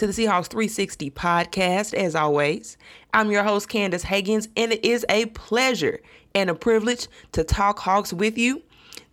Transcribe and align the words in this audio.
to 0.00 0.06
the 0.06 0.14
Seahawks 0.14 0.48
360 0.48 1.10
podcast. 1.10 1.92
As 1.92 2.14
always, 2.14 2.78
I'm 3.12 3.30
your 3.30 3.42
host, 3.42 3.68
Candace 3.68 4.04
Higgins, 4.04 4.48
and 4.56 4.72
it 4.72 4.82
is 4.82 5.04
a 5.10 5.26
pleasure 5.26 6.00
and 6.34 6.48
a 6.48 6.54
privilege 6.54 7.06
to 7.32 7.44
talk 7.44 7.80
Hawks 7.80 8.10
with 8.10 8.38
you. 8.38 8.62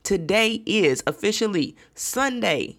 Today 0.04 0.63
is 0.65 1.04
officially 1.05 1.75
Sunday, 1.93 2.77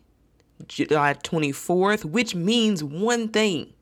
July 0.67 1.17
24th, 1.23 2.07
which 2.07 2.35
means 2.35 2.83
one 2.83 3.29
thing. 3.29 3.75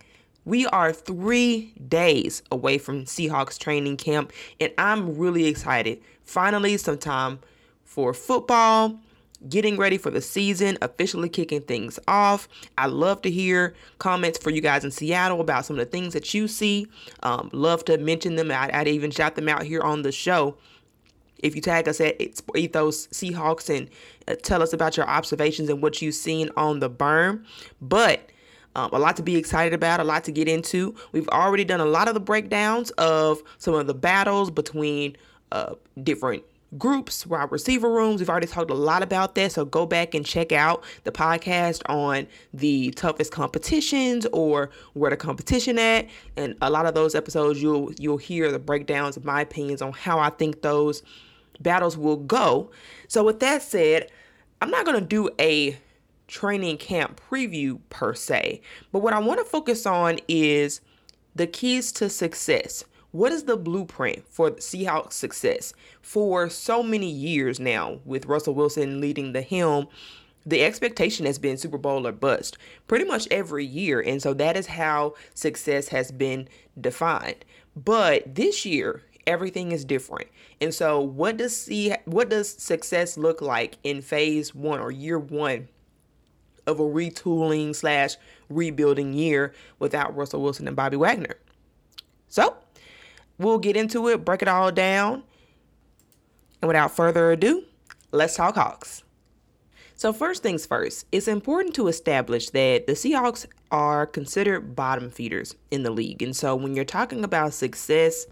We 0.45 0.67
are 0.67 0.93
three 0.93 1.73
days 1.89 2.43
away 2.51 2.79
from 2.79 3.05
Seahawks 3.05 3.57
training 3.57 3.97
camp, 3.97 4.33
and 4.59 4.73
I'm 4.77 5.17
really 5.17 5.47
excited. 5.47 6.03
Finally, 6.25 6.79
some 6.79 6.99
time 6.99 7.39
for 7.85 8.13
football 8.13 8.99
getting 9.49 9.77
ready 9.77 9.99
for 9.99 10.11
the 10.11 10.21
season, 10.21 10.79
officially 10.83 11.29
kicking 11.29 11.63
things 11.63 11.99
off. 12.09 12.49
I 12.79 12.87
love 12.87 13.23
to 13.23 13.31
hear 13.31 13.75
comments 13.99 14.39
for 14.39 14.51
you 14.51 14.61
guys 14.61 14.85
in 14.85 14.91
Seattle 14.91 15.41
about 15.41 15.65
some 15.67 15.79
of 15.79 15.85
the 15.85 15.91
things 15.91 16.13
that 16.13 16.33
you 16.35 16.49
see. 16.49 16.87
Um, 17.23 17.51
love 17.53 17.85
to 17.87 17.99
mention 17.99 18.37
them. 18.37 18.51
I'd, 18.51 18.71
I'd, 18.71 18.89
even 18.89 19.11
shout 19.11 19.35
them 19.35 19.49
out 19.49 19.63
here 19.63 19.83
on 19.83 20.03
the 20.03 20.13
show. 20.13 20.57
If 21.39 21.55
you 21.55 21.61
tag 21.61 21.87
us 21.87 22.01
at 22.01 22.21
Ethos 22.21 23.09
Seahawks 23.09 23.75
and 23.75 23.91
uh, 24.27 24.37
tell 24.43 24.63
us 24.63 24.73
about 24.73 24.97
your 24.97 25.07
observations 25.07 25.69
and 25.69 25.83
what 25.83 26.01
you've 26.01 26.15
seen 26.15 26.51
on 26.57 26.81
the 26.81 26.89
berm. 26.89 27.45
But 27.81 28.31
um, 28.75 28.91
a 28.93 28.99
lot 28.99 29.17
to 29.17 29.23
be 29.23 29.37
excited 29.37 29.73
about, 29.73 30.01
a 30.01 30.05
lot 30.05 30.25
to 30.25 30.33
get 30.33 30.49
into. 30.49 30.95
We've 31.13 31.29
already 31.29 31.65
done 31.65 31.81
a 31.81 31.87
lot 31.87 32.09
of 32.09 32.15
the 32.15 32.21
breakdowns 32.21 32.91
of 32.93 33.43
some 33.59 33.75
of 33.75 33.87
the 33.87 33.95
battles 33.95 34.51
between 34.51 35.17
uh, 35.53 35.75
different 36.03 36.43
groups, 36.79 37.27
wide 37.27 37.51
receiver 37.53 37.91
rooms. 37.91 38.21
We've 38.21 38.31
already 38.31 38.47
talked 38.47 38.71
a 38.71 38.75
lot 38.75 39.03
about 39.03 39.35
that. 39.35 39.53
So 39.53 39.65
go 39.65 39.87
back 39.87 40.15
and 40.15 40.25
check 40.25 40.53
out 40.53 40.85
the 41.05 41.13
podcast 41.13 41.83
on 41.87 42.27
the 42.53 42.91
toughest 42.93 43.33
competitions 43.33 44.27
or 44.33 44.71
where 44.95 45.11
the 45.11 45.17
competition 45.17 45.79
at. 45.79 46.07
And 46.37 46.57
a 46.61 46.71
lot 46.71 46.87
of 46.87 46.95
those 46.95 47.15
episodes 47.15 47.63
you'll 47.63 47.93
you'll 47.99 48.19
hear 48.19 48.51
the 48.51 48.59
breakdowns 48.59 49.17
of 49.17 49.25
my 49.25 49.41
opinions 49.41 49.83
on 49.83 49.93
how 49.93 50.19
I 50.19 50.31
think 50.31 50.63
those 50.63 51.03
battles 51.61 51.97
will 51.97 52.17
go. 52.17 52.71
So 53.09 53.25
with 53.25 53.41
that 53.41 53.63
said, 53.63 54.11
I'm 54.61 54.71
not 54.71 54.85
gonna 54.87 55.01
do 55.01 55.31
a 55.39 55.79
training 56.29 56.79
camp 56.79 57.21
preview 57.31 57.79
per 57.89 58.15
se, 58.15 58.61
but 58.91 58.99
what 58.99 59.13
I 59.13 59.19
want 59.21 59.39
to 59.39 59.45
focus 59.45 59.87
on 59.87 60.19
is 60.27 60.81
the 61.35 61.47
keys 61.47 61.93
to 61.93 62.09
success 62.09 62.85
what 63.17 63.33
is 63.33 63.45
the 63.45 63.57
blueprint 63.57 64.25
for 64.29 64.51
Seahawks 64.53 65.15
success? 65.15 65.73
For 66.03 66.51
so 66.51 66.83
many 66.83 67.11
years 67.11 67.59
now, 67.59 68.01
with 68.05 68.27
Russell 68.27 68.55
Wilson 68.55 69.01
leading 69.01 69.33
the 69.33 69.41
helm, 69.41 69.89
the 70.45 70.63
expectation 70.63 71.25
has 71.27 71.39
been 71.39 71.57
Super 71.57 71.79
Bowl 71.79 72.07
or 72.07 72.13
bust 72.13 72.59
pretty 72.87 73.05
much 73.05 73.27
every 73.31 73.65
year. 73.65 74.01
And 74.01 74.21
so 74.21 74.35
that 74.35 74.57
is 74.57 74.67
how 74.67 75.15
success 75.35 75.89
has 75.89 76.13
been 76.13 76.49
defined. 76.81 77.45
But 77.75 78.35
this 78.35 78.67
year, 78.67 79.03
everything 79.27 79.73
is 79.73 79.85
different. 79.85 80.29
And 80.61 80.75
so 80.75 81.01
what 81.01 81.39
does 81.39 81.57
see 81.57 81.95
what 82.05 82.29
does 82.29 82.49
success 82.49 83.17
look 83.17 83.41
like 83.41 83.79
in 83.83 84.03
phase 84.03 84.55
one 84.55 84.79
or 84.79 84.91
year 84.91 85.19
one 85.19 85.69
of 86.67 86.81
a 86.81 86.85
retooling 86.85 87.75
slash 87.75 88.17
rebuilding 88.49 89.15
year 89.15 89.55
without 89.79 90.15
Russell 90.15 90.43
Wilson 90.43 90.69
and 90.69 90.77
Bobby 90.77 90.97
Wagner? 90.97 91.37
So 92.29 92.57
We'll 93.39 93.59
get 93.59 93.77
into 93.77 94.09
it, 94.09 94.25
break 94.25 94.43
it 94.43 94.49
all 94.49 94.73
down. 94.73 95.23
And 96.63 96.69
without 96.69 96.95
further 96.97 97.33
ado, 97.33 97.65
let's 98.13 98.37
talk 98.37 98.55
Hawks. 98.55 99.03
So, 99.95 100.13
first 100.13 100.43
things 100.43 100.67
first, 100.67 101.07
it's 101.11 101.27
important 101.27 101.75
to 101.77 101.89
establish 101.89 102.51
that 102.51 102.87
the 102.87 102.93
Seahawks 102.93 103.47
are 103.71 104.07
considered 104.07 104.77
bottom 104.77 105.11
feeders 105.11 105.55
in 105.71 105.85
the 105.85 105.91
league. 105.91 106.23
And 106.23 106.37
so, 106.37 106.55
when 106.55 106.75
you're 106.75 106.85
talking 106.85 107.25
about 107.25 107.55
success 107.55 108.27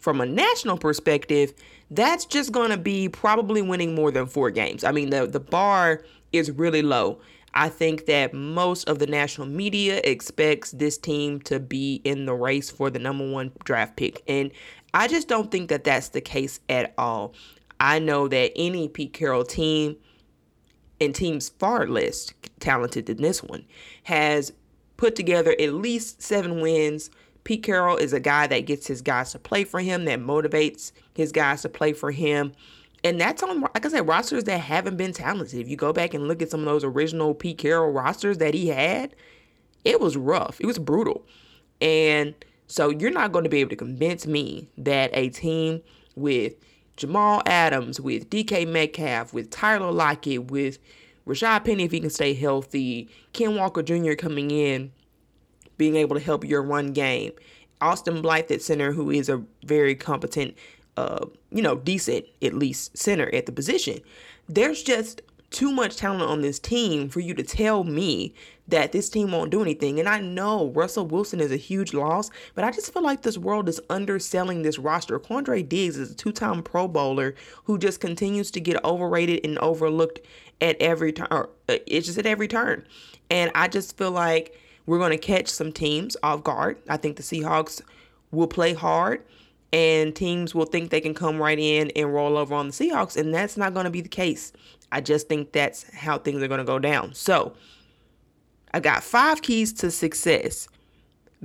from 0.00 0.20
a 0.20 0.26
national 0.26 0.78
perspective, 0.78 1.52
that's 1.90 2.26
just 2.26 2.52
going 2.52 2.70
to 2.70 2.76
be 2.76 3.08
probably 3.08 3.60
winning 3.60 3.94
more 3.94 4.12
than 4.12 4.26
four 4.26 4.50
games. 4.50 4.84
I 4.84 4.92
mean, 4.92 5.10
the, 5.10 5.26
the 5.26 5.40
bar 5.40 6.04
is 6.32 6.50
really 6.52 6.82
low. 6.82 7.20
I 7.58 7.68
think 7.68 8.06
that 8.06 8.32
most 8.32 8.88
of 8.88 9.00
the 9.00 9.08
national 9.08 9.48
media 9.48 10.00
expects 10.04 10.70
this 10.70 10.96
team 10.96 11.40
to 11.40 11.58
be 11.58 12.00
in 12.04 12.24
the 12.24 12.32
race 12.32 12.70
for 12.70 12.88
the 12.88 13.00
number 13.00 13.28
one 13.28 13.50
draft 13.64 13.96
pick. 13.96 14.22
And 14.28 14.52
I 14.94 15.08
just 15.08 15.26
don't 15.26 15.50
think 15.50 15.68
that 15.70 15.82
that's 15.82 16.10
the 16.10 16.20
case 16.20 16.60
at 16.68 16.94
all. 16.96 17.34
I 17.80 17.98
know 17.98 18.28
that 18.28 18.52
any 18.54 18.86
Pete 18.86 19.12
Carroll 19.12 19.42
team 19.42 19.96
and 21.00 21.12
teams 21.12 21.48
far 21.48 21.88
less 21.88 22.32
talented 22.60 23.06
than 23.06 23.22
this 23.22 23.42
one 23.42 23.64
has 24.04 24.52
put 24.96 25.16
together 25.16 25.56
at 25.58 25.72
least 25.72 26.22
seven 26.22 26.60
wins. 26.60 27.10
Pete 27.42 27.64
Carroll 27.64 27.96
is 27.96 28.12
a 28.12 28.20
guy 28.20 28.46
that 28.46 28.66
gets 28.66 28.86
his 28.86 29.02
guys 29.02 29.32
to 29.32 29.38
play 29.40 29.64
for 29.64 29.80
him, 29.80 30.04
that 30.04 30.20
motivates 30.20 30.92
his 31.12 31.32
guys 31.32 31.62
to 31.62 31.68
play 31.68 31.92
for 31.92 32.12
him. 32.12 32.52
And 33.04 33.20
that's 33.20 33.42
on, 33.42 33.60
like 33.60 33.86
I 33.86 33.88
said, 33.88 34.08
rosters 34.08 34.44
that 34.44 34.58
haven't 34.58 34.96
been 34.96 35.12
talented. 35.12 35.60
If 35.60 35.68
you 35.68 35.76
go 35.76 35.92
back 35.92 36.14
and 36.14 36.26
look 36.26 36.42
at 36.42 36.50
some 36.50 36.60
of 36.60 36.66
those 36.66 36.84
original 36.84 37.34
Pete 37.34 37.58
Carroll 37.58 37.92
rosters 37.92 38.38
that 38.38 38.54
he 38.54 38.68
had, 38.68 39.14
it 39.84 40.00
was 40.00 40.16
rough. 40.16 40.60
It 40.60 40.66
was 40.66 40.78
brutal. 40.78 41.24
And 41.80 42.34
so 42.66 42.90
you're 42.90 43.10
not 43.10 43.32
going 43.32 43.44
to 43.44 43.50
be 43.50 43.60
able 43.60 43.70
to 43.70 43.76
convince 43.76 44.26
me 44.26 44.68
that 44.78 45.10
a 45.12 45.28
team 45.28 45.80
with 46.16 46.54
Jamal 46.96 47.42
Adams, 47.46 48.00
with 48.00 48.28
DK 48.28 48.66
Metcalf, 48.66 49.32
with 49.32 49.50
Tyler 49.50 49.92
Lockett, 49.92 50.50
with 50.50 50.78
Rashad 51.26 51.64
Penny, 51.64 51.84
if 51.84 51.92
he 51.92 52.00
can 52.00 52.10
stay 52.10 52.34
healthy, 52.34 53.08
Ken 53.32 53.54
Walker 53.54 53.82
Jr. 53.82 54.14
coming 54.14 54.50
in, 54.50 54.90
being 55.76 55.94
able 55.94 56.16
to 56.16 56.22
help 56.22 56.44
your 56.44 56.62
run 56.62 56.92
game, 56.92 57.32
Austin 57.80 58.20
Blythe 58.20 58.50
at 58.50 58.62
center, 58.62 58.92
who 58.92 59.10
is 59.10 59.28
a 59.28 59.42
very 59.64 59.94
competent 59.94 60.56
uh, 60.98 61.24
you 61.52 61.62
know, 61.62 61.76
decent 61.76 62.26
at 62.42 62.54
least 62.54 62.98
center 62.98 63.32
at 63.32 63.46
the 63.46 63.52
position. 63.52 64.00
There's 64.48 64.82
just 64.82 65.22
too 65.50 65.70
much 65.70 65.96
talent 65.96 66.22
on 66.22 66.42
this 66.42 66.58
team 66.58 67.08
for 67.08 67.20
you 67.20 67.34
to 67.34 67.42
tell 67.44 67.84
me 67.84 68.34
that 68.66 68.90
this 68.90 69.08
team 69.08 69.30
won't 69.30 69.52
do 69.52 69.62
anything. 69.62 70.00
And 70.00 70.08
I 70.08 70.20
know 70.20 70.70
Russell 70.70 71.06
Wilson 71.06 71.40
is 71.40 71.52
a 71.52 71.56
huge 71.56 71.94
loss, 71.94 72.30
but 72.56 72.64
I 72.64 72.72
just 72.72 72.92
feel 72.92 73.02
like 73.02 73.22
this 73.22 73.38
world 73.38 73.68
is 73.68 73.80
underselling 73.88 74.62
this 74.62 74.78
roster. 74.78 75.20
Quandre 75.20 75.66
Diggs 75.66 75.96
is 75.96 76.10
a 76.10 76.14
two 76.14 76.32
time 76.32 76.64
Pro 76.64 76.88
Bowler 76.88 77.36
who 77.64 77.78
just 77.78 78.00
continues 78.00 78.50
to 78.50 78.60
get 78.60 78.84
overrated 78.84 79.40
and 79.44 79.56
overlooked 79.60 80.20
at 80.60 80.76
every 80.82 81.12
turn. 81.12 81.28
Uh, 81.30 81.46
it's 81.68 82.06
just 82.06 82.18
at 82.18 82.26
every 82.26 82.48
turn. 82.48 82.84
And 83.30 83.52
I 83.54 83.68
just 83.68 83.96
feel 83.96 84.10
like 84.10 84.58
we're 84.86 84.98
going 84.98 85.12
to 85.12 85.18
catch 85.18 85.46
some 85.46 85.70
teams 85.70 86.16
off 86.24 86.42
guard. 86.42 86.76
I 86.88 86.96
think 86.96 87.16
the 87.16 87.22
Seahawks 87.22 87.80
will 88.32 88.48
play 88.48 88.74
hard 88.74 89.22
and 89.72 90.14
teams 90.14 90.54
will 90.54 90.64
think 90.64 90.90
they 90.90 91.00
can 91.00 91.14
come 91.14 91.40
right 91.40 91.58
in 91.58 91.90
and 91.90 92.12
roll 92.12 92.38
over 92.38 92.54
on 92.54 92.68
the 92.68 92.72
Seahawks, 92.72 93.16
and 93.16 93.34
that's 93.34 93.56
not 93.56 93.74
going 93.74 93.84
to 93.84 93.90
be 93.90 94.00
the 94.00 94.08
case. 94.08 94.52
I 94.90 95.00
just 95.00 95.28
think 95.28 95.52
that's 95.52 95.92
how 95.94 96.18
things 96.18 96.42
are 96.42 96.48
going 96.48 96.58
to 96.58 96.64
go 96.64 96.78
down. 96.78 97.14
So, 97.14 97.54
I 98.72 98.80
got 98.80 99.02
five 99.02 99.42
keys 99.42 99.72
to 99.74 99.90
success 99.90 100.68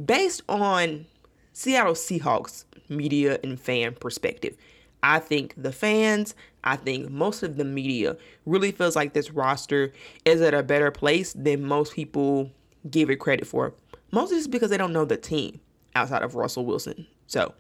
based 0.04 0.42
on 0.50 1.06
Seattle 1.54 1.94
Seahawks 1.94 2.66
media 2.90 3.40
and 3.44 3.60
fan 3.60 3.96
perspective. 3.96 4.56
I 5.04 5.20
think 5.20 5.54
the 5.58 5.72
fans, 5.72 6.34
I 6.64 6.78
think 6.78 7.10
most 7.10 7.44
of 7.44 7.58
the 7.58 7.66
media 7.66 8.16
really 8.46 8.72
feels 8.72 8.96
like 8.96 9.14
this 9.14 9.32
roster 9.32 9.92
is 10.26 10.42
at 10.42 10.54
a 10.54 10.64
better 10.64 10.92
place 10.92 11.34
than 11.34 11.66
most 11.66 11.94
people 11.94 12.52
give 12.90 13.10
it 13.10 13.18
credit 13.18 13.46
for. 13.46 13.74
Mostly 14.12 14.38
just 14.38 14.52
because 14.52 14.70
they 14.70 14.78
don't 14.78 14.94
know 14.94 15.06
the 15.06 15.18
team 15.18 15.60
outside 15.96 16.22
of 16.24 16.36
Russell 16.36 16.66
Wilson. 16.66 17.08
So, 17.28 17.54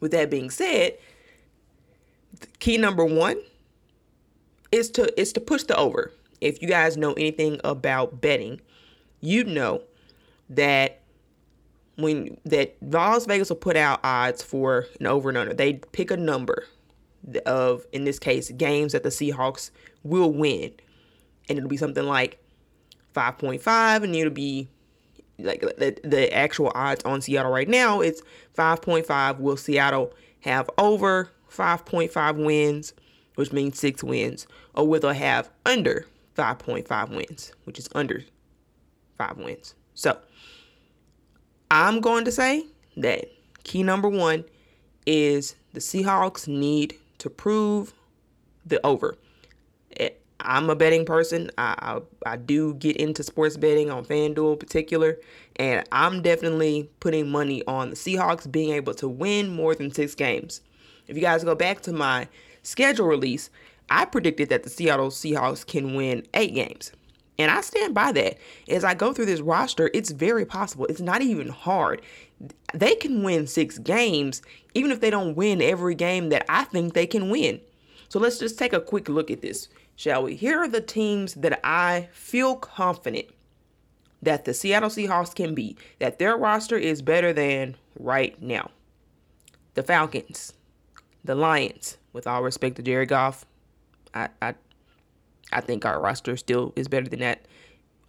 with 0.00 0.10
that 0.12 0.30
being 0.30 0.50
said, 0.50 0.98
key 2.58 2.78
number 2.78 3.04
one 3.04 3.38
is 4.72 4.90
to 4.90 5.20
is 5.20 5.32
to 5.34 5.40
push 5.40 5.64
the 5.64 5.76
over. 5.76 6.12
If 6.40 6.62
you 6.62 6.68
guys 6.68 6.96
know 6.96 7.12
anything 7.12 7.60
about 7.64 8.20
betting, 8.20 8.60
you 9.20 9.44
know 9.44 9.82
that 10.48 11.02
when 11.96 12.38
that 12.46 12.76
Las 12.80 13.26
Vegas 13.26 13.50
will 13.50 13.56
put 13.56 13.76
out 13.76 14.00
odds 14.02 14.42
for 14.42 14.86
an 14.98 15.06
over 15.06 15.28
and 15.28 15.36
under, 15.36 15.52
they 15.52 15.74
pick 15.74 16.10
a 16.10 16.16
number 16.16 16.64
of 17.44 17.84
in 17.92 18.04
this 18.04 18.18
case 18.18 18.50
games 18.52 18.92
that 18.92 19.02
the 19.02 19.10
Seahawks 19.10 19.70
will 20.02 20.32
win, 20.32 20.72
and 21.48 21.58
it'll 21.58 21.68
be 21.68 21.76
something 21.76 22.06
like 22.06 22.38
5.5, 23.14 24.02
and 24.02 24.16
it'll 24.16 24.32
be 24.32 24.68
like 25.44 25.60
the, 25.60 25.98
the 26.04 26.32
actual 26.34 26.72
odds 26.74 27.04
on 27.04 27.20
Seattle 27.20 27.52
right 27.52 27.68
now, 27.68 28.00
it's 28.00 28.22
5.5. 28.56 29.38
Will 29.38 29.56
Seattle 29.56 30.12
have 30.40 30.70
over 30.78 31.30
5.5 31.50 32.44
wins, 32.44 32.94
which 33.34 33.52
means 33.52 33.78
six 33.78 34.02
wins, 34.02 34.46
or 34.74 34.86
will 34.86 35.00
they 35.00 35.14
have 35.14 35.50
under 35.66 36.06
5.5 36.36 37.10
wins, 37.10 37.52
which 37.64 37.78
is 37.78 37.88
under 37.94 38.24
five 39.18 39.36
wins? 39.36 39.74
So 39.94 40.18
I'm 41.70 42.00
going 42.00 42.24
to 42.24 42.32
say 42.32 42.66
that 42.96 43.26
key 43.64 43.82
number 43.82 44.08
one 44.08 44.44
is 45.06 45.56
the 45.72 45.80
Seahawks 45.80 46.48
need 46.48 46.96
to 47.18 47.30
prove 47.30 47.92
the 48.64 48.84
over. 48.84 49.16
I'm 50.44 50.70
a 50.70 50.76
betting 50.76 51.04
person. 51.04 51.50
I, 51.58 52.00
I, 52.26 52.32
I 52.32 52.36
do 52.36 52.74
get 52.74 52.96
into 52.96 53.22
sports 53.22 53.56
betting 53.56 53.90
on 53.90 54.04
FanDuel 54.04 54.52
in 54.52 54.58
particular, 54.58 55.18
and 55.56 55.86
I'm 55.92 56.22
definitely 56.22 56.90
putting 57.00 57.30
money 57.30 57.62
on 57.66 57.90
the 57.90 57.96
Seahawks 57.96 58.50
being 58.50 58.70
able 58.70 58.94
to 58.94 59.08
win 59.08 59.54
more 59.54 59.74
than 59.74 59.92
six 59.92 60.14
games. 60.14 60.60
If 61.06 61.16
you 61.16 61.22
guys 61.22 61.44
go 61.44 61.54
back 61.54 61.82
to 61.82 61.92
my 61.92 62.28
schedule 62.62 63.06
release, 63.06 63.50
I 63.88 64.04
predicted 64.04 64.48
that 64.50 64.62
the 64.62 64.70
Seattle 64.70 65.08
Seahawks 65.08 65.66
can 65.66 65.94
win 65.94 66.26
eight 66.34 66.54
games. 66.54 66.92
And 67.38 67.50
I 67.50 67.62
stand 67.62 67.94
by 67.94 68.12
that. 68.12 68.36
As 68.68 68.84
I 68.84 68.94
go 68.94 69.12
through 69.12 69.26
this 69.26 69.40
roster, 69.40 69.90
it's 69.94 70.10
very 70.10 70.44
possible. 70.44 70.84
It's 70.86 71.00
not 71.00 71.22
even 71.22 71.48
hard. 71.48 72.02
They 72.74 72.94
can 72.94 73.22
win 73.22 73.46
six 73.46 73.78
games, 73.78 74.42
even 74.74 74.90
if 74.90 75.00
they 75.00 75.10
don't 75.10 75.34
win 75.34 75.62
every 75.62 75.94
game 75.94 76.28
that 76.28 76.44
I 76.48 76.64
think 76.64 76.92
they 76.92 77.06
can 77.06 77.30
win. 77.30 77.60
So 78.10 78.18
let's 78.18 78.38
just 78.38 78.58
take 78.58 78.72
a 78.72 78.80
quick 78.80 79.08
look 79.08 79.30
at 79.30 79.40
this, 79.40 79.68
shall 80.00 80.22
we? 80.22 80.34
Here 80.34 80.58
are 80.58 80.68
the 80.68 80.80
teams 80.80 81.34
that 81.34 81.60
I 81.62 82.08
feel 82.12 82.56
confident 82.56 83.26
that 84.22 84.46
the 84.46 84.54
Seattle 84.54 84.88
Seahawks 84.88 85.34
can 85.34 85.54
beat, 85.54 85.78
that 85.98 86.18
their 86.18 86.38
roster 86.38 86.78
is 86.78 87.02
better 87.02 87.34
than 87.34 87.76
right 87.98 88.40
now. 88.40 88.70
The 89.74 89.82
Falcons, 89.82 90.54
the 91.22 91.34
Lions, 91.34 91.98
with 92.14 92.26
all 92.26 92.42
respect 92.42 92.76
to 92.76 92.82
Jared 92.82 93.10
Goff, 93.10 93.44
I, 94.14 94.30
I, 94.40 94.54
I 95.52 95.60
think 95.60 95.84
our 95.84 96.00
roster 96.00 96.34
still 96.38 96.72
is 96.76 96.88
better 96.88 97.08
than 97.08 97.20
that. 97.20 97.44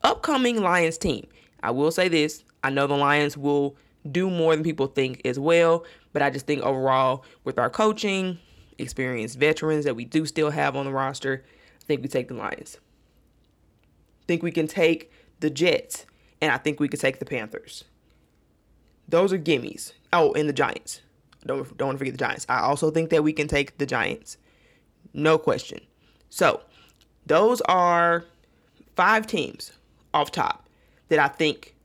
Upcoming 0.01 0.61
Lions 0.61 0.97
team. 0.97 1.27
I 1.61 1.71
will 1.71 1.91
say 1.91 2.07
this. 2.07 2.45
I 2.63 2.69
know 2.69 2.87
the 2.87 2.95
Lions 2.95 3.35
will 3.35 3.75
do 4.09 4.29
more 4.29 4.55
than 4.55 4.63
people 4.63 4.87
think 4.87 5.21
as 5.25 5.37
well, 5.37 5.83
but 6.13 6.21
I 6.21 6.29
just 6.29 6.47
think 6.47 6.63
overall, 6.63 7.25
with 7.43 7.59
our 7.59 7.69
coaching, 7.69 8.39
experienced 8.77 9.37
veterans 9.37 9.83
that 9.83 9.97
we 9.97 10.05
do 10.05 10.25
still 10.25 10.51
have 10.51 10.77
on 10.77 10.85
the 10.85 10.91
roster, 10.91 11.43
Think 11.85 12.01
we 12.01 12.07
take 12.07 12.27
the 12.27 12.33
Lions. 12.33 12.77
Think 14.27 14.43
we 14.43 14.51
can 14.51 14.67
take 14.67 15.11
the 15.39 15.49
Jets, 15.49 16.05
and 16.41 16.51
I 16.51 16.57
think 16.57 16.79
we 16.79 16.87
can 16.87 16.99
take 16.99 17.19
the 17.19 17.25
Panthers. 17.25 17.83
Those 19.07 19.33
are 19.33 19.39
gimmies. 19.39 19.93
Oh, 20.13 20.33
and 20.33 20.47
the 20.47 20.53
Giants. 20.53 21.01
Don't 21.45 21.77
don't 21.77 21.87
want 21.87 21.95
to 21.95 21.99
forget 21.99 22.13
the 22.13 22.25
Giants. 22.25 22.45
I 22.47 22.59
also 22.59 22.91
think 22.91 23.09
that 23.09 23.23
we 23.23 23.33
can 23.33 23.47
take 23.47 23.77
the 23.77 23.85
Giants. 23.85 24.37
No 25.13 25.37
question. 25.37 25.81
So, 26.29 26.61
those 27.25 27.61
are 27.61 28.25
five 28.95 29.27
teams 29.27 29.73
off 30.13 30.31
top 30.31 30.69
that 31.09 31.19
I 31.19 31.27
think 31.27 31.75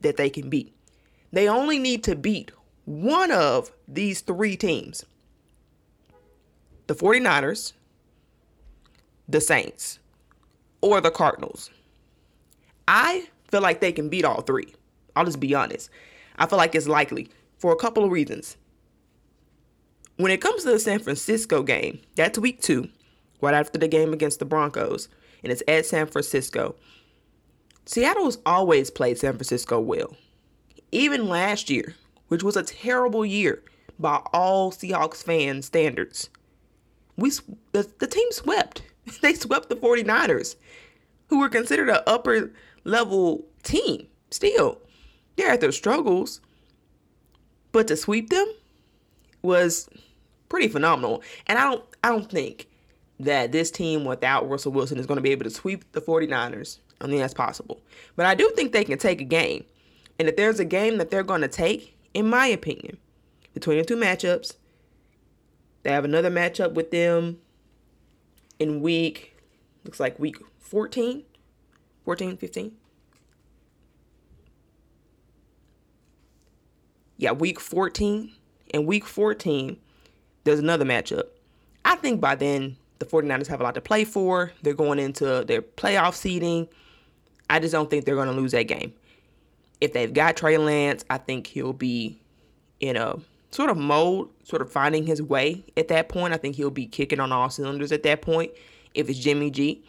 that 0.00 0.16
they 0.16 0.30
can 0.30 0.48
beat. 0.48 0.74
They 1.32 1.48
only 1.48 1.78
need 1.78 2.04
to 2.04 2.16
beat 2.16 2.52
one 2.84 3.30
of 3.30 3.70
these 3.86 4.20
three 4.22 4.56
teams 4.56 5.04
the 6.86 6.94
49ers, 6.94 7.74
the 9.28 9.40
Saints, 9.40 9.98
or 10.80 11.00
the 11.00 11.10
Cardinals. 11.10 11.70
I 12.86 13.28
feel 13.50 13.60
like 13.60 13.80
they 13.80 13.92
can 13.92 14.08
beat 14.08 14.24
all 14.24 14.40
three. 14.40 14.74
I'll 15.14 15.26
just 15.26 15.40
be 15.40 15.54
honest. 15.54 15.90
I 16.36 16.46
feel 16.46 16.56
like 16.56 16.74
it's 16.74 16.88
likely 16.88 17.28
for 17.58 17.72
a 17.72 17.76
couple 17.76 18.04
of 18.04 18.10
reasons. 18.10 18.56
When 20.16 20.32
it 20.32 20.40
comes 20.40 20.64
to 20.64 20.70
the 20.70 20.78
San 20.78 21.00
Francisco 21.00 21.62
game, 21.62 22.00
that's 22.16 22.38
week 22.38 22.62
two, 22.62 22.88
right 23.40 23.54
after 23.54 23.78
the 23.78 23.86
game 23.86 24.12
against 24.12 24.38
the 24.38 24.44
Broncos, 24.44 25.08
and 25.42 25.52
it's 25.52 25.62
at 25.68 25.86
San 25.86 26.06
Francisco. 26.06 26.74
Seattle's 27.84 28.38
always 28.46 28.90
played 28.90 29.18
San 29.18 29.32
Francisco 29.32 29.78
well. 29.78 30.16
Even 30.90 31.28
last 31.28 31.68
year, 31.68 31.94
which 32.28 32.42
was 32.42 32.56
a 32.56 32.62
terrible 32.62 33.24
year 33.26 33.62
by 33.98 34.20
all 34.32 34.72
Seahawks 34.72 35.22
fan 35.22 35.62
standards 35.62 36.30
we 37.18 37.30
the, 37.72 37.90
the 37.98 38.06
team 38.06 38.30
swept. 38.30 38.82
They 39.20 39.34
swept 39.34 39.68
the 39.68 39.76
49ers, 39.76 40.56
who 41.28 41.40
were 41.40 41.48
considered 41.48 41.88
an 41.88 42.00
upper 42.06 42.52
level 42.84 43.44
team. 43.62 44.06
Still, 44.30 44.78
they 45.36 45.44
had 45.44 45.60
their 45.60 45.72
struggles, 45.72 46.40
but 47.72 47.88
to 47.88 47.96
sweep 47.96 48.30
them 48.30 48.46
was 49.42 49.88
pretty 50.48 50.68
phenomenal. 50.68 51.22
And 51.46 51.58
I 51.58 51.64
don't 51.64 51.84
I 52.02 52.08
don't 52.10 52.30
think 52.30 52.68
that 53.20 53.52
this 53.52 53.70
team 53.70 54.04
without 54.04 54.48
Russell 54.48 54.72
Wilson 54.72 54.98
is 54.98 55.06
going 55.06 55.16
to 55.16 55.22
be 55.22 55.32
able 55.32 55.44
to 55.44 55.50
sweep 55.50 55.90
the 55.92 56.00
49ers. 56.00 56.78
I 57.00 57.06
think 57.06 57.20
that's 57.20 57.34
possible. 57.34 57.80
But 58.16 58.26
I 58.26 58.34
do 58.34 58.50
think 58.54 58.72
they 58.72 58.84
can 58.84 58.98
take 58.98 59.20
a 59.20 59.24
game. 59.24 59.64
And 60.18 60.28
if 60.28 60.36
there's 60.36 60.60
a 60.60 60.64
game 60.64 60.98
that 60.98 61.10
they're 61.10 61.22
going 61.22 61.40
to 61.42 61.48
take, 61.48 61.96
in 62.14 62.28
my 62.28 62.46
opinion, 62.46 62.98
between 63.54 63.78
the 63.78 63.84
two 63.84 63.96
matchups, 63.96 64.56
they 65.82 65.90
have 65.90 66.04
another 66.04 66.30
matchup 66.30 66.74
with 66.74 66.90
them 66.90 67.38
in 68.58 68.80
week, 68.80 69.36
looks 69.84 70.00
like 70.00 70.18
week 70.18 70.36
14, 70.58 71.22
14, 72.04 72.36
15. 72.36 72.72
Yeah, 77.16 77.32
week 77.32 77.58
14. 77.60 78.32
And 78.74 78.86
week 78.86 79.06
14, 79.06 79.78
there's 80.44 80.58
another 80.58 80.84
matchup. 80.84 81.24
I 81.84 81.96
think 81.96 82.20
by 82.20 82.34
then, 82.34 82.76
the 82.98 83.06
49ers 83.06 83.46
have 83.46 83.60
a 83.60 83.64
lot 83.64 83.74
to 83.74 83.80
play 83.80 84.04
for. 84.04 84.52
They're 84.62 84.74
going 84.74 84.98
into 84.98 85.44
their 85.44 85.62
playoff 85.62 86.14
seeding. 86.14 86.68
I 87.48 87.60
just 87.60 87.72
don't 87.72 87.88
think 87.88 88.04
they're 88.04 88.14
going 88.14 88.28
to 88.28 88.34
lose 88.34 88.52
that 88.52 88.64
game. 88.64 88.92
If 89.80 89.92
they've 89.92 90.12
got 90.12 90.36
Trey 90.36 90.58
Lance, 90.58 91.04
I 91.08 91.18
think 91.18 91.46
he'll 91.46 91.72
be 91.72 92.20
in 92.80 92.96
a 92.96 93.16
sort 93.50 93.70
of 93.70 93.76
mode, 93.76 94.28
sort 94.44 94.62
of 94.62 94.70
finding 94.70 95.06
his 95.06 95.22
way 95.22 95.64
at 95.76 95.88
that 95.88 96.08
point. 96.08 96.34
I 96.34 96.36
think 96.36 96.56
he'll 96.56 96.70
be 96.70 96.86
kicking 96.86 97.20
on 97.20 97.32
all 97.32 97.50
cylinders 97.50 97.92
at 97.92 98.02
that 98.02 98.22
point. 98.22 98.52
If 98.94 99.08
it's 99.08 99.18
Jimmy 99.18 99.50
G, 99.50 99.82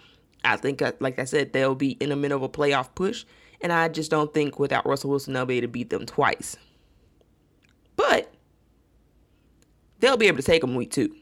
I 0.44 0.58
think, 0.58 0.82
uh, 0.82 0.94
like 1.00 1.20
I 1.20 1.26
said, 1.26 1.54
they'll 1.54 1.76
be 1.76 1.92
in 1.92 2.10
the 2.10 2.16
middle 2.16 2.38
of 2.38 2.44
a 2.44 2.50
playoff 2.50 2.90
push. 2.96 3.26
And 3.62 3.74
I 3.74 3.90
just 3.90 4.10
don't 4.10 4.34
think 4.34 4.58
without 4.58 4.86
Russell 4.86 5.10
Wilson, 5.10 5.34
they'll 5.34 5.46
be 5.46 5.58
able 5.58 5.68
to 5.68 5.72
beat 5.72 5.90
them 5.90 6.06
twice. 6.06 6.56
But 7.98 8.34
they'll 10.00 10.18
be 10.18 10.28
able 10.28 10.38
to 10.38 10.44
take 10.44 10.62
them 10.62 10.76
week 10.76 10.92
two. 10.92 11.14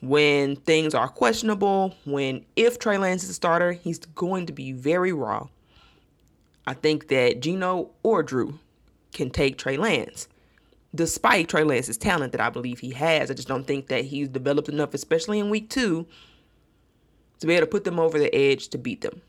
When 0.00 0.56
things 0.56 0.94
are 0.94 1.08
questionable, 1.08 1.94
when 2.06 2.46
if 2.56 2.78
Trey 2.78 2.96
Lance 2.96 3.22
is 3.22 3.30
a 3.30 3.34
starter, 3.34 3.72
he's 3.72 3.98
going 3.98 4.46
to 4.46 4.52
be 4.54 4.72
very 4.72 5.12
raw. 5.12 5.48
I 6.66 6.72
think 6.72 7.08
that 7.08 7.40
Geno 7.40 7.90
or 8.02 8.22
Drew 8.22 8.58
can 9.12 9.28
take 9.28 9.58
Trey 9.58 9.76
Lance 9.76 10.28
despite 10.94 11.48
Trey 11.48 11.64
Lance's 11.64 11.96
talent 11.96 12.32
that 12.32 12.40
I 12.40 12.50
believe 12.50 12.80
he 12.80 12.90
has. 12.90 13.30
I 13.30 13.34
just 13.34 13.48
don't 13.48 13.66
think 13.66 13.88
that 13.88 14.04
he's 14.04 14.28
developed 14.28 14.68
enough, 14.68 14.94
especially 14.94 15.38
in 15.38 15.50
week 15.50 15.70
two, 15.70 16.06
to 17.38 17.46
be 17.46 17.54
able 17.54 17.66
to 17.66 17.70
put 17.70 17.84
them 17.84 17.98
over 17.98 18.18
the 18.18 18.34
edge 18.34 18.68
to 18.68 18.78
beat 18.78 19.00
them, 19.00 19.22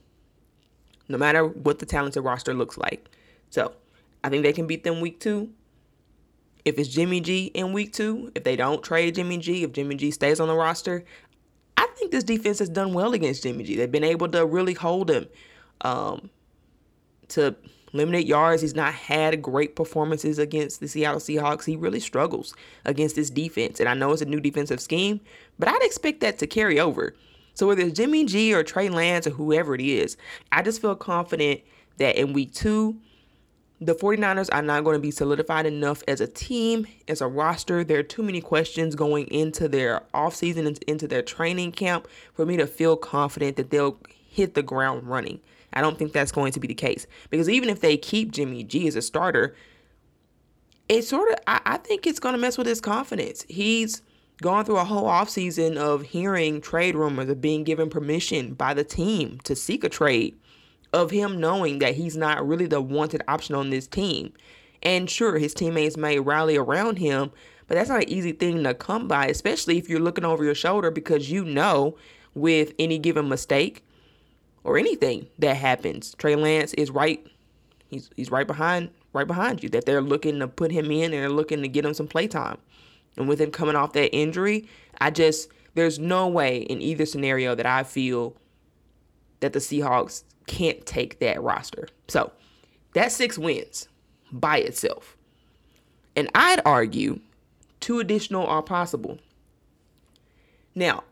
no 1.07 1.17
matter 1.17 1.45
what 1.45 1.79
the 1.79 1.85
talented 1.85 2.23
roster 2.23 2.53
looks 2.53 2.77
like. 2.77 3.09
So 3.49 3.73
I 4.23 4.29
think 4.29 4.43
they 4.43 4.53
can 4.53 4.67
beat 4.67 4.83
them 4.83 5.01
week 5.01 5.19
two. 5.19 5.49
If 6.63 6.77
it's 6.77 6.89
Jimmy 6.89 7.21
G 7.21 7.45
in 7.45 7.73
week 7.73 7.93
two, 7.93 8.31
if 8.35 8.43
they 8.43 8.55
don't 8.55 8.83
trade 8.83 9.15
Jimmy 9.15 9.37
G, 9.37 9.63
if 9.63 9.71
Jimmy 9.71 9.95
G 9.95 10.11
stays 10.11 10.39
on 10.39 10.47
the 10.47 10.55
roster, 10.55 11.03
I 11.77 11.87
think 11.95 12.11
this 12.11 12.23
defense 12.23 12.59
has 12.59 12.69
done 12.69 12.93
well 12.93 13.13
against 13.13 13.43
Jimmy 13.43 13.63
G. 13.63 13.75
They've 13.75 13.91
been 13.91 14.03
able 14.03 14.27
to 14.29 14.45
really 14.45 14.73
hold 14.73 15.09
him 15.09 15.27
um, 15.81 16.29
to 17.29 17.55
limited 17.93 18.27
yards. 18.27 18.61
He's 18.61 18.75
not 18.75 18.93
had 18.93 19.41
great 19.41 19.75
performances 19.75 20.39
against 20.39 20.79
the 20.79 20.87
Seattle 20.87 21.19
Seahawks. 21.19 21.65
He 21.65 21.75
really 21.75 21.99
struggles 21.99 22.53
against 22.85 23.15
this 23.15 23.29
defense. 23.29 23.79
And 23.79 23.89
I 23.89 23.93
know 23.93 24.11
it's 24.11 24.21
a 24.21 24.25
new 24.25 24.39
defensive 24.39 24.79
scheme, 24.79 25.19
but 25.59 25.67
I'd 25.67 25.83
expect 25.83 26.21
that 26.21 26.39
to 26.39 26.47
carry 26.47 26.79
over. 26.79 27.15
So 27.53 27.67
whether 27.67 27.81
it's 27.81 27.97
Jimmy 27.97 28.25
G 28.25 28.53
or 28.53 28.63
Trey 28.63 28.89
Lance 28.89 29.27
or 29.27 29.31
whoever 29.31 29.75
it 29.75 29.81
is, 29.81 30.17
I 30.51 30.61
just 30.61 30.81
feel 30.81 30.95
confident 30.95 31.61
that 31.97 32.15
in 32.15 32.33
week 32.33 32.53
two, 32.53 32.97
the 33.83 33.95
49ers 33.95 34.49
are 34.53 34.61
not 34.61 34.83
going 34.83 34.95
to 34.95 35.01
be 35.01 35.09
solidified 35.09 35.65
enough 35.65 36.03
as 36.07 36.21
a 36.21 36.27
team, 36.27 36.85
as 37.07 37.19
a 37.19 37.27
roster. 37.27 37.83
There 37.83 37.97
are 37.97 38.03
too 38.03 38.21
many 38.21 38.39
questions 38.39 38.93
going 38.93 39.25
into 39.27 39.67
their 39.67 40.03
offseason 40.13 40.67
and 40.67 40.77
into 40.83 41.07
their 41.07 41.23
training 41.23 41.71
camp 41.71 42.07
for 42.35 42.45
me 42.45 42.57
to 42.57 42.67
feel 42.67 42.95
confident 42.95 43.57
that 43.57 43.71
they'll 43.71 43.97
hit 44.07 44.53
the 44.53 44.61
ground 44.61 45.07
running. 45.07 45.39
I 45.73 45.81
don't 45.81 45.97
think 45.97 46.13
that's 46.13 46.31
going 46.31 46.51
to 46.53 46.59
be 46.59 46.67
the 46.67 46.73
case 46.73 47.07
because 47.29 47.49
even 47.49 47.69
if 47.69 47.81
they 47.81 47.97
keep 47.97 48.31
Jimmy 48.31 48.63
G 48.63 48.87
as 48.87 48.95
a 48.95 49.01
starter, 49.01 49.55
it 50.89 51.03
sort 51.03 51.31
of 51.31 51.37
I, 51.47 51.61
I 51.65 51.77
think 51.77 52.05
it's 52.05 52.19
going 52.19 52.33
to 52.33 52.41
mess 52.41 52.57
with 52.57 52.67
his 52.67 52.81
confidence. 52.81 53.45
He's 53.47 54.01
gone 54.41 54.65
through 54.65 54.77
a 54.77 54.83
whole 54.83 55.07
offseason 55.07 55.77
of 55.77 56.01
hearing 56.01 56.59
trade 56.61 56.95
rumors 56.95 57.29
of 57.29 57.39
being 57.39 57.63
given 57.63 57.89
permission 57.89 58.53
by 58.55 58.73
the 58.73 58.83
team 58.83 59.39
to 59.43 59.55
seek 59.55 59.83
a 59.83 59.89
trade, 59.89 60.35
of 60.91 61.11
him 61.11 61.39
knowing 61.39 61.79
that 61.79 61.95
he's 61.95 62.17
not 62.17 62.45
really 62.45 62.65
the 62.65 62.81
wanted 62.81 63.21
option 63.27 63.55
on 63.55 63.69
this 63.69 63.87
team. 63.87 64.33
And 64.83 65.09
sure, 65.09 65.37
his 65.37 65.53
teammates 65.53 65.95
may 65.95 66.19
rally 66.19 66.57
around 66.57 66.97
him, 66.97 67.31
but 67.67 67.75
that's 67.75 67.89
not 67.89 68.03
an 68.03 68.09
easy 68.09 68.31
thing 68.31 68.63
to 68.63 68.73
come 68.73 69.07
by, 69.07 69.27
especially 69.27 69.77
if 69.77 69.87
you're 69.87 69.99
looking 69.99 70.25
over 70.25 70.43
your 70.43 70.55
shoulder 70.55 70.89
because 70.91 71.31
you 71.31 71.45
know 71.45 71.95
with 72.33 72.73
any 72.79 72.97
given 72.97 73.29
mistake, 73.29 73.85
or 74.63 74.77
anything 74.77 75.27
that 75.39 75.55
happens. 75.55 76.13
Trey 76.15 76.35
Lance 76.35 76.73
is 76.75 76.91
right. 76.91 77.25
He's 77.89 78.09
he's 78.15 78.31
right 78.31 78.47
behind 78.47 78.89
right 79.13 79.27
behind 79.27 79.63
you. 79.63 79.69
That 79.69 79.85
they're 79.85 80.01
looking 80.01 80.39
to 80.39 80.47
put 80.47 80.71
him 80.71 80.91
in 80.91 81.05
and 81.05 81.13
they're 81.13 81.29
looking 81.29 81.61
to 81.61 81.67
get 81.67 81.85
him 81.85 81.93
some 81.93 82.07
playtime. 82.07 82.57
And 83.17 83.27
with 83.27 83.41
him 83.41 83.51
coming 83.51 83.75
off 83.75 83.93
that 83.93 84.15
injury, 84.15 84.67
I 84.99 85.11
just 85.11 85.49
There's 85.73 85.99
no 85.99 86.27
way 86.27 86.59
in 86.59 86.81
either 86.81 87.05
scenario 87.05 87.55
that 87.55 87.65
I 87.65 87.83
feel 87.83 88.35
that 89.39 89.53
the 89.53 89.59
Seahawks 89.59 90.23
can't 90.47 90.85
take 90.85 91.19
that 91.19 91.41
roster. 91.41 91.87
So 92.07 92.31
that's 92.93 93.15
six 93.15 93.37
wins 93.37 93.87
by 94.31 94.57
itself. 94.57 95.17
And 96.15 96.29
I'd 96.35 96.61
argue 96.65 97.19
two 97.79 97.99
additional 97.99 98.45
are 98.45 98.61
possible. 98.61 99.17
Now, 100.75 101.03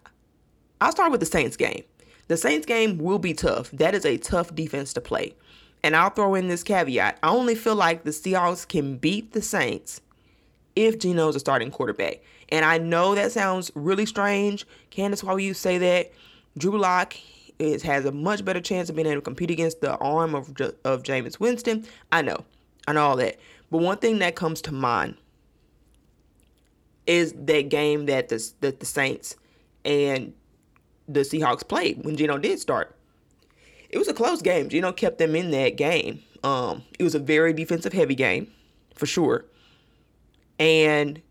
I'll 0.81 0.91
start 0.91 1.11
with 1.11 1.19
the 1.19 1.25
Saints 1.25 1.57
game. 1.57 1.83
The 2.29 2.37
Saints 2.37 2.67
game 2.67 2.99
will 2.99 3.17
be 3.17 3.33
tough. 3.33 3.71
That 3.71 3.95
is 3.95 4.05
a 4.05 4.17
tough 4.17 4.53
defense 4.53 4.93
to 4.93 5.01
play. 5.01 5.33
And 5.81 5.95
I'll 5.95 6.11
throw 6.11 6.35
in 6.35 6.47
this 6.47 6.61
caveat. 6.61 7.17
I 7.23 7.29
only 7.29 7.55
feel 7.55 7.75
like 7.75 8.03
the 8.03 8.11
Seahawks 8.11 8.67
can 8.67 8.97
beat 8.97 9.33
the 9.33 9.41
Saints 9.41 9.99
if 10.75 10.99
Geno's 10.99 11.35
a 11.35 11.39
starting 11.39 11.71
quarterback. 11.71 12.21
And 12.49 12.63
I 12.63 12.77
know 12.77 13.15
that 13.15 13.31
sounds 13.31 13.71
really 13.73 14.05
strange. 14.05 14.67
Candace, 14.91 15.23
why 15.23 15.33
would 15.33 15.43
you 15.43 15.55
say 15.55 15.79
that? 15.79 16.11
Drew 16.55 16.77
Lock 16.77 17.15
is, 17.57 17.81
has 17.81 18.05
a 18.05 18.11
much 18.11 18.45
better 18.45 18.61
chance 18.61 18.91
of 18.91 18.95
being 18.95 19.07
able 19.07 19.21
to 19.21 19.21
compete 19.21 19.49
against 19.49 19.81
the 19.81 19.97
arm 19.97 20.35
of, 20.35 20.49
of 20.85 21.01
Jameis 21.01 21.39
Winston. 21.39 21.83
I 22.11 22.21
know. 22.21 22.45
I 22.87 22.93
know 22.93 23.01
all 23.01 23.15
that. 23.15 23.37
But 23.71 23.79
one 23.79 23.97
thing 23.97 24.19
that 24.19 24.35
comes 24.35 24.61
to 24.63 24.71
mind 24.71 25.15
is 27.07 27.33
that 27.35 27.69
game 27.69 28.05
that 28.05 28.29
the, 28.29 28.51
that 28.59 28.79
the 28.79 28.85
Saints 28.85 29.35
and 29.83 30.33
the 31.09 31.21
Seahawks 31.21 31.67
played 31.67 32.05
when 32.05 32.15
Geno 32.15 32.37
did 32.37 32.59
start. 32.59 32.95
It 33.89 33.97
was 33.97 34.07
a 34.07 34.13
close 34.13 34.41
game. 34.41 34.69
Geno 34.69 34.91
kept 34.91 35.17
them 35.17 35.35
in 35.35 35.51
that 35.51 35.75
game. 35.75 36.21
Um, 36.43 36.83
it 36.97 37.03
was 37.03 37.15
a 37.15 37.19
very 37.19 37.51
defensive 37.51 37.91
heavy 37.91 38.15
game, 38.15 38.47
for 38.95 39.07
sure. 39.07 39.45
And 40.59 41.21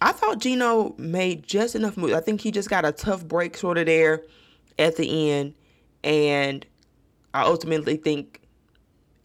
I 0.00 0.12
thought 0.12 0.40
Geno 0.40 0.94
made 0.98 1.44
just 1.44 1.74
enough 1.74 1.96
moves. 1.96 2.12
I 2.12 2.20
think 2.20 2.40
he 2.40 2.50
just 2.50 2.68
got 2.68 2.84
a 2.84 2.92
tough 2.92 3.24
break 3.26 3.56
sort 3.56 3.78
of 3.78 3.86
there 3.86 4.24
at 4.78 4.96
the 4.96 5.30
end. 5.30 5.54
And 6.02 6.66
I 7.32 7.42
ultimately 7.42 7.96
think 7.96 8.40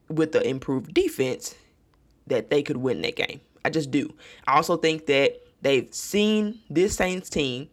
with 0.08 0.32
the 0.32 0.48
improved 0.48 0.94
defense 0.94 1.56
that 2.28 2.50
they 2.50 2.62
could 2.62 2.78
win 2.78 3.02
that 3.02 3.16
game. 3.16 3.42
I 3.66 3.70
just 3.70 3.90
do. 3.92 4.14
I 4.48 4.56
also 4.56 4.78
think 4.78 5.08
that 5.08 5.42
they've 5.62 5.92
seen 5.94 6.60
this 6.70 6.96
Saints 6.96 7.30
team 7.30 7.70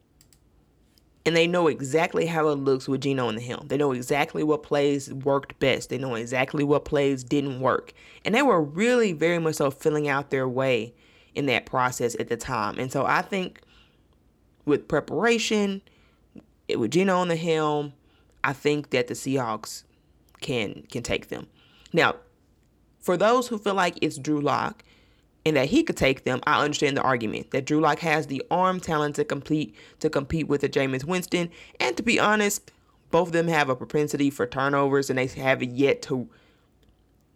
and 1.29 1.37
they 1.37 1.47
know 1.47 1.67
exactly 1.67 2.25
how 2.25 2.49
it 2.49 2.55
looks 2.55 2.89
with 2.89 3.03
Geno 3.03 3.29
in 3.29 3.35
the 3.35 3.43
helm. 3.43 3.69
They 3.69 3.77
know 3.77 3.93
exactly 3.93 4.43
what 4.43 4.63
plays 4.63 5.13
worked 5.13 5.59
best. 5.59 5.91
They 5.91 5.99
know 5.99 6.15
exactly 6.15 6.65
what 6.65 6.87
plays 6.87 7.23
didn't 7.23 7.61
work. 7.61 7.93
And 8.25 8.35
they 8.35 8.41
were 8.41 8.63
really 8.63 9.13
very 9.13 9.39
much 9.39 9.57
so 9.57 9.71
filling 9.71 10.09
out 10.09 10.31
their 10.31 10.49
way 10.49 10.95
in 11.35 11.45
that 11.45 11.67
process 11.67 12.17
at 12.19 12.29
the 12.29 12.39
time. 12.39 12.79
And 12.79 12.91
so 12.91 13.05
I 13.05 13.21
think 13.21 13.61
with 14.65 14.89
preparation, 14.89 15.83
with 16.75 16.93
Geno 16.93 17.19
on 17.19 17.29
the 17.29 17.37
helm, 17.37 17.93
I 18.43 18.55
think 18.55 18.89
that 18.89 19.09
the 19.09 19.15
Seahawks 19.15 19.85
can 20.41 20.85
can 20.91 21.03
take 21.03 21.29
them. 21.29 21.47
Now, 21.93 22.17
for 23.01 23.19
those 23.19 23.49
who 23.49 23.59
feel 23.59 23.75
like 23.75 23.99
it's 24.01 24.17
Drew 24.17 24.41
Lock 24.41 24.83
and 25.45 25.57
that 25.57 25.69
he 25.69 25.83
could 25.83 25.97
take 25.97 26.25
them, 26.25 26.41
I 26.47 26.63
understand 26.63 26.97
the 26.97 27.03
argument 27.03 27.53
that 27.53 27.65
Drew 27.65 27.81
Lock 27.81 28.01
has 28.01 28.27
the 28.27 28.43
arm 28.51 28.81
talent 28.81 29.17
to 29.17 29.25
compete 29.25 29.75
to 30.01 30.11
compete 30.11 30.49
with 30.49 30.61
the 30.61 30.69
Jameis 30.69 31.05
Winston. 31.05 31.51
And 31.81 31.97
to 31.97 32.03
be 32.03 32.19
honest, 32.19 32.71
both 33.11 33.29
of 33.29 33.33
them 33.33 33.49
have 33.49 33.69
a 33.69 33.77
propensity 33.77 34.31
for 34.31 34.47
turnovers, 34.47 35.11
and 35.11 35.19
they 35.19 35.27
have 35.27 35.63
yet 35.63 36.03
to 36.03 36.29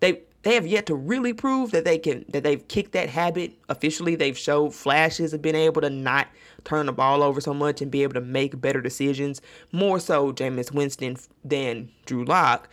they 0.01 0.23
they 0.43 0.55
have 0.55 0.67
yet 0.67 0.87
to 0.87 0.95
really 0.95 1.33
prove 1.33 1.71
that 1.71 1.85
they 1.85 1.99
can 1.99 2.25
that 2.31 2.43
they've 2.43 2.67
kicked 2.69 2.93
that 2.93 3.09
habit 3.09 3.53
officially. 3.69 4.15
They've 4.15 4.37
showed 4.37 4.75
flashes 4.75 5.33
of 5.33 5.41
being 5.41 5.55
able 5.55 5.81
to 5.83 5.91
not 5.91 6.29
turn 6.65 6.87
the 6.87 6.93
ball 6.93 7.23
over 7.23 7.41
so 7.41 7.55
much 7.55 7.81
and 7.81 7.91
be 7.91 8.03
able 8.03 8.15
to 8.15 8.21
make 8.21 8.61
better 8.61 8.81
decisions. 8.81 9.41
More 9.71 10.01
so 10.01 10.33
Jameis 10.33 10.73
Winston 10.73 11.17
than 11.45 11.91
Drew 12.05 12.25
Lock, 12.25 12.69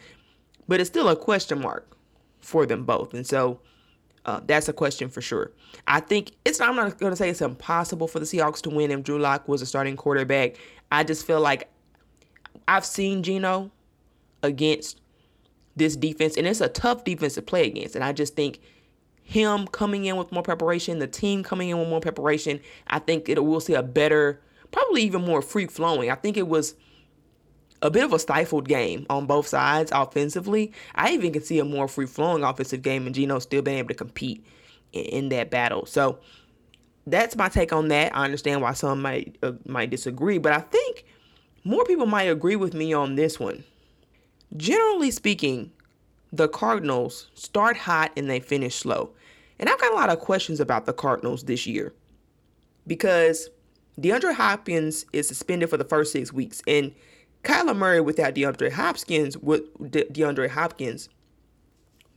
but 0.68 0.80
it's 0.80 0.90
still 0.90 1.08
a 1.08 1.16
question 1.16 1.62
mark 1.62 1.96
for 2.40 2.66
them 2.66 2.84
both. 2.84 3.14
And 3.14 3.26
so 3.26 3.60
uh, 4.26 4.42
that's 4.46 4.68
a 4.68 4.74
question 4.74 5.10
for 5.10 5.22
sure. 5.22 5.52
I 5.88 6.00
think 6.00 6.32
it's. 6.46 6.60
I'm 6.60 6.76
not 6.76 6.98
going 7.00 7.12
to 7.12 7.16
say 7.16 7.30
it's 7.30 7.42
impossible 7.42 8.08
for 8.08 8.20
the 8.20 8.26
Seahawks 8.26 8.62
to 8.64 8.70
win 8.70 8.92
if 8.92 9.04
Drew 9.04 9.20
Lock 9.20 9.48
was 9.48 9.62
a 9.62 9.66
starting 9.66 9.96
quarterback. 9.96 10.56
I 10.92 11.04
just 11.04 11.26
feel 11.26 11.40
like 11.40 11.70
I've 12.68 12.86
seen 12.86 13.24
Geno 13.24 13.72
against 14.44 15.00
this 15.76 15.96
defense, 15.96 16.38
and 16.38 16.46
it's 16.46 16.62
a 16.62 16.68
tough 16.68 17.04
defense 17.04 17.36
to 17.36 17.42
play 17.42 17.66
against. 17.66 17.96
And 17.96 18.04
I 18.04 18.12
just 18.12 18.36
think 18.36 18.60
him 19.24 19.68
coming 19.68 20.06
in 20.06 20.18
with 20.18 20.32
more 20.32 20.44
preparation, 20.44 21.00
the 21.00 21.08
team 21.08 21.44
coming 21.44 21.70
in 21.70 21.80
with 21.80 21.88
more 21.88 22.02
preparation, 22.02 22.60
I 22.88 23.00
think 23.00 23.30
it 23.30 23.44
we'll 23.44 23.60
see 23.60 23.76
a 23.76 23.84
better, 23.84 24.42
probably 24.72 25.04
even 25.04 25.24
more 25.24 25.42
free 25.42 25.68
flowing. 25.68 26.12
I 26.12 26.16
think 26.16 26.36
it 26.36 26.48
was 26.48 26.76
a 27.82 27.90
bit 27.90 28.04
of 28.04 28.14
a 28.14 28.20
stifled 28.20 28.68
game 28.68 29.06
on 29.10 29.26
both 29.26 29.48
sides 29.48 29.92
offensively. 29.94 30.74
I 30.96 31.12
even 31.12 31.34
can 31.34 31.44
see 31.44 31.60
a 31.60 31.66
more 31.66 31.88
free 31.88 32.06
flowing 32.06 32.44
offensive 32.44 32.82
game 32.82 33.06
and 33.06 33.16
Geno 33.16 33.40
still 33.40 33.62
being 33.62 33.78
able 33.78 33.90
to 33.90 33.94
compete 33.94 34.46
in, 34.92 35.06
in, 35.06 35.30
that 35.30 35.50
battle. 35.50 35.86
So 35.86 36.20
that's 37.08 37.36
my 37.36 37.50
take 37.50 37.72
on 37.72 37.88
that. 37.90 38.16
I 38.16 38.26
understand 38.26 38.62
why 38.62 38.74
some 38.74 39.02
might 39.02 39.38
uh, 39.42 39.54
might 39.66 39.90
disagree, 39.90 40.38
but 40.38 40.52
I 40.52 40.60
think 40.60 41.06
more 41.64 41.86
people 41.86 42.06
might 42.06 42.24
agree 42.24 42.56
with 42.56 42.74
me 42.74 42.94
on 42.94 43.16
this 43.16 43.40
one. 43.40 43.64
Generally 44.58 45.12
speaking, 45.12 45.72
the 46.32 46.48
Cardinals 46.48 47.30
start 47.34 47.78
hot 47.78 48.12
and 48.18 48.30
they 48.30 48.40
finish 48.40 48.76
slow. 48.76 49.12
And 49.60 49.70
I've 49.70 49.80
got 49.80 49.92
a 49.92 49.96
lot 49.96 50.10
of 50.10 50.20
questions 50.20 50.60
about 50.60 50.86
the 50.86 50.94
Cardinals 50.94 51.44
this 51.44 51.68
year 51.68 51.94
because 52.88 53.50
DeAndre 54.00 54.34
Hopkins 54.34 55.06
is 55.12 55.28
suspended 55.28 55.70
for 55.70 55.78
the 55.78 55.84
first 55.84 56.12
six 56.12 56.32
weeks. 56.32 56.62
And 56.66 56.94
Kyler 57.44 57.76
Murray 57.76 58.02
without 58.02 58.36
DeAndre 58.36 58.72
Hopkins, 58.72 59.38
with 59.38 59.74
DeAndre 59.80 60.50
Hopkins, 60.50 61.10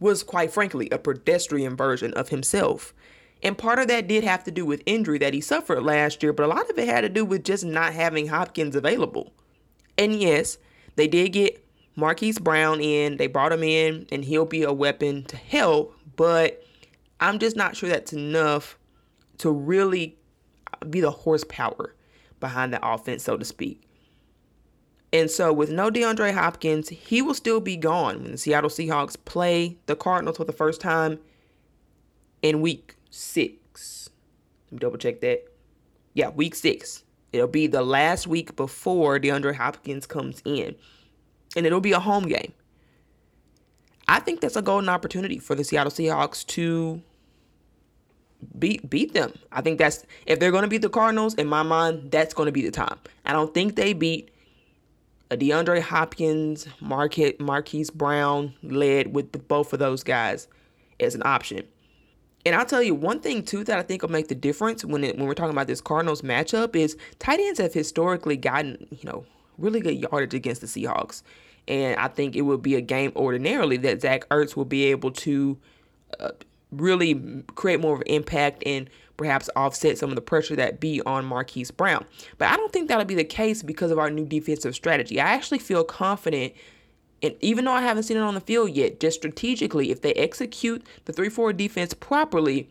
was 0.00 0.22
quite 0.22 0.52
frankly 0.52 0.88
a 0.90 0.98
pedestrian 0.98 1.76
version 1.76 2.12
of 2.14 2.30
himself. 2.30 2.92
And 3.42 3.58
part 3.58 3.78
of 3.78 3.88
that 3.88 4.08
did 4.08 4.24
have 4.24 4.44
to 4.44 4.50
do 4.50 4.64
with 4.64 4.82
injury 4.86 5.18
that 5.18 5.34
he 5.34 5.40
suffered 5.40 5.82
last 5.82 6.22
year, 6.22 6.32
but 6.32 6.44
a 6.44 6.48
lot 6.48 6.68
of 6.70 6.78
it 6.78 6.88
had 6.88 7.00
to 7.02 7.08
do 7.08 7.24
with 7.24 7.44
just 7.44 7.64
not 7.64 7.92
having 7.92 8.28
Hopkins 8.28 8.76
available. 8.76 9.32
And 9.98 10.20
yes, 10.20 10.58
they 10.96 11.08
did 11.08 11.32
get 11.32 11.64
Marquise 11.96 12.38
Brown 12.38 12.80
in, 12.80 13.16
they 13.16 13.26
brought 13.26 13.52
him 13.52 13.62
in, 13.62 14.06
and 14.10 14.24
he'll 14.24 14.46
be 14.46 14.62
a 14.62 14.72
weapon 14.72 15.24
to 15.24 15.36
help, 15.36 15.94
but 16.16 16.64
I'm 17.20 17.38
just 17.38 17.56
not 17.56 17.76
sure 17.76 17.88
that's 17.88 18.12
enough 18.12 18.78
to 19.38 19.50
really 19.50 20.16
be 20.88 21.00
the 21.00 21.10
horsepower 21.10 21.94
behind 22.40 22.72
the 22.72 22.84
offense, 22.86 23.22
so 23.22 23.36
to 23.36 23.44
speak. 23.44 23.82
And 25.12 25.30
so, 25.30 25.52
with 25.52 25.70
no 25.70 25.90
DeAndre 25.90 26.32
Hopkins, 26.32 26.88
he 26.88 27.20
will 27.20 27.34
still 27.34 27.60
be 27.60 27.76
gone 27.76 28.22
when 28.22 28.32
the 28.32 28.38
Seattle 28.38 28.70
Seahawks 28.70 29.16
play 29.24 29.76
the 29.86 29.94
Cardinals 29.94 30.38
for 30.38 30.44
the 30.44 30.52
first 30.52 30.80
time 30.80 31.18
in 32.40 32.62
week 32.62 32.96
six. 33.10 34.08
Let 34.66 34.72
me 34.72 34.78
double 34.78 34.98
check 34.98 35.20
that. 35.20 35.44
Yeah, 36.14 36.30
week 36.30 36.54
six. 36.54 37.04
It'll 37.32 37.46
be 37.46 37.66
the 37.66 37.82
last 37.82 38.26
week 38.26 38.56
before 38.56 39.18
DeAndre 39.18 39.54
Hopkins 39.54 40.06
comes 40.06 40.42
in, 40.44 40.74
and 41.56 41.66
it'll 41.66 41.80
be 41.80 41.92
a 41.92 42.00
home 42.00 42.26
game. 42.26 42.52
I 44.08 44.18
think 44.18 44.40
that's 44.40 44.56
a 44.56 44.62
golden 44.62 44.88
opportunity 44.88 45.38
for 45.38 45.54
the 45.54 45.64
Seattle 45.64 45.92
Seahawks 45.92 46.46
to 46.48 47.02
beat 48.58 48.88
beat 48.88 49.14
them. 49.14 49.32
I 49.52 49.60
think 49.60 49.78
that's 49.78 50.04
if 50.26 50.40
they're 50.40 50.50
going 50.50 50.62
to 50.62 50.68
beat 50.68 50.82
the 50.82 50.90
Cardinals, 50.90 51.34
in 51.34 51.46
my 51.46 51.62
mind, 51.62 52.10
that's 52.10 52.34
going 52.34 52.46
to 52.46 52.52
be 52.52 52.62
the 52.62 52.70
time. 52.70 52.98
I 53.24 53.32
don't 53.32 53.54
think 53.54 53.76
they 53.76 53.92
beat 53.92 54.31
a 55.32 55.36
DeAndre 55.36 55.80
Hopkins, 55.80 56.68
Marquette, 56.78 57.40
Marquise 57.40 57.88
Brown 57.88 58.54
led 58.62 59.14
with 59.14 59.48
both 59.48 59.72
of 59.72 59.78
those 59.78 60.04
guys 60.04 60.46
as 61.00 61.14
an 61.14 61.22
option. 61.24 61.66
And 62.44 62.54
I'll 62.54 62.66
tell 62.66 62.82
you 62.82 62.94
one 62.94 63.20
thing 63.20 63.42
too 63.42 63.64
that 63.64 63.78
I 63.78 63.82
think 63.82 64.02
will 64.02 64.10
make 64.10 64.28
the 64.28 64.34
difference 64.34 64.84
when 64.84 65.02
it, 65.02 65.16
when 65.16 65.26
we're 65.26 65.34
talking 65.34 65.52
about 65.52 65.68
this 65.68 65.80
Cardinals 65.80 66.20
matchup 66.20 66.76
is 66.76 66.98
tight 67.18 67.40
ends 67.40 67.58
have 67.60 67.72
historically 67.72 68.36
gotten 68.36 68.86
you 68.90 69.08
know 69.08 69.24
really 69.56 69.80
good 69.80 69.96
yardage 69.96 70.34
against 70.34 70.60
the 70.60 70.66
Seahawks, 70.66 71.22
and 71.66 71.98
I 71.98 72.08
think 72.08 72.36
it 72.36 72.42
would 72.42 72.60
be 72.60 72.74
a 72.74 72.80
game 72.82 73.12
ordinarily 73.16 73.78
that 73.78 74.02
Zach 74.02 74.28
Ertz 74.28 74.54
will 74.54 74.66
be 74.66 74.84
able 74.84 75.12
to 75.12 75.56
uh, 76.20 76.32
really 76.72 77.42
create 77.54 77.80
more 77.80 77.94
of 77.94 78.00
an 78.02 78.08
impact 78.08 78.64
and 78.66 78.90
perhaps 79.16 79.48
offset 79.56 79.98
some 79.98 80.10
of 80.10 80.16
the 80.16 80.22
pressure 80.22 80.56
that 80.56 80.80
be 80.80 81.00
on 81.02 81.24
Marquise 81.24 81.70
Brown. 81.70 82.04
But 82.38 82.48
I 82.48 82.56
don't 82.56 82.72
think 82.72 82.88
that'll 82.88 83.04
be 83.04 83.14
the 83.14 83.24
case 83.24 83.62
because 83.62 83.90
of 83.90 83.98
our 83.98 84.10
new 84.10 84.24
defensive 84.24 84.74
strategy. 84.74 85.20
I 85.20 85.32
actually 85.32 85.58
feel 85.58 85.84
confident 85.84 86.54
and 87.22 87.36
even 87.40 87.64
though 87.64 87.72
I 87.72 87.82
haven't 87.82 88.02
seen 88.02 88.16
it 88.16 88.20
on 88.20 88.34
the 88.34 88.40
field 88.40 88.70
yet, 88.70 88.98
just 88.98 89.20
strategically, 89.20 89.90
if 89.90 90.02
they 90.02 90.12
execute 90.14 90.84
the 91.04 91.12
3 91.12 91.28
4 91.28 91.52
defense 91.52 91.94
properly, 91.94 92.68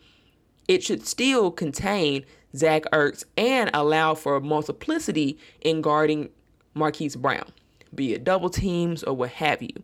it 0.67 0.83
should 0.83 1.07
still 1.07 1.51
contain 1.51 2.25
Zach 2.55 2.83
Ertz 2.91 3.24
and 3.38 3.69
allow 3.74 4.13
for 4.13 4.39
multiplicity 4.41 5.38
in 5.62 5.81
guarding 5.81 6.29
Marquise 6.74 7.15
Brown, 7.15 7.50
be 7.95 8.13
it 8.13 8.24
double 8.24 8.50
teams 8.50 9.03
or 9.03 9.13
what 9.13 9.31
have 9.31 9.62
you. 9.62 9.83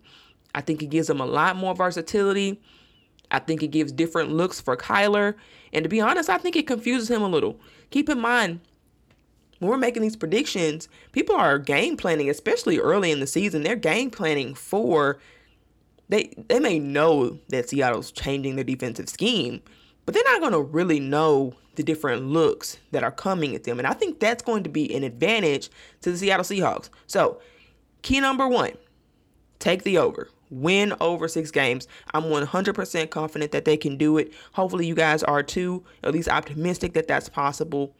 I 0.53 0.61
think 0.61 0.81
it 0.81 0.87
gives 0.87 1.07
them 1.07 1.21
a 1.21 1.25
lot 1.25 1.55
more 1.55 1.75
versatility. 1.75 2.61
I 3.31 3.39
think 3.39 3.61
it 3.61 3.67
gives 3.67 3.91
different 3.91 4.31
looks 4.31 4.61
for 4.61 4.77
Kyler. 4.77 5.35
And 5.73 5.83
to 5.83 5.89
be 5.89 6.01
honest, 6.01 6.29
I 6.29 6.37
think 6.37 6.55
it 6.55 6.67
confuses 6.67 7.09
him 7.09 7.21
a 7.21 7.27
little. 7.27 7.59
Keep 7.89 8.09
in 8.09 8.19
mind, 8.19 8.61
when 9.59 9.71
we're 9.71 9.77
making 9.77 10.03
these 10.03 10.15
predictions, 10.15 10.87
people 11.11 11.35
are 11.35 11.59
game 11.59 11.97
planning, 11.97 12.29
especially 12.29 12.79
early 12.79 13.11
in 13.11 13.19
the 13.19 13.27
season. 13.27 13.63
They're 13.63 13.75
game 13.75 14.11
planning 14.11 14.53
for 14.53 15.19
they 16.09 16.33
they 16.47 16.59
may 16.59 16.79
know 16.79 17.39
that 17.49 17.69
Seattle's 17.69 18.11
changing 18.11 18.55
their 18.55 18.63
defensive 18.63 19.09
scheme, 19.09 19.61
but 20.05 20.13
they're 20.13 20.23
not 20.25 20.39
going 20.39 20.53
to 20.53 20.61
really 20.61 20.99
know 20.99 21.53
the 21.75 21.83
different 21.83 22.27
looks 22.27 22.79
that 22.91 23.03
are 23.03 23.11
coming 23.11 23.55
at 23.55 23.63
them. 23.63 23.77
And 23.77 23.87
I 23.87 23.93
think 23.93 24.19
that's 24.19 24.41
going 24.41 24.63
to 24.63 24.69
be 24.69 24.93
an 24.95 25.03
advantage 25.03 25.69
to 26.01 26.11
the 26.11 26.17
Seattle 26.17 26.45
Seahawks. 26.45 26.89
So, 27.05 27.39
key 28.01 28.19
number 28.19 28.47
1, 28.47 28.71
take 29.59 29.83
the 29.83 29.97
over. 29.97 30.29
Win 30.49 30.93
over 31.01 31.27
6 31.27 31.51
games. 31.51 31.87
I'm 32.13 32.23
100% 32.23 33.09
confident 33.09 33.51
that 33.51 33.65
they 33.65 33.77
can 33.77 33.97
do 33.97 34.17
it. 34.17 34.33
Hopefully 34.53 34.87
you 34.87 34.95
guys 34.95 35.23
are 35.23 35.43
too, 35.43 35.83
at 36.03 36.13
least 36.13 36.29
optimistic 36.29 36.93
that 36.93 37.07
that's 37.07 37.29
possible. 37.29 37.95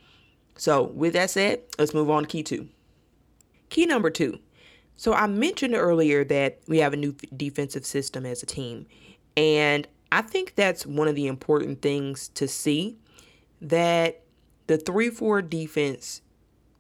So, 0.56 0.84
with 0.84 1.14
that 1.14 1.30
said, 1.30 1.62
let's 1.78 1.94
move 1.94 2.10
on 2.10 2.24
to 2.24 2.30
key 2.30 2.44
2. 2.44 2.68
Key 3.70 3.86
number 3.86 4.10
2 4.10 4.40
so 4.98 5.14
I 5.14 5.28
mentioned 5.28 5.76
earlier 5.76 6.24
that 6.26 6.60
we 6.68 6.80
have 6.80 6.92
a 6.92 6.98
new 6.98 7.16
defensive 7.36 7.86
system 7.86 8.26
as 8.26 8.42
a 8.42 8.48
team. 8.48 8.88
And 9.38 9.88
I 10.12 10.24
think 10.24 10.56
that's 10.56 10.88
one 10.88 11.08
of 11.08 11.14
the 11.14 11.28
important 11.28 11.84
things 11.84 12.30
to 12.30 12.48
see 12.48 12.98
that 13.62 14.24
the 14.66 14.78
3 14.78 15.12
4 15.12 15.44
defense 15.44 16.22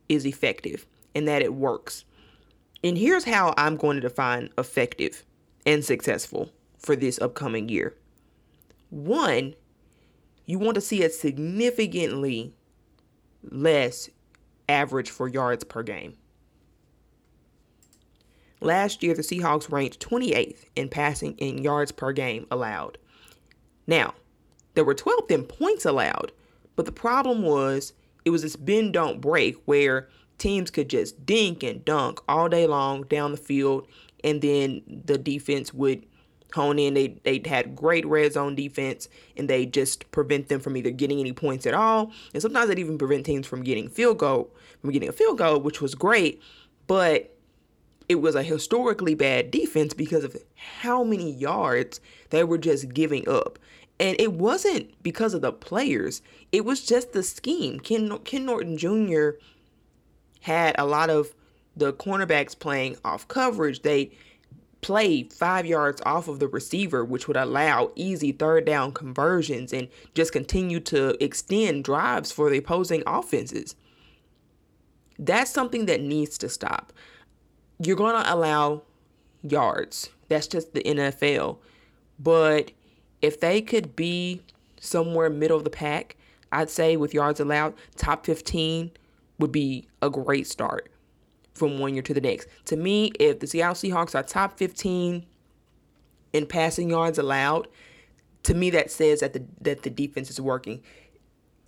is 0.10 0.26
effective 0.26 0.88
and 1.14 1.28
that 1.28 1.44
it 1.44 1.54
works. 1.54 2.06
And 2.84 2.98
here's 2.98 3.24
how 3.24 3.54
I'm 3.56 3.78
going 3.78 3.96
to 3.98 4.02
define 4.02 4.50
effective 4.58 5.24
and 5.68 5.86
successful 5.86 6.52
for 6.80 6.96
this 6.96 7.20
upcoming 7.20 7.70
year. 7.70 7.94
One, 8.90 9.54
you 10.46 10.58
want 10.58 10.76
to 10.76 10.82
see 10.82 11.04
a 11.04 11.10
significantly 11.10 12.54
less 13.44 14.10
average 14.70 15.12
for 15.12 15.28
yards 15.28 15.66
per 15.66 15.84
game. 15.84 16.16
Last 18.62 19.04
year, 19.04 19.14
the 19.14 19.22
Seahawks 19.22 19.72
ranked 19.72 20.00
28th 20.00 20.64
in 20.76 20.90
passing 20.90 21.34
in 21.38 21.60
yards 21.60 21.92
per 21.92 22.12
game 22.12 22.48
allowed. 22.50 22.98
Now, 23.86 24.16
there 24.74 24.86
were 24.86 24.96
12th 24.96 25.30
in 25.30 25.44
points 25.44 25.86
allowed, 25.86 26.32
but 26.76 26.86
the 26.86 26.92
problem 26.92 27.44
was 27.44 27.94
it 28.26 28.30
was 28.30 28.42
this 28.42 28.56
bend 28.56 28.94
don't 28.94 29.22
break 29.22 29.58
where 29.66 30.08
teams 30.38 30.72
could 30.72 30.90
just 30.90 31.26
dink 31.26 31.62
and 31.62 31.84
dunk 31.84 32.20
all 32.28 32.50
day 32.50 32.68
long 32.68 33.04
down 33.04 33.32
the 33.32 33.38
field, 33.38 33.88
and 34.28 34.42
then 34.42 34.82
the 35.06 35.18
defense 35.18 35.74
would 35.74 36.06
hone 36.54 36.80
in. 36.80 36.94
They 36.94 37.08
they 37.24 37.42
had 37.46 37.76
great 37.76 38.06
red 38.06 38.34
zone 38.34 38.56
defense, 38.56 39.08
and 39.36 39.50
they 39.50 39.66
just 39.66 40.10
prevent 40.12 40.50
them 40.50 40.60
from 40.60 40.76
either 40.76 40.92
getting 40.92 41.20
any 41.20 41.34
points 41.34 41.66
at 41.66 41.74
all, 41.74 42.12
and 42.34 42.42
sometimes 42.42 42.68
they'd 42.68 42.80
even 42.80 42.98
prevent 42.98 43.26
teams 43.26 43.48
from 43.48 43.64
getting 43.64 43.90
field 43.90 44.20
goal 44.20 44.52
from 44.82 44.92
getting 44.92 45.10
a 45.10 45.14
field 45.14 45.38
goal, 45.38 45.60
which 45.60 45.82
was 45.82 45.96
great, 45.96 46.42
but 46.86 47.36
it 48.08 48.16
was 48.16 48.36
a 48.36 48.44
historically 48.44 49.16
bad 49.16 49.52
defense 49.52 49.94
because 49.94 50.24
of 50.24 50.38
how 50.56 51.04
many 51.04 51.32
yards 51.32 52.00
they 52.30 52.44
were 52.44 52.58
just 52.58 52.94
giving 52.94 53.28
up. 53.28 53.60
And 54.00 54.16
it 54.20 54.34
wasn't 54.34 54.92
because 55.02 55.34
of 55.34 55.42
the 55.42 55.52
players, 55.52 56.22
it 56.52 56.64
was 56.64 56.86
just 56.86 57.14
the 57.14 57.24
scheme. 57.24 57.80
Ken, 57.80 58.18
Ken 58.20 58.46
Norton 58.46 58.78
Jr. 58.78 59.32
had 60.42 60.76
a 60.78 60.86
lot 60.86 61.10
of 61.10 61.34
the 61.78 61.94
cornerbacks 61.94 62.58
playing 62.58 62.98
off 63.06 63.28
coverage. 63.28 63.82
They 63.82 64.12
played 64.82 65.34
five 65.34 65.66
yards 65.66 66.02
off 66.06 66.28
of 66.28 66.40
the 66.40 66.48
receiver, 66.48 67.04
which 67.04 67.28
would 67.28 67.38
allow 67.38 67.92
easy 67.96 68.32
third 68.32 68.66
down 68.66 68.92
conversions 68.92 69.74
and 69.74 69.88
just 70.14 70.32
continue 70.32 70.80
to 70.82 71.22
extend 71.24 71.84
drives 71.84 72.32
for 72.32 72.50
the 72.50 72.58
opposing 72.58 73.04
offenses. 73.08 73.76
That's 75.20 75.52
something 75.52 75.88
that 75.88 76.02
needs 76.02 76.38
to 76.40 76.50
stop 76.50 76.94
you're 77.80 77.96
going 77.96 78.22
to 78.22 78.34
allow 78.34 78.84
yards. 79.44 80.10
That's 80.30 80.48
just 80.48 80.74
the 80.74 80.82
NFL. 80.82 81.58
But 82.20 82.72
if 83.22 83.40
they 83.40 83.62
could 83.62 83.96
be 83.96 84.42
somewhere 84.80 85.30
middle 85.30 85.58
of 85.58 85.64
the 85.64 85.70
pack, 85.70 86.16
I'd 86.52 86.70
say 86.70 86.98
with 86.98 87.14
yards 87.14 87.40
allowed, 87.40 87.74
top 87.96 88.26
15 88.26 88.92
would 89.40 89.52
be 89.52 89.88
a 90.02 90.10
great 90.10 90.48
start 90.48 90.90
from 91.58 91.80
one 91.80 91.94
year 91.94 92.04
to 92.04 92.14
the 92.14 92.22
next. 92.22 92.48
To 92.66 92.78
me, 92.78 93.12
if 93.20 93.40
the 93.40 93.48
Seattle 93.48 93.76
Seahawks 93.76 94.16
are 94.16 94.24
top 94.24 94.58
15 94.58 95.26
in 96.34 96.46
passing 96.46 96.90
yards 96.90 97.18
allowed, 97.18 97.68
to 98.44 98.54
me 98.54 98.70
that 98.70 98.92
says 98.92 99.20
that 99.20 99.34
the 99.34 99.44
that 99.62 99.84
the 99.84 99.90
defense 99.90 100.30
is 100.30 100.40
working 100.40 100.82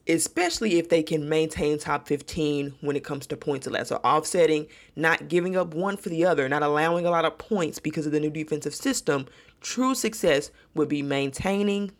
especially 0.10 0.80
if 0.80 0.89
they 0.89 1.04
can 1.04 1.30
maintain 1.30 1.78
top 1.78 2.08
15 2.08 2.73
when 2.82 2.95
it 2.95 3.04
comes 3.04 3.28
to 3.28 3.38
points 3.38 3.67
allowed. 3.67 3.86
So 3.86 3.97
offsetting, 3.97 4.65
not 4.95 5.28
giving 5.28 5.56
up 5.56 5.75
one 5.75 5.97
for 5.97 6.10
the 6.10 6.25
other, 6.25 6.49
not 6.49 6.63
allowing 6.63 7.06
a 7.06 7.12
lot 7.12 7.25
of 7.25 7.38
points 7.38 7.78
because 7.78 8.08
of 8.08 8.12
the 8.12 8.19
new 8.19 8.32
defensive 8.32 8.73
system. 8.73 9.28
True 9.62 9.93
success 9.93 10.49
would 10.73 10.89
be 10.89 11.04
maintaining, 11.04 11.91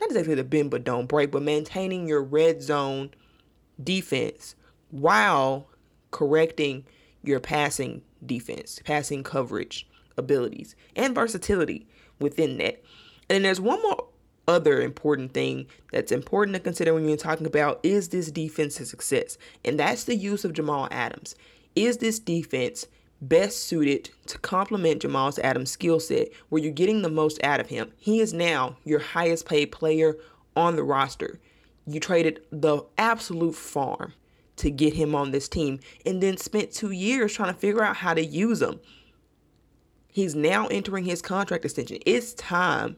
not 0.00 0.10
exactly 0.10 0.36
the 0.36 0.44
bend 0.44 0.70
but 0.70 0.84
don't 0.84 1.06
break, 1.06 1.32
but 1.32 1.42
maintaining 1.42 2.06
your 2.06 2.22
red 2.22 2.62
zone 2.62 3.10
defense 3.82 4.54
while 4.90 5.68
correcting 6.12 6.84
your 7.24 7.40
passing 7.40 8.02
defense, 8.24 8.80
passing 8.84 9.24
coverage 9.24 9.88
abilities, 10.16 10.76
and 10.94 11.14
versatility 11.14 11.86
within 12.20 12.58
that. 12.58 12.82
And 13.28 13.44
there's 13.44 13.60
one 13.60 13.82
more 13.82 14.06
other 14.48 14.80
important 14.80 15.32
thing 15.32 15.66
that's 15.92 16.12
important 16.12 16.54
to 16.54 16.60
consider 16.60 16.94
when 16.94 17.08
you're 17.08 17.16
talking 17.16 17.46
about 17.46 17.80
is 17.82 18.08
this 18.08 18.30
defense 18.30 18.80
a 18.80 18.86
success? 18.86 19.38
And 19.64 19.78
that's 19.78 20.04
the 20.04 20.16
use 20.16 20.44
of 20.44 20.52
Jamal 20.52 20.88
Adams. 20.90 21.34
Is 21.74 21.98
this 21.98 22.18
defense 22.18 22.86
best 23.20 23.64
suited 23.64 24.10
to 24.26 24.38
complement 24.38 25.02
Jamal 25.02 25.32
Adams' 25.42 25.70
skill 25.70 26.00
set 26.00 26.28
where 26.48 26.62
you're 26.62 26.72
getting 26.72 27.02
the 27.02 27.08
most 27.08 27.42
out 27.44 27.60
of 27.60 27.68
him? 27.68 27.92
He 27.96 28.20
is 28.20 28.32
now 28.32 28.76
your 28.84 28.98
highest 28.98 29.46
paid 29.46 29.66
player 29.66 30.16
on 30.56 30.76
the 30.76 30.82
roster. 30.82 31.40
You 31.86 32.00
traded 32.00 32.42
the 32.50 32.84
absolute 32.98 33.54
farm 33.54 34.12
to 34.62 34.70
get 34.70 34.94
him 34.94 35.14
on 35.14 35.32
this 35.32 35.48
team 35.48 35.80
and 36.06 36.22
then 36.22 36.36
spent 36.36 36.72
two 36.72 36.92
years 36.92 37.34
trying 37.34 37.52
to 37.52 37.58
figure 37.58 37.82
out 37.82 37.96
how 37.96 38.14
to 38.14 38.24
use 38.24 38.62
him. 38.62 38.80
He's 40.08 40.34
now 40.34 40.68
entering 40.68 41.04
his 41.04 41.20
contract 41.20 41.64
extension. 41.64 41.98
It's 42.06 42.34
time 42.34 42.96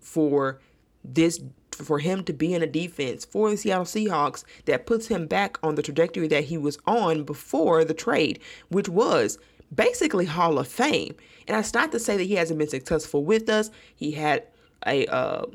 for 0.00 0.60
this 1.04 1.40
for 1.72 1.98
him 1.98 2.22
to 2.24 2.32
be 2.32 2.54
in 2.54 2.62
a 2.62 2.66
defense 2.66 3.24
for 3.24 3.50
the 3.50 3.56
Seattle 3.56 3.84
Seahawks 3.84 4.44
that 4.66 4.86
puts 4.86 5.08
him 5.08 5.26
back 5.26 5.58
on 5.62 5.74
the 5.74 5.82
trajectory 5.82 6.28
that 6.28 6.44
he 6.44 6.56
was 6.56 6.78
on 6.86 7.24
before 7.24 7.84
the 7.84 7.94
trade, 7.94 8.38
which 8.68 8.88
was 8.88 9.38
basically 9.74 10.26
Hall 10.26 10.58
of 10.58 10.68
Fame. 10.68 11.14
And 11.48 11.56
that's 11.56 11.74
not 11.74 11.92
to 11.92 11.98
say 11.98 12.16
that 12.16 12.24
he 12.24 12.34
hasn't 12.34 12.58
been 12.58 12.68
successful 12.68 13.24
with 13.24 13.48
us. 13.48 13.70
He 13.94 14.12
had 14.12 14.44
a 14.86 15.06
uh, 15.06 15.46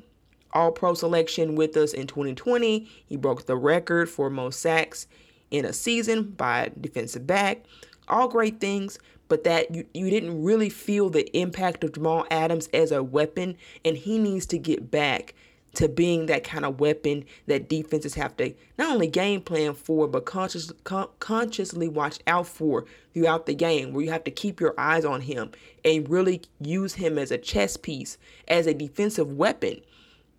All 0.53 0.71
Pro 0.71 0.93
selection 0.93 1.55
with 1.55 1.77
us 1.77 1.93
in 1.93 2.07
2020. 2.07 2.89
He 3.05 3.15
broke 3.15 3.45
the 3.45 3.55
record 3.55 4.09
for 4.09 4.29
most 4.29 4.59
sacks 4.59 5.07
in 5.51 5.65
a 5.65 5.73
season 5.73 6.23
by 6.23 6.71
defensive 6.79 7.27
back. 7.27 7.63
All 8.07 8.27
great 8.27 8.59
things, 8.59 8.99
but 9.27 9.43
that 9.43 9.73
you, 9.73 9.85
you 9.93 10.09
didn't 10.09 10.41
really 10.41 10.69
feel 10.69 11.09
the 11.09 11.27
impact 11.37 11.83
of 11.83 11.93
Jamal 11.93 12.25
Adams 12.31 12.69
as 12.73 12.91
a 12.91 13.03
weapon, 13.03 13.57
and 13.83 13.97
he 13.97 14.17
needs 14.17 14.45
to 14.47 14.57
get 14.57 14.89
back 14.89 15.33
to 15.73 15.87
being 15.87 16.25
that 16.25 16.43
kind 16.43 16.65
of 16.65 16.79
weapon 16.79 17.23
that 17.45 17.69
defenses 17.69 18.15
have 18.15 18.35
to 18.37 18.51
not 18.79 18.93
only 18.93 19.05
game 19.05 19.41
plan 19.41 19.75
for, 19.75 20.07
but 20.07 20.25
conscious, 20.25 20.71
con- 20.83 21.09
consciously 21.19 21.87
watch 21.87 22.19
out 22.25 22.47
for 22.47 22.85
throughout 23.13 23.45
the 23.45 23.53
game, 23.53 23.93
where 23.93 24.03
you 24.03 24.11
have 24.11 24.23
to 24.23 24.31
keep 24.31 24.59
your 24.59 24.73
eyes 24.77 25.05
on 25.05 25.21
him 25.21 25.51
and 25.85 26.09
really 26.09 26.41
use 26.59 26.95
him 26.95 27.19
as 27.19 27.29
a 27.29 27.37
chess 27.37 27.77
piece, 27.77 28.17
as 28.47 28.65
a 28.65 28.73
defensive 28.73 29.33
weapon 29.33 29.81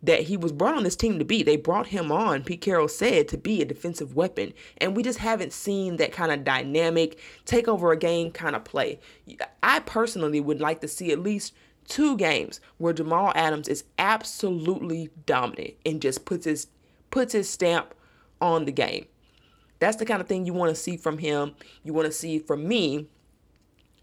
that 0.03 0.23
he 0.23 0.37
was 0.37 0.53
brought 0.53 0.77
on 0.77 0.85
this 0.85 0.97
team 0.97 1.19
to 1.19 1.25
be. 1.25 1.43
They 1.43 1.57
brought 1.57 1.89
him 1.89 2.13
on, 2.13 2.45
Pete 2.45 2.61
Carroll 2.61 2.89
said, 2.89 3.29
to 3.29 3.39
be 3.39 3.61
a 3.61 3.65
defensive 3.65 4.15
weapon. 4.15 4.53
And 4.79 4.97
we 4.97 5.03
just 5.03 5.19
haven't 5.19 5.53
seen 5.53 5.97
that 5.97 6.13
kind 6.13 6.31
of 6.31 6.45
dynamic, 6.45 7.19
take 7.45 7.67
over 7.67 7.91
a 7.91 7.97
game 7.97 8.31
kind 8.31 8.55
of 8.55 8.65
play. 8.65 9.01
I 9.63 9.81
personally 9.81 10.41
would 10.41 10.61
like 10.61 10.81
to 10.83 10.89
see 10.89 11.11
at 11.11 11.19
least 11.19 11.53
two 11.89 12.17
games 12.17 12.61
where 12.77 12.93
Jamal 12.93 13.33
Adams 13.35 13.67
is 13.67 13.85
absolutely 13.99 15.11
dominant 15.27 15.75
and 15.85 16.01
just 16.01 16.25
puts 16.25 16.45
his 16.45 16.69
puts 17.11 17.33
his 17.33 17.49
stamp 17.49 17.95
on 18.41 18.67
the 18.67 18.73
game. 18.73 19.07
That's 19.81 19.97
the 19.97 20.05
kind 20.05 20.21
of 20.21 20.29
thing 20.29 20.45
you 20.45 20.53
want 20.53 20.75
to 20.75 20.81
see 20.81 20.97
from 20.97 21.19
him. 21.19 21.55
You 21.83 21.93
want 21.93 22.07
to 22.07 22.13
see 22.13 22.39
from 22.39 22.69
me 22.69 23.07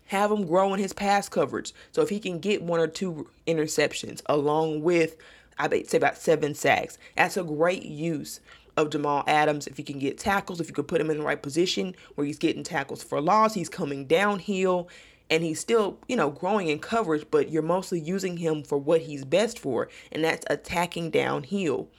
have 0.07 0.31
him 0.31 0.45
grow 0.45 0.73
in 0.73 0.79
his 0.79 0.93
pass 0.93 1.29
coverage. 1.29 1.73
So 1.91 2.01
if 2.01 2.09
he 2.09 2.19
can 2.19 2.39
get 2.39 2.63
one 2.63 2.79
or 2.79 2.87
two 2.87 3.29
interceptions 3.47 4.21
along 4.27 4.81
with 4.81 5.17
I 5.57 5.83
say 5.83 5.97
about 5.97 6.17
seven 6.17 6.53
sacks. 6.53 6.97
That's 7.15 7.37
a 7.37 7.43
great 7.43 7.83
use 7.85 8.39
of 8.77 8.89
Jamal 8.89 9.23
Adams. 9.27 9.67
If 9.67 9.79
you 9.79 9.85
can 9.85 9.99
get 9.99 10.17
tackles, 10.17 10.59
if 10.59 10.67
you 10.67 10.73
can 10.73 10.83
put 10.83 10.99
him 10.99 11.09
in 11.09 11.17
the 11.19 11.23
right 11.23 11.41
position 11.41 11.95
where 12.15 12.27
he's 12.27 12.37
getting 12.37 12.63
tackles 12.63 13.01
for 13.03 13.21
loss, 13.21 13.53
he's 13.53 13.69
coming 13.69 14.05
downhill 14.05 14.89
and 15.29 15.43
he's 15.43 15.59
still, 15.59 15.97
you 16.07 16.15
know, 16.15 16.29
growing 16.29 16.67
in 16.67 16.77
coverage, 16.79 17.25
but 17.31 17.49
you're 17.49 17.63
mostly 17.63 17.99
using 17.99 18.37
him 18.37 18.63
for 18.63 18.77
what 18.77 19.01
he's 19.01 19.25
best 19.25 19.57
for, 19.57 19.89
and 20.11 20.23
that's 20.23 20.45
attacking 20.49 21.09
downhill. 21.09 21.89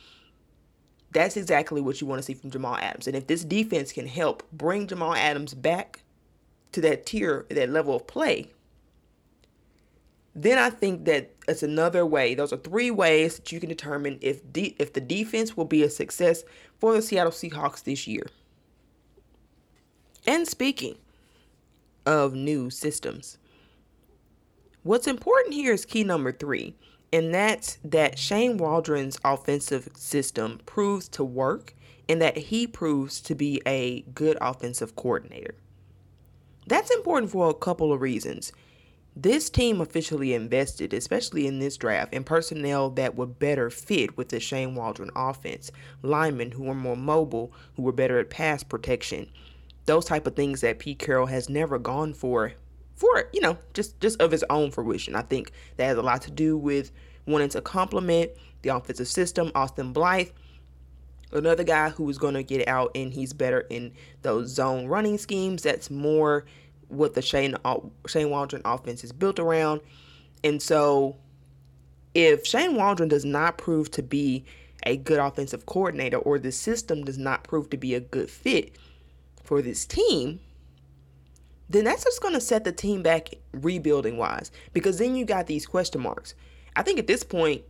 that's 1.13 1.37
exactly 1.37 1.81
what 1.81 2.01
you 2.01 2.07
want 2.07 2.19
to 2.19 2.23
see 2.23 2.35
from 2.35 2.51
Jamal 2.51 2.77
Adams. 2.77 3.07
And 3.07 3.17
if 3.17 3.27
this 3.27 3.43
defense 3.45 3.91
can 3.91 4.07
help 4.07 4.43
bring 4.53 4.87
Jamal 4.87 5.15
Adams 5.15 5.55
back 5.55 6.03
to 6.73 6.81
that 6.83 7.07
tier, 7.07 7.47
that 7.51 7.71
level 7.71 7.97
of 7.97 8.07
play, 8.07 8.51
then 10.37 10.59
I 10.59 10.69
think 10.69 11.07
that 11.07 11.35
it's 11.49 11.63
another 11.63 12.05
way. 12.05 12.35
Those 12.35 12.53
are 12.53 12.59
three 12.59 12.91
ways 12.91 13.37
that 13.37 13.51
you 13.51 13.59
can 13.59 13.71
determine 13.71 14.19
if 14.21 14.53
de- 14.53 14.77
if 14.79 14.93
the 14.93 15.01
defense 15.01 15.57
will 15.57 15.65
be 15.65 15.83
a 15.83 15.89
success 15.89 16.45
for 16.79 16.93
the 16.93 17.01
Seattle 17.01 17.33
Seahawks 17.33 17.83
this 17.83 18.07
year. 18.07 18.27
And 20.27 20.47
speaking 20.47 20.99
of 22.05 22.35
new 22.35 22.69
systems, 22.69 23.39
what's 24.83 25.07
important 25.07 25.55
here 25.55 25.73
is 25.73 25.87
key 25.87 26.05
number 26.05 26.33
three, 26.33 26.75
and 27.15 27.35
that's 27.35 27.79
that 27.83 28.19
Shane 28.19 28.59
Waldron's 28.59 29.19
offensive 29.25 29.89
system 29.95 30.61
proves 30.67 31.09
to 31.11 31.25
work 31.25 31.75
and 32.11 32.21
that 32.21 32.37
he 32.37 32.67
proves 32.67 33.23
to 33.23 33.35
be 33.35 33.63
a 33.67 34.03
good 34.15 34.37
offensive 34.43 34.97
coordinator. 34.97 35.55
That's 36.67 36.91
important 36.91 37.33
for 37.33 37.49
a 37.49 37.55
couple 37.55 37.91
of 37.91 38.03
reasons. 38.03 38.53
This 39.19 39.49
team 39.49 39.81
officially 39.81 40.35
invested, 40.35 40.93
especially 40.93 41.47
in 41.47 41.59
this 41.59 41.79
draft, 41.79 42.13
in 42.13 42.23
personnel 42.23 42.91
that 42.91 43.15
would 43.15 43.39
better 43.39 43.71
fit 43.71 44.15
with 44.19 44.29
the 44.29 44.39
Shane 44.39 44.75
Waldron 44.75 45.11
offense. 45.17 45.71
Linemen 46.03 46.53
who 46.53 46.65
were 46.65 46.75
more 46.75 46.99
mobile, 46.99 47.51
who 47.77 47.83
were 47.83 47.93
better 47.93 48.19
at 48.19 48.29
pass 48.29 48.63
protection. 48.63 49.31
Those 49.87 50.05
type 50.05 50.27
of 50.27 50.37
things 50.37 50.61
that 50.61 50.81
Pete 50.81 50.99
Carroll 50.99 51.27
has 51.27 51.49
never 51.49 51.79
gone 51.79 52.13
for 52.13 52.53
for, 52.95 53.29
you 53.33 53.41
know, 53.41 53.57
just 53.73 53.99
just 54.01 54.21
of 54.21 54.31
his 54.31 54.45
own 54.51 54.71
fruition. 54.71 55.15
I 55.15 55.23
think 55.23 55.51
that 55.77 55.87
has 55.87 55.97
a 55.97 56.03
lot 56.03 56.21
to 56.23 56.31
do 56.31 56.59
with 56.59 56.93
wanting 57.27 57.49
to 57.51 57.63
complement 57.63 58.33
the 58.61 58.69
offensive 58.71 59.09
system. 59.09 59.51
Austin 59.55 59.95
Blythe, 59.95 60.29
another 61.33 61.65
guy 61.65 61.89
who 61.89 62.09
is 62.11 62.19
going 62.19 62.35
to 62.35 62.43
get 62.43 62.69
out 62.69 62.91
and 62.95 63.15
he's 63.15 63.33
better 63.33 63.61
in 63.71 63.93
those 64.21 64.51
zone 64.51 64.89
running 64.89 65.17
schemes. 65.17 65.63
That's 65.63 65.91
more 65.91 66.45
what 66.89 67.15
the 67.15 67.23
Shane 67.23 67.57
uh, 67.65 67.79
Shane 68.07 68.31
Waldron 68.31 68.63
offense 68.65 69.05
is 69.05 69.13
built 69.13 69.39
around. 69.39 69.81
And 70.45 70.63
so 70.63 71.17
if 72.15 72.47
Shane 72.47 72.77
Waldron 72.77 73.09
does 73.09 73.25
not 73.25 73.59
prove 73.59 73.91
to 73.93 74.03
be 74.03 74.45
a 74.85 74.97
good 74.97 75.19
offensive 75.19 75.67
coordinator 75.67 76.19
or 76.19 76.39
the 76.39 76.53
system 76.53 77.05
does 77.05 77.19
not 77.19 77.45
prove 77.45 77.71
to 77.71 77.77
be 77.77 77.95
a 77.95 78.01
good 78.01 78.31
fit 78.31 78.77
for 79.43 79.61
this 79.61 79.85
team, 79.85 80.41
then 81.69 81.85
that's 81.85 82.05
just 82.05 82.23
going 82.23 82.35
to 82.35 82.41
set 82.41 82.65
the 82.65 82.73
team 82.73 83.03
back 83.03 83.31
rebuilding 83.53 84.17
wise 84.17 84.53
because 84.73 84.99
then 84.99 85.17
you 85.17 85.25
got 85.25 85.47
these 85.47 85.67
question 85.67 86.01
marks. 86.01 86.35
I 86.77 86.83
think 86.83 86.99
at 86.99 87.07
this 87.07 87.23
point, 87.25 87.63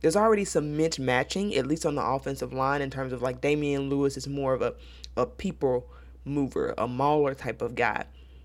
there's 0.00 0.16
already 0.16 0.44
some 0.44 0.76
mismatching, 0.76 1.56
at 1.56 1.66
least 1.66 1.86
on 1.86 1.94
the 1.94 2.04
offensive 2.04 2.52
line, 2.52 2.82
in 2.82 2.90
terms 2.90 3.12
of 3.12 3.22
like 3.22 3.40
Damien 3.40 3.88
Lewis 3.88 4.16
is 4.16 4.26
more 4.26 4.52
of 4.52 4.62
a, 4.62 4.74
a 5.16 5.26
people 5.26 5.88
mover, 6.24 6.74
a 6.76 6.88
mauler 6.88 7.34
type 7.34 7.62
of 7.62 7.74
guy 7.74 8.04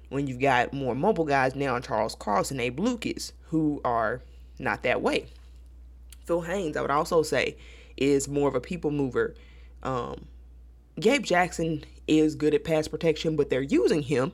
when 0.09 0.27
you've 0.27 0.39
got 0.39 0.73
more 0.73 0.95
mobile 0.95 1.25
guys 1.25 1.55
now, 1.55 1.75
in 1.75 1.81
Charles 1.81 2.15
Carlson, 2.15 2.59
Abe 2.59 2.79
Lucas, 2.79 3.33
who 3.47 3.81
are 3.83 4.21
not 4.59 4.83
that 4.83 5.01
way. 5.01 5.25
Phil 6.25 6.41
Haynes, 6.41 6.77
I 6.77 6.81
would 6.81 6.91
also 6.91 7.23
say, 7.23 7.57
is 7.95 8.27
more 8.27 8.47
of 8.47 8.55
a 8.55 8.61
people 8.61 8.91
mover. 8.91 9.35
Um, 9.83 10.25
Gabe 10.99 11.23
Jackson 11.23 11.83
is 12.07 12.35
good 12.35 12.53
at 12.53 12.63
pass 12.63 12.87
protection, 12.87 13.35
but 13.35 13.49
they're 13.49 13.61
using 13.61 14.01
him 14.01 14.31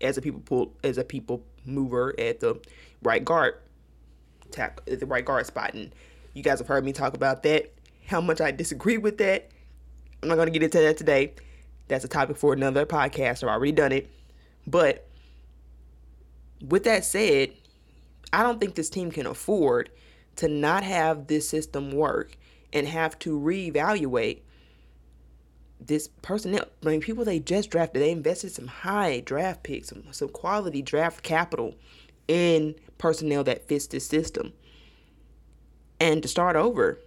as 0.00 0.16
a 0.16 0.22
people 0.22 0.40
pull, 0.40 0.74
as 0.84 0.98
a 0.98 1.04
people 1.04 1.44
mover 1.64 2.14
at 2.18 2.40
the 2.40 2.60
right 3.02 3.24
guard 3.24 3.54
at 4.56 4.80
the 4.86 5.06
right 5.06 5.24
guard 5.24 5.46
spot. 5.46 5.74
And 5.74 5.92
you 6.34 6.42
guys 6.42 6.58
have 6.58 6.68
heard 6.68 6.84
me 6.84 6.92
talk 6.92 7.14
about 7.14 7.42
that. 7.42 7.72
How 8.06 8.20
much 8.20 8.40
I 8.40 8.50
disagree 8.50 8.98
with 8.98 9.18
that. 9.18 9.50
I'm 10.22 10.28
not 10.28 10.36
gonna 10.36 10.50
get 10.50 10.62
into 10.62 10.78
that 10.78 10.96
today. 10.96 11.34
That's 11.88 12.04
a 12.04 12.08
topic 12.08 12.36
for 12.36 12.52
another 12.52 12.86
podcast. 12.86 13.42
I've 13.42 13.50
already 13.50 13.72
done 13.72 13.92
it. 13.92 14.10
But 14.66 15.07
with 16.60 16.84
that 16.84 17.04
said, 17.04 17.52
I 18.32 18.42
don't 18.42 18.60
think 18.60 18.74
this 18.74 18.90
team 18.90 19.10
can 19.10 19.26
afford 19.26 19.90
to 20.36 20.48
not 20.48 20.82
have 20.84 21.26
this 21.26 21.48
system 21.48 21.90
work 21.92 22.36
and 22.72 22.86
have 22.86 23.18
to 23.20 23.38
reevaluate 23.38 24.40
this 25.80 26.08
personnel. 26.22 26.64
I 26.84 26.88
mean, 26.88 27.00
people 27.00 27.24
they 27.24 27.38
just 27.38 27.70
drafted, 27.70 28.02
they 28.02 28.10
invested 28.10 28.52
some 28.52 28.66
high 28.66 29.20
draft 29.20 29.62
picks, 29.62 29.88
some, 29.88 30.04
some 30.10 30.28
quality 30.28 30.82
draft 30.82 31.22
capital 31.22 31.74
in 32.26 32.74
personnel 32.98 33.44
that 33.44 33.66
fits 33.68 33.86
this 33.86 34.06
system. 34.06 34.52
And 36.00 36.22
to 36.22 36.28
start 36.28 36.56
over 36.56 36.98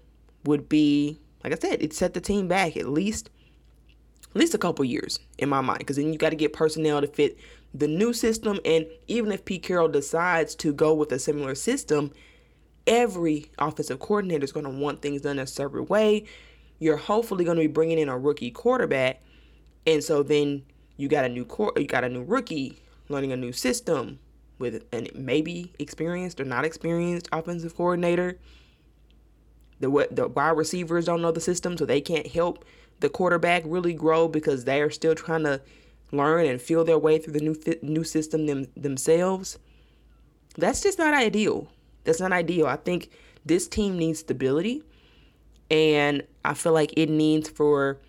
would 0.43 0.67
be, 0.67 1.19
like 1.43 1.53
I 1.53 1.57
said, 1.57 1.81
it 1.81 1.93
set 1.93 2.13
the 2.13 2.21
team 2.21 2.47
back 2.47 2.75
at 2.75 2.87
least 2.87 3.29
at 4.33 4.37
least 4.37 4.53
a 4.53 4.57
couple 4.57 4.85
years 4.85 5.19
in 5.37 5.49
my 5.49 5.59
mind 5.59 5.79
because 5.79 5.97
then 5.97 6.13
you 6.13 6.17
got 6.17 6.29
to 6.29 6.37
get 6.37 6.53
personnel 6.53 7.01
to 7.01 7.07
fit 7.07 7.37
the 7.73 7.87
new 7.87 8.13
system. 8.13 8.59
And 8.65 8.85
even 9.07 9.31
if 9.31 9.45
Pete 9.45 9.63
Carroll 9.63 9.87
decides 9.87 10.55
to 10.55 10.73
go 10.73 10.93
with 10.93 11.11
a 11.11 11.19
similar 11.19 11.55
system, 11.55 12.11
every 12.87 13.51
offensive 13.59 13.99
coordinator 13.99 14.43
is 14.43 14.51
going 14.51 14.65
to 14.65 14.71
want 14.71 15.01
things 15.01 15.21
done 15.21 15.39
a 15.39 15.47
certain 15.47 15.85
way. 15.85 16.25
You're 16.79 16.97
hopefully 16.97 17.45
going 17.45 17.57
to 17.57 17.63
be 17.63 17.67
bringing 17.67 17.99
in 17.99 18.09
a 18.09 18.17
rookie 18.17 18.51
quarterback, 18.51 19.21
and 19.85 20.03
so 20.03 20.23
then 20.23 20.63
you 20.97 21.07
got 21.07 21.25
a 21.25 21.29
new 21.29 21.45
core, 21.45 21.73
you 21.77 21.85
got 21.85 22.03
a 22.03 22.09
new 22.09 22.23
rookie 22.23 22.81
learning 23.07 23.31
a 23.31 23.37
new 23.37 23.51
system 23.51 24.19
with 24.57 24.83
an 24.91 25.07
maybe 25.13 25.73
experienced 25.79 26.39
or 26.39 26.45
not 26.45 26.65
experienced 26.65 27.27
offensive 27.31 27.75
coordinator. 27.75 28.39
The 29.79 30.07
the 30.11 30.27
wide 30.27 30.57
receivers 30.57 31.05
don't 31.05 31.21
know 31.21 31.31
the 31.31 31.41
system, 31.41 31.77
so 31.77 31.85
they 31.85 32.01
can't 32.01 32.27
help 32.27 32.65
the 32.99 33.09
quarterback 33.09 33.63
really 33.65 33.93
grow 33.93 34.27
because 34.27 34.65
they 34.65 34.81
are 34.81 34.91
still 34.91 35.15
trying 35.15 35.43
to 35.43 35.61
learn 36.11 36.45
and 36.45 36.61
feel 36.61 36.83
their 36.83 36.97
way 36.97 37.17
through 37.17 37.33
the 37.33 37.39
new 37.39 37.55
new 37.81 38.03
system 38.03 38.45
them, 38.45 38.67
themselves. 38.75 39.57
That's 40.57 40.81
just 40.81 40.99
not 40.99 41.13
ideal. 41.13 41.67
That's 42.03 42.19
not 42.19 42.31
ideal. 42.31 42.67
I 42.67 42.75
think 42.75 43.09
this 43.45 43.67
team 43.67 43.97
needs 43.97 44.19
stability, 44.19 44.83
and 45.69 46.23
I 46.43 46.53
feel 46.53 46.73
like 46.73 46.93
it 46.97 47.09
needs 47.09 47.49
for, 47.49 47.99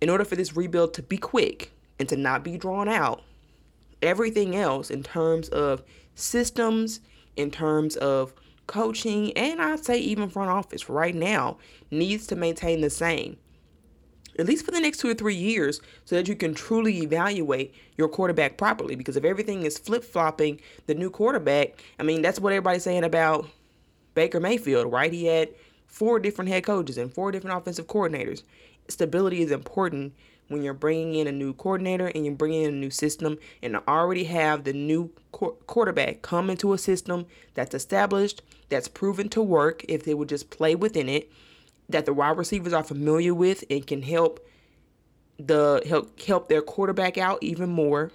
in 0.00 0.08
order 0.08 0.24
for 0.24 0.36
this 0.36 0.56
rebuild 0.56 0.94
to 0.94 1.02
be 1.02 1.16
quick 1.16 1.72
and 1.98 2.08
to 2.08 2.16
not 2.16 2.44
be 2.44 2.56
drawn 2.56 2.88
out, 2.88 3.22
everything 4.02 4.56
else 4.56 4.90
in 4.90 5.02
terms 5.02 5.48
of 5.48 5.82
systems, 6.14 7.00
in 7.36 7.50
terms 7.50 7.96
of 7.96 8.32
coaching, 8.66 9.32
and 9.36 9.60
I'd 9.60 9.84
say 9.84 9.98
even 9.98 10.28
front 10.30 10.50
office 10.50 10.88
right 10.88 11.14
now 11.14 11.58
needs 11.90 12.26
to 12.28 12.36
maintain 12.36 12.80
the 12.80 12.90
same 12.90 13.36
at 14.38 14.46
least 14.46 14.64
for 14.64 14.70
the 14.70 14.80
next 14.80 14.98
two 14.98 15.08
or 15.08 15.14
three 15.14 15.34
years, 15.34 15.80
so 16.04 16.16
that 16.16 16.28
you 16.28 16.36
can 16.36 16.54
truly 16.54 17.02
evaluate 17.02 17.74
your 17.96 18.08
quarterback 18.08 18.56
properly. 18.56 18.94
Because 18.96 19.16
if 19.16 19.24
everything 19.24 19.62
is 19.62 19.78
flip 19.78 20.04
flopping, 20.04 20.60
the 20.86 20.94
new 20.94 21.10
quarterback, 21.10 21.82
I 21.98 22.02
mean, 22.02 22.22
that's 22.22 22.40
what 22.40 22.52
everybody's 22.52 22.82
saying 22.82 23.04
about 23.04 23.46
Baker 24.14 24.40
Mayfield, 24.40 24.90
right? 24.90 25.12
He 25.12 25.26
had 25.26 25.50
four 25.86 26.18
different 26.18 26.50
head 26.50 26.64
coaches 26.64 26.98
and 26.98 27.12
four 27.12 27.30
different 27.32 27.56
offensive 27.56 27.86
coordinators. 27.86 28.42
Stability 28.88 29.42
is 29.42 29.50
important 29.50 30.12
when 30.48 30.62
you're 30.62 30.74
bringing 30.74 31.14
in 31.14 31.26
a 31.26 31.32
new 31.32 31.54
coordinator 31.54 32.08
and 32.08 32.26
you're 32.26 32.34
bringing 32.34 32.64
in 32.64 32.74
a 32.74 32.76
new 32.76 32.90
system 32.90 33.38
and 33.62 33.76
already 33.88 34.24
have 34.24 34.64
the 34.64 34.72
new 34.72 35.10
qu- 35.32 35.56
quarterback 35.66 36.20
come 36.22 36.50
into 36.50 36.72
a 36.72 36.78
system 36.78 37.26
that's 37.54 37.74
established, 37.74 38.42
that's 38.68 38.88
proven 38.88 39.28
to 39.30 39.42
work 39.42 39.84
if 39.88 40.04
they 40.04 40.14
would 40.14 40.28
just 40.28 40.50
play 40.50 40.74
within 40.74 41.08
it 41.08 41.30
that 41.88 42.06
the 42.06 42.12
wide 42.12 42.36
receivers 42.36 42.72
are 42.72 42.84
familiar 42.84 43.34
with 43.34 43.64
and 43.70 43.86
can 43.86 44.02
help 44.02 44.40
the 45.38 45.82
help 45.86 46.20
help 46.20 46.48
their 46.48 46.62
quarterback 46.62 47.18
out 47.18 47.38
even 47.42 47.70
more. 47.70 48.10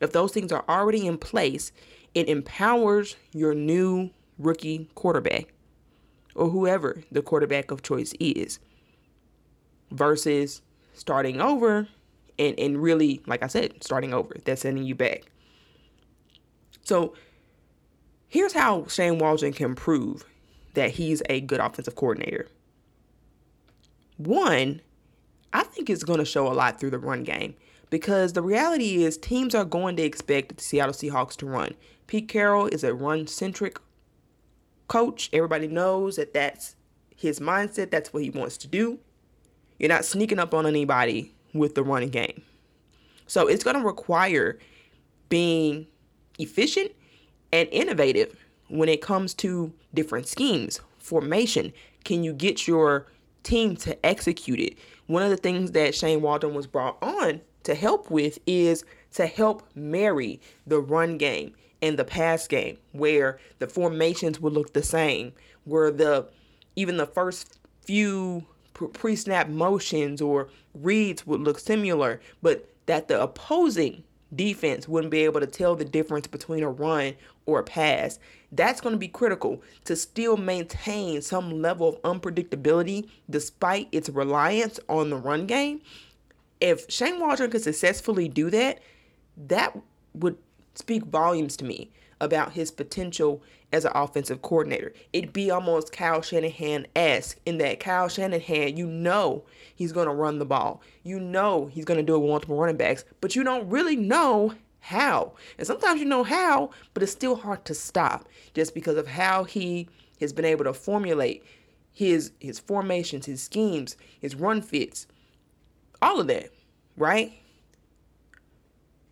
If 0.00 0.12
those 0.12 0.32
things 0.32 0.52
are 0.52 0.64
already 0.68 1.06
in 1.06 1.18
place, 1.18 1.72
it 2.14 2.28
empowers 2.28 3.16
your 3.32 3.54
new 3.54 4.10
rookie 4.38 4.88
quarterback 4.94 5.52
or 6.34 6.48
whoever 6.48 7.02
the 7.10 7.22
quarterback 7.22 7.70
of 7.70 7.82
choice 7.82 8.12
is 8.18 8.58
versus 9.90 10.62
starting 10.94 11.40
over 11.40 11.88
and, 12.38 12.58
and 12.58 12.82
really, 12.82 13.22
like 13.26 13.42
I 13.42 13.46
said, 13.46 13.82
starting 13.82 14.12
over. 14.12 14.34
That's 14.44 14.62
sending 14.62 14.84
you 14.84 14.94
back. 14.94 15.22
So 16.82 17.14
here's 18.28 18.52
how 18.52 18.86
Shane 18.86 19.18
Waldron 19.18 19.52
can 19.52 19.74
prove 19.74 20.24
that 20.74 20.90
he's 20.90 21.22
a 21.28 21.40
good 21.40 21.60
offensive 21.60 21.94
coordinator. 21.94 22.48
One, 24.16 24.80
I 25.52 25.62
think 25.64 25.90
it's 25.90 26.04
going 26.04 26.18
to 26.18 26.24
show 26.24 26.46
a 26.46 26.54
lot 26.54 26.78
through 26.78 26.90
the 26.90 26.98
run 26.98 27.24
game 27.24 27.54
because 27.90 28.32
the 28.32 28.42
reality 28.42 29.04
is 29.04 29.16
teams 29.16 29.54
are 29.54 29.64
going 29.64 29.96
to 29.96 30.02
expect 30.02 30.56
the 30.56 30.62
Seattle 30.62 30.94
Seahawks 30.94 31.36
to 31.36 31.46
run. 31.46 31.74
Pete 32.06 32.28
Carroll 32.28 32.66
is 32.66 32.84
a 32.84 32.94
run 32.94 33.26
centric 33.26 33.78
coach. 34.88 35.28
Everybody 35.32 35.68
knows 35.68 36.16
that 36.16 36.34
that's 36.34 36.76
his 37.16 37.40
mindset, 37.40 37.90
that's 37.90 38.12
what 38.12 38.22
he 38.22 38.30
wants 38.30 38.56
to 38.58 38.68
do. 38.68 38.98
You're 39.78 39.88
not 39.88 40.04
sneaking 40.04 40.38
up 40.38 40.54
on 40.54 40.66
anybody 40.66 41.34
with 41.54 41.74
the 41.74 41.82
running 41.82 42.10
game. 42.10 42.42
So 43.26 43.46
it's 43.46 43.64
going 43.64 43.76
to 43.76 43.84
require 43.84 44.58
being 45.28 45.86
efficient 46.38 46.92
and 47.52 47.68
innovative 47.70 48.36
when 48.68 48.88
it 48.88 49.00
comes 49.00 49.34
to 49.34 49.72
different 49.94 50.26
schemes, 50.26 50.80
formation. 50.98 51.72
Can 52.04 52.24
you 52.24 52.32
get 52.32 52.66
your 52.66 53.06
team 53.42 53.76
to 53.76 54.06
execute 54.06 54.60
it. 54.60 54.78
One 55.06 55.22
of 55.22 55.30
the 55.30 55.36
things 55.36 55.72
that 55.72 55.94
Shane 55.94 56.22
Waldron 56.22 56.54
was 56.54 56.66
brought 56.66 56.96
on 57.02 57.40
to 57.64 57.74
help 57.74 58.10
with 58.10 58.38
is 58.46 58.84
to 59.14 59.26
help 59.26 59.62
marry 59.74 60.40
the 60.66 60.80
run 60.80 61.18
game 61.18 61.54
and 61.80 61.98
the 61.98 62.04
pass 62.04 62.46
game 62.46 62.78
where 62.92 63.38
the 63.58 63.66
formations 63.66 64.40
would 64.40 64.52
look 64.52 64.72
the 64.72 64.82
same, 64.82 65.32
where 65.64 65.90
the 65.90 66.28
even 66.76 66.96
the 66.96 67.06
first 67.06 67.58
few 67.82 68.46
pre-snap 68.72 69.48
motions 69.48 70.22
or 70.22 70.48
reads 70.74 71.26
would 71.26 71.40
look 71.40 71.58
similar, 71.58 72.20
but 72.40 72.68
that 72.86 73.08
the 73.08 73.20
opposing 73.20 74.02
defense 74.34 74.88
wouldn't 74.88 75.10
be 75.10 75.24
able 75.24 75.40
to 75.40 75.46
tell 75.46 75.76
the 75.76 75.84
difference 75.84 76.26
between 76.26 76.62
a 76.62 76.70
run 76.70 77.14
or 77.44 77.60
a 77.60 77.64
pass. 77.64 78.18
That's 78.52 78.80
going 78.80 78.92
to 78.92 78.98
be 78.98 79.08
critical 79.08 79.62
to 79.84 79.96
still 79.96 80.36
maintain 80.36 81.22
some 81.22 81.62
level 81.62 81.88
of 81.88 82.02
unpredictability 82.02 83.08
despite 83.28 83.88
its 83.92 84.10
reliance 84.10 84.78
on 84.88 85.10
the 85.10 85.16
run 85.16 85.46
game. 85.46 85.80
If 86.60 86.90
Shane 86.90 87.18
Waldron 87.18 87.50
could 87.50 87.62
successfully 87.62 88.28
do 88.28 88.50
that, 88.50 88.80
that 89.48 89.76
would 90.14 90.36
speak 90.74 91.04
volumes 91.04 91.56
to 91.56 91.64
me 91.64 91.90
about 92.20 92.52
his 92.52 92.70
potential 92.70 93.42
as 93.72 93.84
an 93.84 93.92
offensive 93.94 94.42
coordinator. 94.42 94.92
It'd 95.12 95.32
be 95.32 95.50
almost 95.50 95.92
Kyle 95.92 96.22
Shanahan 96.22 96.86
esque 96.94 97.38
in 97.46 97.58
that 97.58 97.80
Kyle 97.80 98.08
Shanahan, 98.08 98.76
you 98.76 98.86
know 98.86 99.44
he's 99.74 99.92
going 99.92 100.06
to 100.06 100.14
run 100.14 100.38
the 100.38 100.44
ball. 100.44 100.82
You 101.02 101.18
know 101.18 101.66
he's 101.72 101.84
going 101.84 101.98
to 101.98 102.04
do 102.04 102.14
it 102.14 102.18
with 102.18 102.30
multiple 102.30 102.56
running 102.56 102.76
backs, 102.76 103.04
but 103.20 103.34
you 103.34 103.42
don't 103.42 103.68
really 103.68 103.96
know 103.96 104.54
how. 104.82 105.32
And 105.56 105.66
sometimes 105.66 106.00
you 106.00 106.06
know 106.06 106.24
how, 106.24 106.70
but 106.92 107.02
it's 107.02 107.12
still 107.12 107.36
hard 107.36 107.64
to 107.66 107.74
stop 107.74 108.28
just 108.52 108.74
because 108.74 108.96
of 108.96 109.06
how 109.06 109.44
he 109.44 109.88
has 110.20 110.32
been 110.32 110.44
able 110.44 110.64
to 110.64 110.74
formulate 110.74 111.44
his 111.92 112.32
his 112.40 112.58
formations, 112.58 113.26
his 113.26 113.42
schemes, 113.42 113.96
his 114.20 114.34
run 114.34 114.60
fits, 114.60 115.06
all 116.00 116.20
of 116.20 116.26
that, 116.26 116.50
right? 116.96 117.32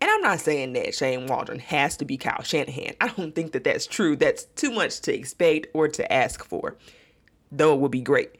And 0.00 0.10
I'm 0.10 0.22
not 0.22 0.40
saying 0.40 0.72
that 0.72 0.94
Shane 0.94 1.26
Waldron 1.26 1.58
has 1.60 1.96
to 1.98 2.04
be 2.04 2.16
Kyle 2.16 2.42
Shanahan. 2.42 2.94
I 3.00 3.08
don't 3.08 3.34
think 3.34 3.52
that 3.52 3.64
that's 3.64 3.86
true. 3.86 4.16
That's 4.16 4.44
too 4.44 4.70
much 4.70 5.00
to 5.02 5.14
expect 5.14 5.68
or 5.74 5.88
to 5.88 6.12
ask 6.12 6.42
for, 6.44 6.76
though 7.52 7.74
it 7.74 7.80
would 7.80 7.90
be 7.90 8.00
great. 8.00 8.30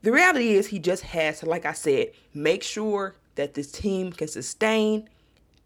The 0.00 0.10
reality 0.10 0.54
is, 0.54 0.66
he 0.66 0.80
just 0.80 1.04
has 1.04 1.40
to, 1.40 1.46
like 1.46 1.64
I 1.64 1.74
said, 1.74 2.12
make 2.34 2.64
sure 2.64 3.14
that 3.36 3.54
this 3.54 3.70
team 3.70 4.10
can 4.10 4.26
sustain 4.26 5.08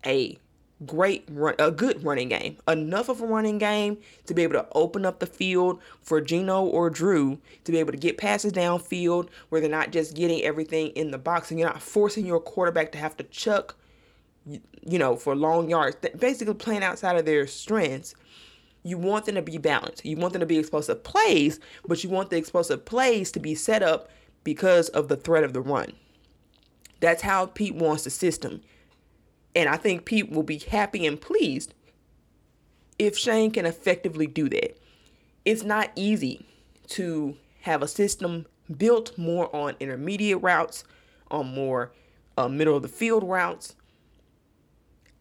a 0.06 0.38
great 0.84 1.24
run, 1.30 1.54
a 1.58 1.70
good 1.70 2.04
running 2.04 2.28
game, 2.28 2.58
enough 2.68 3.08
of 3.08 3.20
a 3.20 3.26
running 3.26 3.58
game 3.58 3.98
to 4.26 4.34
be 4.34 4.42
able 4.42 4.54
to 4.54 4.66
open 4.72 5.06
up 5.06 5.20
the 5.20 5.26
field 5.26 5.80
for 6.02 6.20
Geno 6.20 6.64
or 6.64 6.90
Drew 6.90 7.38
to 7.64 7.72
be 7.72 7.78
able 7.78 7.92
to 7.92 7.98
get 7.98 8.18
passes 8.18 8.52
downfield 8.52 9.28
where 9.48 9.60
they're 9.60 9.70
not 9.70 9.90
just 9.90 10.14
getting 10.14 10.42
everything 10.42 10.88
in 10.88 11.10
the 11.10 11.18
box 11.18 11.50
and 11.50 11.58
you're 11.58 11.68
not 11.68 11.82
forcing 11.82 12.26
your 12.26 12.40
quarterback 12.40 12.92
to 12.92 12.98
have 12.98 13.16
to 13.16 13.24
chuck 13.24 13.76
you 14.46 14.98
know, 14.98 15.16
for 15.16 15.34
long 15.34 15.68
yards, 15.68 15.96
basically 16.18 16.54
playing 16.54 16.82
outside 16.84 17.16
of 17.16 17.26
their 17.26 17.46
strengths. 17.46 18.14
You 18.84 18.98
want 18.98 19.24
them 19.24 19.34
to 19.34 19.42
be 19.42 19.58
balanced. 19.58 20.04
You 20.04 20.16
want 20.16 20.32
them 20.32 20.40
to 20.40 20.46
be 20.46 20.58
explosive 20.58 21.02
plays, 21.02 21.58
but 21.86 22.04
you 22.04 22.10
want 22.10 22.30
the 22.30 22.36
explosive 22.36 22.84
plays 22.84 23.32
to 23.32 23.40
be 23.40 23.54
set 23.54 23.82
up 23.82 24.08
because 24.44 24.88
of 24.90 25.08
the 25.08 25.16
threat 25.16 25.42
of 25.42 25.52
the 25.52 25.60
run. 25.60 25.92
That's 27.00 27.22
how 27.22 27.46
Pete 27.46 27.74
wants 27.74 28.04
the 28.04 28.10
system. 28.10 28.62
And 29.56 29.70
I 29.70 29.78
think 29.78 30.04
Pete 30.04 30.30
will 30.30 30.42
be 30.42 30.58
happy 30.58 31.06
and 31.06 31.18
pleased 31.18 31.74
if 32.98 33.16
Shane 33.16 33.50
can 33.50 33.64
effectively 33.64 34.26
do 34.26 34.48
that. 34.50 34.78
It's 35.46 35.62
not 35.62 35.90
easy 35.96 36.46
to 36.88 37.36
have 37.62 37.82
a 37.82 37.88
system 37.88 38.46
built 38.76 39.16
more 39.16 39.54
on 39.56 39.74
intermediate 39.80 40.42
routes, 40.42 40.84
on 41.30 41.54
more 41.54 41.92
uh, 42.36 42.48
middle 42.48 42.76
of 42.76 42.82
the 42.82 42.88
field 42.88 43.24
routes, 43.24 43.74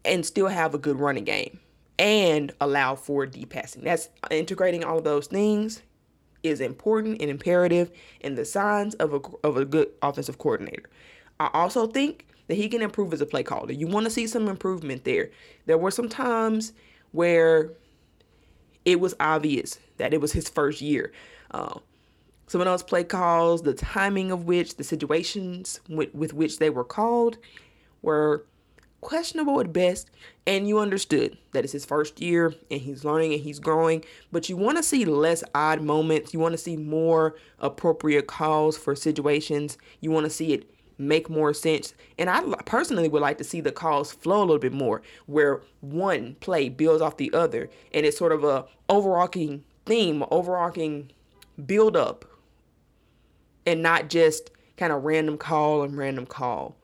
and 0.04 0.26
still 0.26 0.48
have 0.48 0.76
a 0.76 0.78
good 0.78 1.00
running 1.00 1.24
game 1.24 1.60
and 1.98 2.52
allow 2.60 2.96
for 2.96 3.26
deep 3.26 3.52
passing. 3.52 3.84
That's 3.84 4.10
integrating 4.30 4.84
all 4.84 4.98
of 4.98 5.06
those 5.06 5.28
things 5.28 5.82
is 6.44 6.60
important 6.60 7.22
and 7.22 7.30
imperative 7.30 7.90
in 8.20 8.36
the 8.36 8.46
signs 8.46 8.96
of 8.96 9.14
a, 9.14 9.48
of 9.48 9.58
a 9.58 9.66
good 9.66 9.88
offensive 10.02 10.38
coordinator. 10.38 10.84
I 11.40 11.50
also 11.54 11.88
think 11.88 12.28
that 12.48 12.56
he 12.56 12.70
can 12.70 12.82
improve 12.82 13.14
as 13.14 13.22
a 13.22 13.26
play 13.26 13.44
caller. 13.44 13.72
You 13.72 13.88
want 13.88 14.06
to 14.06 14.10
see 14.10 14.28
some 14.28 14.48
improvement 14.48 15.04
there. 15.04 15.32
There 15.66 15.78
were 15.78 15.92
some 15.92 16.10
times 16.10 16.74
where 17.12 17.72
it 18.84 19.00
was 19.00 19.16
obvious 19.20 19.80
that 19.98 20.14
it 20.14 20.22
was 20.22 20.32
his 20.32 20.48
first 20.48 20.82
year. 20.82 21.12
Uh, 21.52 21.80
some 22.48 22.62
of 22.62 22.66
those 22.66 22.84
play 22.84 23.04
calls, 23.04 23.64
the 23.64 23.74
timing 23.74 24.32
of 24.32 24.46
which, 24.46 24.78
the 24.78 24.84
situations 24.84 25.80
with, 25.90 26.14
with 26.14 26.34
which 26.34 26.60
they 26.60 26.70
were 26.70 26.84
called, 26.84 27.38
were 28.02 28.46
questionable 29.02 29.60
at 29.60 29.72
best, 29.72 30.10
and 30.48 30.68
you 30.68 30.80
understood 30.80 31.38
that 31.54 31.64
it's 31.64 31.74
his 31.74 31.86
first 31.86 32.20
year 32.20 32.54
and 32.72 32.82
he's 32.82 33.06
learning 33.06 33.34
and 33.34 33.42
he's 33.42 33.60
growing, 33.60 34.04
but 34.32 34.50
you 34.50 34.58
want 34.58 34.78
to 34.78 34.84
see 34.84 35.06
less 35.06 35.44
odd 35.54 35.82
moments. 35.82 36.34
You 36.34 36.40
want 36.40 36.54
to 36.54 36.58
see 36.58 36.76
more 36.76 37.36
appropriate 37.60 38.28
calls 38.28 38.78
for 38.78 38.96
situations. 38.96 39.78
You 40.02 40.12
want 40.12 40.26
to 40.26 40.30
see 40.30 40.54
it 40.54 40.75
make 40.98 41.30
more 41.30 41.54
sense. 41.54 41.94
And 42.18 42.30
I 42.30 42.42
personally 42.66 43.08
would 43.10 43.22
like 43.22 43.38
to 43.40 43.44
see 43.44 43.62
the 43.62 43.72
calls 43.72 44.12
flow 44.12 44.40
a 44.40 44.46
little 44.46 44.60
bit 44.60 44.74
more, 44.74 45.02
where 45.26 45.62
one 45.82 46.36
play 46.40 46.70
builds 46.70 47.02
off 47.02 47.18
the 47.18 47.34
other, 47.34 47.70
and 47.94 48.06
it's 48.06 48.18
sort 48.18 48.32
of 48.32 48.44
a 48.44 48.66
overarching 48.90 49.64
theme, 49.86 50.24
overarching 50.32 51.12
build 51.66 51.96
up, 51.96 52.26
and 53.66 53.82
not 53.82 54.10
just 54.10 54.52
kind 54.78 54.92
of 54.92 55.04
random 55.04 55.38
call 55.38 55.84
and 55.84 55.98
random 55.98 56.26
call. 56.26 56.76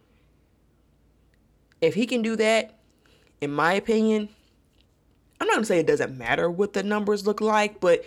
If 1.82 1.96
he 1.96 2.06
can 2.06 2.22
do 2.22 2.36
that, 2.36 2.78
in 3.42 3.52
my 3.52 3.74
opinion, 3.74 4.30
I'm 5.40 5.48
not 5.48 5.56
gonna 5.56 5.66
say 5.66 5.80
it 5.80 5.88
doesn't 5.88 6.18
matter 6.18 6.50
what 6.50 6.74
the 6.74 6.84
numbers 6.84 7.26
look 7.26 7.42
like, 7.42 7.80
but 7.80 8.06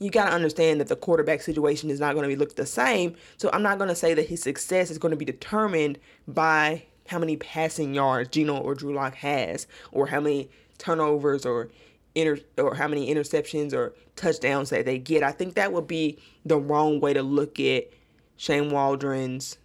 you 0.00 0.10
gotta 0.10 0.34
understand 0.34 0.80
that 0.80 0.88
the 0.88 0.96
quarterback 0.96 1.42
situation 1.42 1.90
is 1.90 2.00
not 2.00 2.14
gonna 2.14 2.26
be 2.26 2.36
look 2.36 2.56
the 2.56 2.66
same. 2.66 3.14
So 3.36 3.50
I'm 3.52 3.62
not 3.62 3.78
gonna 3.78 3.94
say 3.94 4.14
that 4.14 4.26
his 4.26 4.42
success 4.42 4.90
is 4.90 4.98
gonna 4.98 5.16
be 5.16 5.24
determined 5.24 5.98
by 6.26 6.82
how 7.08 7.18
many 7.18 7.36
passing 7.36 7.94
yards 7.94 8.30
Geno 8.30 8.56
or 8.56 8.74
Drew 8.74 8.94
Lock 8.94 9.14
has, 9.16 9.66
or 9.92 10.06
how 10.06 10.20
many 10.20 10.50
turnovers 10.78 11.44
or 11.44 11.68
inter 12.14 12.38
or 12.58 12.74
how 12.74 12.88
many 12.88 13.12
interceptions 13.14 13.72
or 13.72 13.94
touchdowns 14.16 14.70
that 14.70 14.86
they 14.86 14.98
get. 14.98 15.22
I 15.22 15.32
think 15.32 15.54
that 15.54 15.72
would 15.72 15.86
be 15.86 16.18
the 16.44 16.58
wrong 16.58 17.00
way 17.00 17.12
to 17.12 17.22
look 17.22 17.60
at 17.60 17.88
Shane 18.36 18.70
Waldron's 18.70 19.58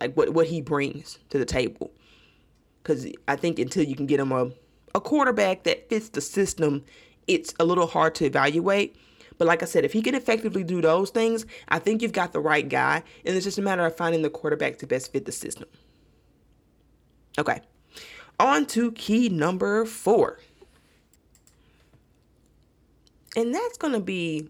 like 0.00 0.14
what 0.16 0.30
what 0.30 0.48
he 0.48 0.60
brings 0.60 1.18
to 1.30 1.38
the 1.38 1.44
table. 1.44 1.92
Because 2.82 3.06
I 3.28 3.36
think 3.36 3.60
until 3.60 3.84
you 3.84 3.94
can 3.94 4.06
get 4.06 4.18
him 4.18 4.32
a, 4.32 4.50
a 4.94 5.00
quarterback 5.00 5.62
that 5.62 5.88
fits 5.88 6.08
the 6.08 6.20
system, 6.20 6.84
it's 7.28 7.54
a 7.60 7.64
little 7.64 7.86
hard 7.86 8.16
to 8.16 8.24
evaluate. 8.24 8.96
But 9.42 9.48
like 9.48 9.64
I 9.64 9.66
said, 9.66 9.84
if 9.84 9.92
he 9.92 10.02
can 10.02 10.14
effectively 10.14 10.62
do 10.62 10.80
those 10.80 11.10
things, 11.10 11.46
I 11.66 11.80
think 11.80 12.00
you've 12.00 12.12
got 12.12 12.32
the 12.32 12.38
right 12.38 12.68
guy. 12.68 13.02
And 13.26 13.34
it's 13.34 13.44
just 13.44 13.58
a 13.58 13.62
matter 13.62 13.84
of 13.84 13.96
finding 13.96 14.22
the 14.22 14.30
quarterback 14.30 14.78
to 14.78 14.86
best 14.86 15.10
fit 15.10 15.24
the 15.24 15.32
system. 15.32 15.68
Okay. 17.36 17.60
On 18.38 18.64
to 18.66 18.92
key 18.92 19.28
number 19.28 19.84
four. 19.84 20.38
And 23.34 23.52
that's 23.52 23.76
going 23.76 23.94
to 23.94 24.00
be 24.00 24.48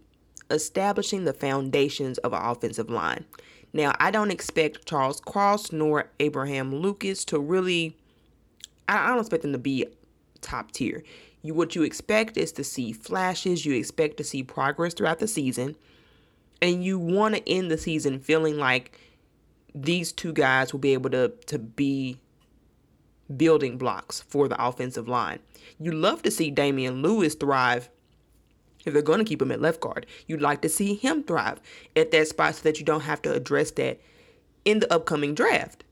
establishing 0.51 1.25
the 1.25 1.33
foundations 1.33 2.19
of 2.19 2.35
an 2.35 2.43
offensive 2.43 2.91
line. 2.91 3.25
Now, 3.73 3.95
I 3.99 4.11
don't 4.11 4.31
expect 4.31 4.85
Charles 4.85 5.23
Cross 5.23 5.73
nor 5.73 6.11
Abraham 6.21 6.75
Lucas 6.75 7.25
to 7.25 7.39
really 7.39 7.97
I, 8.87 9.09
don't 9.09 9.21
expect 9.21 9.41
them 9.41 9.53
to 9.53 9.59
be 9.59 9.87
top 10.43 10.73
tier. 10.73 11.03
You 11.43 11.55
what 11.55 11.75
you 11.75 11.83
expect 11.83 12.37
is 12.37 12.53
to 12.53 12.65
see 12.65 12.93
flashes, 12.93 13.67
you 13.67 13.75
expect 13.75 14.17
to 14.19 14.25
see 14.25 14.43
progress 14.43 14.95
throughout 14.95 15.19
the 15.19 15.29
season, 15.29 15.77
and 16.61 16.85
you 16.85 16.99
want 16.99 17.35
to 17.35 17.49
end 17.49 17.71
the 17.71 17.79
season 17.79 18.21
feeling 18.21 18.57
like 18.57 18.99
these 19.75 20.13
two 20.13 20.33
guys 20.33 20.73
will 20.73 20.81
be 20.81 20.93
able 20.93 21.11
to 21.11 21.33
to 21.47 21.59
be 21.59 22.19
building 23.37 23.79
blocks 23.79 24.21
for 24.21 24.47
the 24.49 24.65
offensive 24.65 25.09
line. 25.09 25.41
You 25.81 25.93
love 25.93 26.23
to 26.23 26.31
see 26.31 26.51
Damien 26.51 27.03
Lewis 27.03 27.35
thrive 27.35 27.89
if 28.85 28.93
they're 28.93 29.03
going 29.03 29.19
to 29.19 29.25
keep 29.25 29.41
him 29.41 29.53
at 29.53 29.61
left 29.61 29.81
guard. 29.81 30.07
You'd 30.27 30.43
like 30.43 30.61
to 30.63 30.69
see 30.69 30.95
him 30.95 31.23
thrive 31.23 31.61
at 31.97 32.11
that 32.11 32.29
spot 32.29 32.57
so 32.57 32.63
that 32.63 32.79
you 32.79 32.85
don't 32.85 33.03
have 33.03 33.23
to 33.23 33.33
address 33.33 33.71
that 33.73 34.01
in 34.65 34.81
the 34.81 34.93
upcoming 34.93 35.35
draft. 35.35 35.85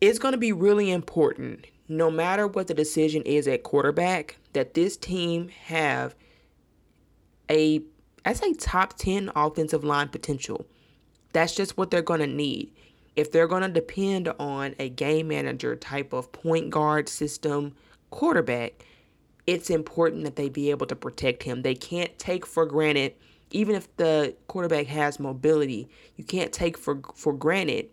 It's 0.00 0.18
going 0.18 0.32
to 0.32 0.38
be 0.38 0.52
really 0.52 0.90
important 0.90 1.66
no 1.88 2.10
matter 2.10 2.46
what 2.46 2.66
the 2.66 2.74
decision 2.74 3.22
is 3.22 3.46
at 3.48 3.62
quarterback, 3.62 4.36
that 4.52 4.74
this 4.74 4.96
team 4.96 5.48
have 5.66 6.14
a 7.50 7.82
I 8.24 8.34
say 8.34 8.52
top 8.54 8.94
10 8.98 9.32
offensive 9.34 9.82
line 9.82 10.08
potential. 10.08 10.64
That's 11.32 11.54
just 11.54 11.76
what 11.76 11.90
they're 11.90 12.02
going 12.02 12.20
to 12.20 12.26
need. 12.26 12.72
If 13.16 13.32
they're 13.32 13.48
going 13.48 13.62
to 13.62 13.68
depend 13.68 14.28
on 14.38 14.74
a 14.78 14.88
game 14.88 15.28
manager 15.28 15.74
type 15.74 16.12
of 16.12 16.30
point 16.30 16.70
guard 16.70 17.08
system 17.08 17.74
quarterback, 18.10 18.84
it's 19.46 19.70
important 19.70 20.24
that 20.24 20.36
they 20.36 20.48
be 20.48 20.70
able 20.70 20.86
to 20.86 20.94
protect 20.94 21.42
him. 21.42 21.62
They 21.62 21.74
can't 21.74 22.16
take 22.18 22.46
for 22.46 22.64
granted 22.64 23.14
even 23.52 23.76
if 23.76 23.94
the 23.96 24.34
quarterback 24.48 24.86
has 24.86 25.20
mobility, 25.20 25.88
you 26.16 26.24
can't 26.24 26.52
take 26.52 26.76
for 26.76 27.00
for 27.14 27.32
granted 27.32 27.88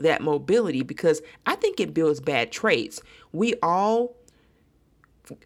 that 0.00 0.22
mobility 0.22 0.82
because 0.82 1.22
I 1.46 1.54
think 1.54 1.80
it 1.80 1.94
builds 1.94 2.20
bad 2.20 2.52
traits. 2.52 3.00
We 3.32 3.54
all 3.62 4.16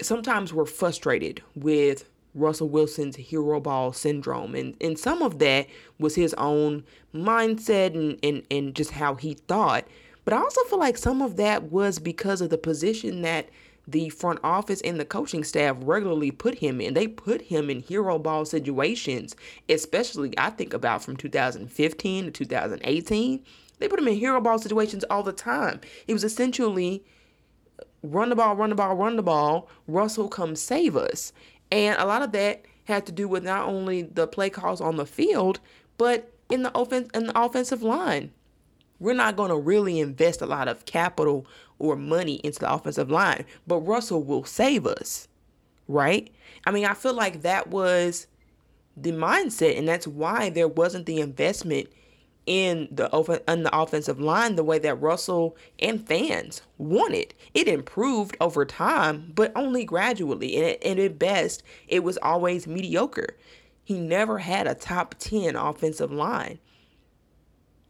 sometimes 0.00 0.52
we're 0.52 0.64
frustrated 0.64 1.42
with 1.54 2.08
Russell 2.34 2.68
Wilson's 2.68 3.16
hero 3.16 3.60
ball 3.60 3.92
syndrome. 3.92 4.54
And, 4.54 4.76
and 4.80 4.98
some 4.98 5.22
of 5.22 5.38
that 5.38 5.66
was 5.98 6.14
his 6.14 6.34
own 6.34 6.84
mindset 7.14 7.94
and, 7.94 8.18
and, 8.22 8.42
and 8.50 8.74
just 8.74 8.90
how 8.90 9.14
he 9.14 9.34
thought. 9.34 9.86
But 10.24 10.34
I 10.34 10.38
also 10.38 10.62
feel 10.64 10.78
like 10.78 10.96
some 10.96 11.22
of 11.22 11.36
that 11.36 11.70
was 11.70 11.98
because 11.98 12.40
of 12.40 12.50
the 12.50 12.58
position 12.58 13.22
that 13.22 13.50
the 13.86 14.08
front 14.08 14.40
office 14.42 14.80
and 14.80 14.98
the 14.98 15.04
coaching 15.04 15.44
staff 15.44 15.76
regularly 15.80 16.30
put 16.30 16.56
him 16.56 16.80
in. 16.80 16.94
They 16.94 17.06
put 17.06 17.42
him 17.42 17.68
in 17.68 17.80
hero 17.80 18.18
ball 18.18 18.46
situations, 18.46 19.36
especially 19.68 20.32
I 20.38 20.50
think 20.50 20.72
about 20.72 21.04
from 21.04 21.16
2015 21.16 22.24
to 22.24 22.30
2018. 22.30 23.44
They 23.78 23.88
put 23.88 23.98
him 23.98 24.08
in 24.08 24.14
hero 24.14 24.40
ball 24.40 24.58
situations 24.58 25.04
all 25.10 25.22
the 25.22 25.32
time. 25.32 25.80
It 26.06 26.12
was 26.12 26.24
essentially 26.24 27.04
run 28.02 28.28
the 28.28 28.36
ball, 28.36 28.54
run 28.56 28.70
the 28.70 28.76
ball, 28.76 28.94
run 28.94 29.16
the 29.16 29.22
ball. 29.22 29.68
Russell, 29.86 30.28
come 30.28 30.56
save 30.56 30.96
us. 30.96 31.32
And 31.72 31.98
a 31.98 32.06
lot 32.06 32.22
of 32.22 32.32
that 32.32 32.64
had 32.84 33.06
to 33.06 33.12
do 33.12 33.26
with 33.26 33.44
not 33.44 33.66
only 33.66 34.02
the 34.02 34.26
play 34.26 34.50
calls 34.50 34.80
on 34.80 34.96
the 34.96 35.06
field, 35.06 35.58
but 35.96 36.30
in 36.50 36.62
the 36.62 36.76
offense 36.78 37.08
in 37.14 37.26
the 37.26 37.40
offensive 37.40 37.82
line. 37.82 38.30
We're 39.00 39.14
not 39.14 39.36
going 39.36 39.50
to 39.50 39.56
really 39.56 39.98
invest 39.98 40.40
a 40.40 40.46
lot 40.46 40.68
of 40.68 40.84
capital 40.86 41.46
or 41.78 41.96
money 41.96 42.34
into 42.44 42.60
the 42.60 42.72
offensive 42.72 43.10
line, 43.10 43.44
but 43.66 43.80
Russell 43.80 44.22
will 44.22 44.44
save 44.44 44.86
us. 44.86 45.28
Right? 45.88 46.32
I 46.64 46.70
mean, 46.70 46.86
I 46.86 46.94
feel 46.94 47.12
like 47.12 47.42
that 47.42 47.68
was 47.68 48.26
the 48.96 49.12
mindset 49.12 49.76
and 49.76 49.88
that's 49.88 50.06
why 50.06 50.48
there 50.50 50.68
wasn't 50.68 51.06
the 51.06 51.20
investment 51.20 51.88
in 52.46 52.88
the 52.90 53.10
open 53.10 53.40
in 53.48 53.62
the 53.62 53.76
offensive 53.76 54.20
line 54.20 54.56
the 54.56 54.64
way 54.64 54.78
that 54.78 55.00
Russell 55.00 55.56
and 55.78 56.06
fans 56.06 56.62
wanted. 56.78 57.34
It 57.54 57.68
improved 57.68 58.36
over 58.40 58.64
time, 58.64 59.32
but 59.34 59.52
only 59.56 59.84
gradually. 59.84 60.56
And, 60.56 60.82
and 60.82 61.00
at 61.00 61.18
best, 61.18 61.62
it 61.88 62.04
was 62.04 62.18
always 62.18 62.66
mediocre. 62.66 63.36
He 63.82 63.98
never 63.98 64.38
had 64.38 64.66
a 64.66 64.74
top 64.74 65.14
10 65.18 65.56
offensive 65.56 66.12
line. 66.12 66.58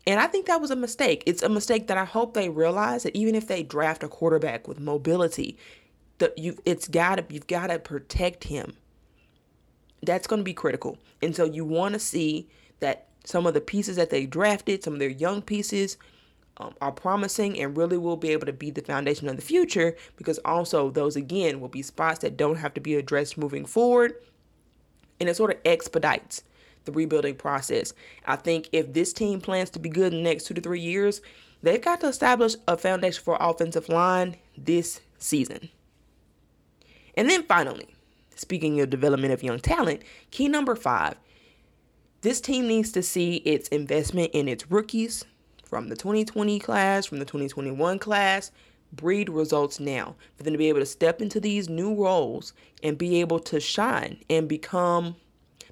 And 0.07 0.21
I 0.21 0.27
think 0.27 0.47
that 0.47 0.61
was 0.61 0.71
a 0.71 0.77
mistake. 0.77 1.23
It's 1.27 1.43
a 1.43 1.49
mistake 1.49 1.87
that 1.87 1.97
I 1.97 2.05
hope 2.05 2.35
they 2.35 2.49
realize 2.49 3.05
that 3.05 3.17
even 3.17 3.35
if 3.35 3.47
they 3.47 3.63
draft 3.63 4.03
a 4.03 4.09
quarterback 4.09 4.69
with 4.69 4.79
mobility, 4.79 5.57
that 6.19 6.37
you 6.37 6.59
it's 6.65 6.89
got 6.89 7.17
to 7.17 7.25
you've 7.29 7.47
got 7.47 7.69
to 7.69 7.79
protect 7.79 8.45
him. 8.45 8.77
That's 10.03 10.27
going 10.27 10.41
to 10.41 10.45
be 10.45 10.53
critical. 10.53 10.99
And 11.23 11.35
so 11.35 11.45
you 11.45 11.65
want 11.65 11.95
to 11.95 11.99
see 11.99 12.49
that 12.81 13.09
some 13.25 13.47
of 13.47 13.55
the 13.55 13.61
pieces 13.61 13.97
that 13.97 14.11
they 14.11 14.27
drafted, 14.27 14.85
some 14.85 14.95
of 14.95 14.99
their 14.99 15.09
young 15.09 15.43
pieces, 15.43 15.97
um, 16.59 16.75
are 16.81 16.93
promising 16.93 17.59
and 17.59 17.77
really 17.77 17.99
will 17.99 18.17
be 18.17 18.31
able 18.31 18.47
to 18.47 18.53
be 18.53 18.71
the 18.71 18.83
foundation 18.83 19.29
of 19.29 19.37
the 19.37 19.43
future 19.43 19.97
because 20.17 20.39
also 20.45 20.91
those 20.91 21.17
again 21.17 21.61
will 21.61 21.69
be 21.69 21.83
spots 21.83 22.21
that 22.21 22.37
don't 22.37 22.57
have 22.57 22.75
to 22.75 22.81
be 22.81 22.95
addressed 22.95 23.37
moving 23.37 23.65
forward 23.65 24.15
and 25.19 25.29
it 25.29 25.37
sort 25.37 25.51
of 25.51 25.59
expedites 25.65 26.45
the 26.85 26.93
rebuilding 26.93 27.35
process. 27.35 27.93
I 28.27 28.37
think 28.37 28.69
if 28.73 28.93
this 28.93 29.13
team 29.13 29.41
plans 29.41 29.71
to 29.71 29.79
be 29.79 29.89
good 29.89 30.13
in 30.13 30.23
the 30.23 30.31
next 30.31 30.45
two 30.45 30.55
to 30.55 30.61
three 30.61 30.81
years, 30.81 31.23
they've 31.63 31.81
got 31.81 32.01
to 32.03 32.09
establish 32.09 32.55
a 32.69 32.77
foundation 32.77 33.23
for 33.23 33.37
offensive 33.41 33.89
line 33.89 34.37
this 34.57 35.01
season. 35.19 35.71
And 37.17 37.31
then 37.31 37.45
finally, 37.45 37.95
speaking 38.35 38.81
of 38.81 38.91
development 38.91 39.33
of 39.33 39.43
young 39.43 39.61
talent, 39.61 40.03
key 40.31 40.49
number 40.49 40.75
five 40.75 41.15
this 42.25 42.41
team 42.41 42.67
needs 42.67 42.91
to 42.91 43.03
see 43.03 43.37
its 43.37 43.69
investment 43.69 44.31
in 44.33 44.49
its 44.49 44.71
rookies 44.71 45.27
from 45.63 45.91
the 45.91 45.95
2020 45.95 46.59
class, 46.59 47.05
from 47.05 47.19
the 47.19 47.25
2021 47.27 47.99
class, 47.99 48.51
breed 48.95 49.29
results 49.29 49.79
now 49.79 50.17
for 50.35 50.43
them 50.43 50.55
to 50.55 50.59
be 50.59 50.71
able 50.71 50.81
to 50.81 50.87
step 50.87 51.21
into 51.21 51.39
these 51.39 51.69
new 51.69 51.95
roles 51.95 52.55
and 52.83 52.97
be 52.97 53.21
able 53.21 53.39
to 53.39 53.61
shine 53.61 54.19
and 54.31 54.49
become 54.49 55.17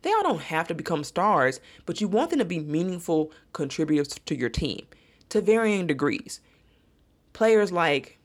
they 0.02 0.12
all 0.12 0.24
don't 0.24 0.42
have 0.42 0.68
to 0.68 0.74
become 0.74 1.04
stars, 1.04 1.60
but 1.86 2.00
you 2.00 2.08
want 2.08 2.30
them 2.30 2.40
to 2.40 2.44
be 2.44 2.58
meaningful 2.58 3.32
contributors 3.54 4.08
to 4.08 4.36
your 4.36 4.50
team 4.50 4.86
to 5.30 5.40
varying 5.40 5.86
degrees. 5.86 6.40
Players 7.32 7.72
like 7.72 8.18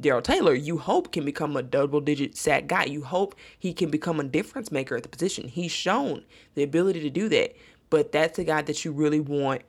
Darrell 0.00 0.22
Taylor, 0.22 0.54
you 0.54 0.78
hope 0.78 1.12
can 1.12 1.24
become 1.24 1.56
a 1.56 1.62
double 1.62 2.00
digit 2.00 2.36
sack 2.36 2.68
guy. 2.68 2.84
You 2.84 3.02
hope 3.02 3.34
he 3.58 3.72
can 3.72 3.90
become 3.90 4.20
a 4.20 4.24
difference 4.24 4.70
maker 4.70 4.96
at 4.96 5.02
the 5.02 5.08
position. 5.08 5.48
He's 5.48 5.72
shown 5.72 6.24
the 6.54 6.62
ability 6.62 7.00
to 7.00 7.10
do 7.10 7.28
that. 7.30 7.56
But 7.90 8.12
that's 8.12 8.38
a 8.38 8.44
guy 8.44 8.62
that 8.62 8.84
you 8.84 8.92
really 8.92 9.20
want 9.20 9.62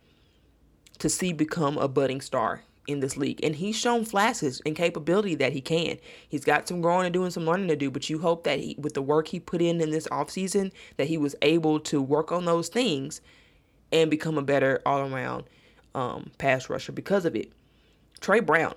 to 0.99 1.09
see 1.09 1.33
become 1.33 1.77
a 1.77 1.87
budding 1.87 2.21
star 2.21 2.61
in 2.87 2.99
this 2.99 3.17
league. 3.17 3.39
And 3.43 3.55
he's 3.55 3.75
shown 3.75 4.03
flashes 4.03 4.61
and 4.65 4.75
capability 4.75 5.35
that 5.35 5.53
he 5.53 5.61
can. 5.61 5.97
He's 6.27 6.43
got 6.43 6.67
some 6.67 6.81
growing 6.81 7.05
and 7.05 7.13
doing 7.13 7.31
some 7.31 7.45
learning 7.45 7.69
to 7.69 7.75
do, 7.75 7.89
but 7.89 8.09
you 8.09 8.19
hope 8.19 8.43
that 8.43 8.59
he, 8.59 8.75
with 8.77 8.93
the 8.93 9.01
work 9.01 9.29
he 9.29 9.39
put 9.39 9.61
in 9.61 9.79
in 9.79 9.91
this 9.91 10.07
offseason, 10.09 10.71
that 10.97 11.07
he 11.07 11.17
was 11.17 11.35
able 11.41 11.79
to 11.81 12.01
work 12.01 12.31
on 12.31 12.45
those 12.45 12.67
things 12.67 13.21
and 13.91 14.11
become 14.11 14.37
a 14.37 14.43
better 14.43 14.81
all 14.85 15.11
around 15.11 15.45
um, 15.95 16.31
pass 16.37 16.69
rusher 16.69 16.91
because 16.91 17.25
of 17.25 17.35
it. 17.35 17.51
Tre 18.19 18.39
Brown, 18.39 18.75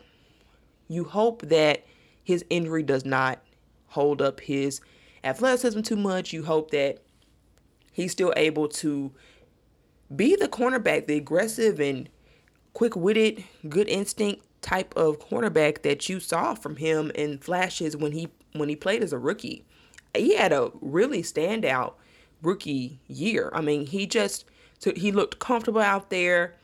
you 0.93 1.05
hope 1.05 1.43
that 1.43 1.85
his 2.23 2.45
injury 2.51 2.83
does 2.83 3.05
not 3.05 3.41
hold 3.89 4.23
up 4.23 4.41
his 4.41 4.81
athleticism 5.25 5.81
too 5.83 5.97
much. 5.97 6.33
You 6.33 6.45
hope 6.45 6.71
that 6.71 6.99
he's 7.93 8.13
still 8.13 8.33
able 8.37 8.69
to 8.69 9.13
be 10.15 10.37
the 10.37 10.49
cornerback, 10.49 11.07
the 11.07 11.17
aggressive 11.17 11.81
and 11.81 12.09
quick 12.73 12.97
witted, 12.97 13.45
good 13.69 13.89
instinct 13.89 14.45
type 14.63 14.95
of 14.97 15.19
cornerback 15.19 15.83
that 15.83 16.09
you 16.09 16.21
saw 16.21 16.55
from 16.55 16.77
him 16.77 17.11
in 17.15 17.39
flashes 17.39 17.97
when 17.97 18.13
he 18.13 18.29
when 18.53 18.69
he 18.69 18.77
played 18.77 19.03
as 19.03 19.13
a 19.13 19.19
rookie. 19.19 19.65
He 20.15 20.37
had 20.37 20.53
a 20.53 20.71
really 20.81 21.23
standout 21.23 21.95
rookie 22.43 23.01
year. 23.09 23.51
I 23.55 23.61
mean, 23.61 23.87
he 23.87 24.07
just 24.07 24.45
so 24.79 24.93
he 24.95 25.13
looked 25.13 25.39
comfortable 25.39 25.81
out 25.81 26.11
there. 26.11 26.55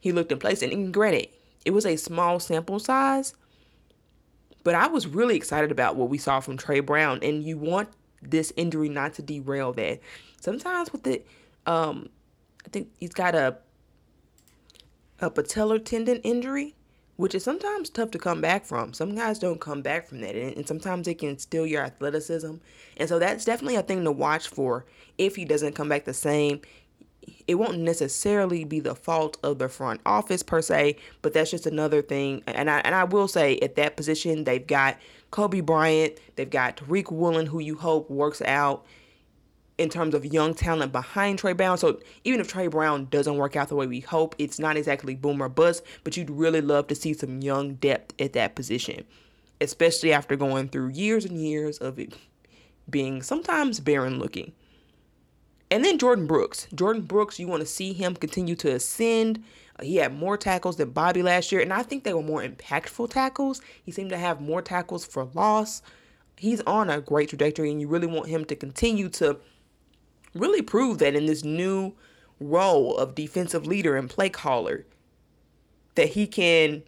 He 0.00 0.12
looked 0.12 0.32
in 0.32 0.38
place, 0.38 0.62
and 0.62 0.94
granted, 0.94 1.28
it 1.64 1.72
was 1.72 1.84
a 1.84 1.96
small 1.96 2.40
sample 2.40 2.78
size, 2.78 3.34
but 4.62 4.74
I 4.74 4.86
was 4.86 5.06
really 5.06 5.36
excited 5.36 5.70
about 5.70 5.96
what 5.96 6.08
we 6.08 6.18
saw 6.18 6.40
from 6.40 6.56
Tre 6.56 6.80
Brown, 6.80 7.20
and 7.22 7.42
you 7.42 7.56
want 7.58 7.88
this 8.22 8.52
injury 8.56 8.88
not 8.88 9.14
to 9.14 9.22
derail 9.22 9.72
that. 9.74 10.00
Sometimes 10.40 10.92
with 10.92 11.02
the, 11.04 11.22
um, 11.66 12.08
I 12.64 12.68
think 12.68 12.88
he's 12.98 13.14
got 13.14 13.34
a 13.34 13.58
a 15.20 15.30
patellar 15.30 15.84
tendon 15.84 16.16
injury, 16.22 16.74
which 17.16 17.34
is 17.34 17.44
sometimes 17.44 17.90
tough 17.90 18.10
to 18.10 18.18
come 18.18 18.40
back 18.40 18.64
from. 18.64 18.92
Some 18.94 19.14
guys 19.14 19.38
don't 19.38 19.60
come 19.60 19.82
back 19.82 20.06
from 20.06 20.20
that, 20.22 20.34
and, 20.34 20.56
and 20.56 20.66
sometimes 20.66 21.06
it 21.08 21.18
can 21.18 21.38
steal 21.38 21.66
your 21.66 21.82
athleticism. 21.82 22.54
And 22.96 23.08
so 23.08 23.18
that's 23.18 23.44
definitely 23.44 23.76
a 23.76 23.82
thing 23.82 24.04
to 24.04 24.12
watch 24.12 24.48
for 24.48 24.86
if 25.18 25.36
he 25.36 25.44
doesn't 25.44 25.74
come 25.74 25.88
back 25.88 26.04
the 26.04 26.14
same 26.14 26.62
it 27.46 27.56
won't 27.56 27.78
necessarily 27.78 28.64
be 28.64 28.80
the 28.80 28.94
fault 28.94 29.38
of 29.42 29.58
the 29.58 29.68
front 29.68 30.00
office 30.06 30.42
per 30.42 30.62
se, 30.62 30.96
but 31.22 31.32
that's 31.32 31.50
just 31.50 31.66
another 31.66 32.02
thing. 32.02 32.42
And 32.46 32.70
I 32.70 32.78
and 32.80 32.94
I 32.94 33.04
will 33.04 33.28
say 33.28 33.58
at 33.58 33.76
that 33.76 33.96
position 33.96 34.44
they've 34.44 34.66
got 34.66 34.98
Coby 35.32 35.64
Bryant, 35.64 36.18
they've 36.36 36.48
got 36.48 36.76
Tariq 36.76 37.10
Woolen, 37.10 37.46
who 37.46 37.60
you 37.60 37.76
hope 37.76 38.10
works 38.10 38.42
out 38.42 38.84
in 39.78 39.88
terms 39.88 40.14
of 40.14 40.26
young 40.26 40.52
talent 40.52 40.92
behind 40.92 41.38
Tre 41.38 41.54
Brown. 41.54 41.78
So 41.78 42.00
even 42.24 42.40
if 42.40 42.48
Tre 42.48 42.66
Brown 42.66 43.06
doesn't 43.06 43.36
work 43.36 43.56
out 43.56 43.68
the 43.68 43.76
way 43.76 43.86
we 43.86 44.00
hope, 44.00 44.34
it's 44.38 44.58
not 44.58 44.76
exactly 44.76 45.14
boom 45.14 45.42
or 45.42 45.48
bust, 45.48 45.82
but 46.04 46.16
you'd 46.16 46.30
really 46.30 46.60
love 46.60 46.86
to 46.88 46.94
see 46.94 47.14
some 47.14 47.40
young 47.40 47.74
depth 47.74 48.14
at 48.20 48.34
that 48.34 48.54
position, 48.54 49.04
especially 49.60 50.12
after 50.12 50.36
going 50.36 50.68
through 50.68 50.88
years 50.88 51.24
and 51.24 51.40
years 51.40 51.78
of 51.78 51.98
it 51.98 52.14
being 52.90 53.22
sometimes 53.22 53.80
barren 53.80 54.18
looking. 54.18 54.52
And 55.70 55.84
then 55.84 55.98
Jordyn 55.98 56.26
Brooks. 56.26 56.66
Jordyn 56.74 57.06
Brooks, 57.06 57.38
you 57.38 57.46
want 57.46 57.60
to 57.60 57.66
see 57.66 57.92
him 57.92 58.16
continue 58.16 58.56
to 58.56 58.72
ascend. 58.72 59.42
Uh, 59.78 59.84
he 59.84 59.96
had 59.96 60.12
more 60.12 60.36
tackles 60.36 60.76
than 60.76 60.90
Bobby 60.90 61.22
last 61.22 61.52
year, 61.52 61.60
and 61.60 61.72
I 61.72 61.82
think 61.82 62.02
they 62.02 62.12
were 62.12 62.22
more 62.22 62.42
impactful 62.42 63.10
tackles. 63.10 63.60
He 63.84 63.92
seemed 63.92 64.10
to 64.10 64.18
have 64.18 64.40
more 64.40 64.62
tackles 64.62 65.04
for 65.04 65.24
loss. 65.32 65.82
He's 66.36 66.60
on 66.62 66.90
a 66.90 67.00
great 67.00 67.28
trajectory, 67.28 67.70
and 67.70 67.80
you 67.80 67.86
really 67.86 68.08
want 68.08 68.26
him 68.26 68.44
to 68.46 68.56
continue 68.56 69.08
to 69.10 69.38
really 70.34 70.62
prove 70.62 70.98
that 70.98 71.14
in 71.14 71.26
this 71.26 71.44
new 71.44 71.94
role 72.40 72.96
of 72.96 73.14
defensive 73.14 73.66
leader 73.66 73.96
and 73.96 74.10
play 74.10 74.28
caller, 74.28 74.86
that 75.94 76.10
he 76.10 76.26
can 76.26 76.82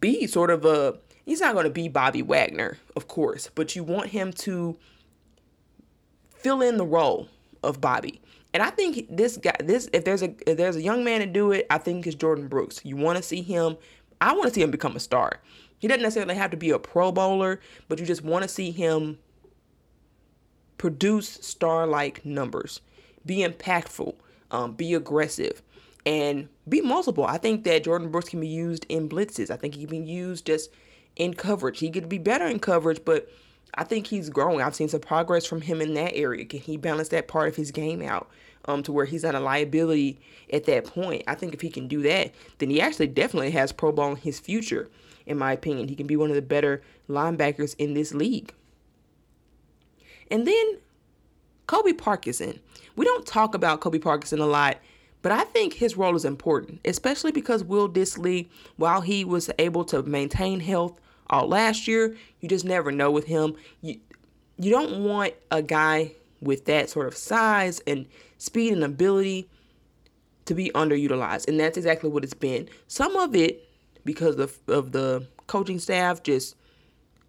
be 0.00 0.26
sort 0.26 0.50
of 0.50 0.64
a. 0.64 0.98
He's 1.24 1.40
not 1.40 1.54
going 1.54 1.64
to 1.64 1.70
be 1.70 1.88
Bobby 1.88 2.22
Wagner, 2.22 2.78
of 2.94 3.08
course, 3.08 3.50
but 3.54 3.74
you 3.74 3.82
want 3.82 4.10
him 4.10 4.32
to 4.34 4.78
fill 6.46 6.62
in 6.62 6.76
the 6.76 6.86
role 6.86 7.28
of 7.64 7.80
Bobby. 7.80 8.20
And 8.54 8.62
I 8.62 8.70
think 8.70 9.08
this 9.10 9.36
guy, 9.36 9.56
this 9.58 9.88
if 9.92 10.04
there's 10.04 10.22
a 10.22 10.32
if 10.48 10.56
there's 10.56 10.76
a 10.76 10.80
young 10.80 11.02
man 11.02 11.18
to 11.18 11.26
do 11.26 11.50
it, 11.50 11.66
I 11.70 11.78
think 11.78 12.06
it's 12.06 12.14
Jordyn 12.14 12.48
Brooks. 12.48 12.80
You 12.84 12.94
want 12.94 13.16
to 13.16 13.22
see 13.22 13.42
him. 13.42 13.76
I 14.20 14.32
want 14.32 14.46
to 14.46 14.54
see 14.54 14.62
him 14.62 14.70
become 14.70 14.94
a 14.94 15.00
star. 15.00 15.40
He 15.78 15.88
doesn't 15.88 16.02
necessarily 16.02 16.36
have 16.36 16.52
to 16.52 16.56
be 16.56 16.70
a 16.70 16.78
Pro 16.78 17.10
Bowler, 17.10 17.60
but 17.88 17.98
you 17.98 18.06
just 18.06 18.22
want 18.22 18.44
to 18.44 18.48
see 18.48 18.70
him 18.70 19.18
produce 20.78 21.28
star 21.28 21.84
like 21.84 22.24
numbers, 22.24 22.80
be 23.26 23.38
impactful, 23.38 24.14
um, 24.52 24.74
be 24.74 24.94
aggressive, 24.94 25.62
and 26.06 26.48
be 26.68 26.80
multiple. 26.80 27.24
I 27.24 27.38
think 27.38 27.64
that 27.64 27.82
Jordyn 27.82 28.12
Brooks 28.12 28.28
can 28.28 28.40
be 28.40 28.46
used 28.46 28.86
in 28.88 29.08
blitzes. 29.08 29.50
I 29.50 29.56
think 29.56 29.74
he 29.74 29.80
can 29.84 30.04
be 30.04 30.10
used 30.12 30.46
just 30.46 30.70
in 31.16 31.34
coverage. 31.34 31.80
He 31.80 31.90
could 31.90 32.08
be 32.08 32.18
better 32.18 32.46
in 32.46 32.60
coverage, 32.60 33.00
but 33.04 33.28
I 33.76 33.84
think 33.84 34.06
he's 34.06 34.30
growing. 34.30 34.62
I've 34.62 34.74
seen 34.74 34.88
some 34.88 35.00
progress 35.00 35.44
from 35.44 35.60
him 35.60 35.80
in 35.80 35.94
that 35.94 36.14
area. 36.14 36.44
Can 36.44 36.60
he 36.60 36.76
balance 36.76 37.08
that 37.08 37.28
part 37.28 37.48
of 37.48 37.56
his 37.56 37.70
game 37.70 38.02
out 38.02 38.28
um, 38.64 38.82
to 38.84 38.92
where 38.92 39.04
he's 39.04 39.22
not 39.22 39.34
a 39.34 39.40
liability 39.40 40.18
at 40.52 40.64
that 40.64 40.86
point? 40.86 41.24
I 41.26 41.34
think 41.34 41.52
if 41.52 41.60
he 41.60 41.70
can 41.70 41.86
do 41.86 42.02
that, 42.02 42.32
then 42.58 42.70
he 42.70 42.80
actually 42.80 43.08
definitely 43.08 43.50
has 43.50 43.72
Pro 43.72 43.92
Bowl 43.92 44.10
in 44.10 44.16
his 44.16 44.40
future, 44.40 44.88
in 45.26 45.36
my 45.36 45.52
opinion. 45.52 45.88
He 45.88 45.94
can 45.94 46.06
be 46.06 46.16
one 46.16 46.30
of 46.30 46.36
the 46.36 46.42
better 46.42 46.82
linebackers 47.08 47.74
in 47.76 47.94
this 47.94 48.14
league. 48.14 48.54
And 50.30 50.46
then 50.46 50.78
Colby 51.66 51.92
Parkinson. 51.92 52.60
We 52.94 53.04
don't 53.04 53.26
talk 53.26 53.54
about 53.54 53.80
Colby 53.80 53.98
Parkinson 53.98 54.40
a 54.40 54.46
lot, 54.46 54.78
but 55.22 55.32
I 55.32 55.44
think 55.44 55.74
his 55.74 55.96
role 55.96 56.14
is 56.14 56.24
important, 56.24 56.80
especially 56.84 57.32
because 57.32 57.64
Will 57.64 57.88
Dissly, 57.88 58.48
while 58.76 59.00
he 59.00 59.24
was 59.24 59.50
able 59.58 59.84
to 59.86 60.02
maintain 60.02 60.60
health 60.60 61.00
all 61.30 61.48
last 61.48 61.86
year, 61.88 62.16
you 62.40 62.48
just 62.48 62.64
never 62.64 62.92
know 62.92 63.10
with 63.10 63.26
him. 63.26 63.54
You 63.80 64.00
you 64.58 64.70
don't 64.70 65.04
want 65.04 65.34
a 65.50 65.62
guy 65.62 66.12
with 66.40 66.64
that 66.64 66.88
sort 66.88 67.06
of 67.06 67.16
size 67.16 67.80
and 67.86 68.06
speed 68.38 68.72
and 68.72 68.82
ability 68.82 69.48
to 70.46 70.54
be 70.54 70.70
underutilized, 70.74 71.48
and 71.48 71.58
that's 71.58 71.76
exactly 71.76 72.08
what 72.08 72.24
it's 72.24 72.34
been. 72.34 72.68
Some 72.88 73.16
of 73.16 73.34
it 73.34 73.68
because 74.04 74.36
of 74.36 74.58
of 74.68 74.92
the 74.92 75.26
coaching 75.46 75.78
staff 75.78 76.22
just 76.22 76.56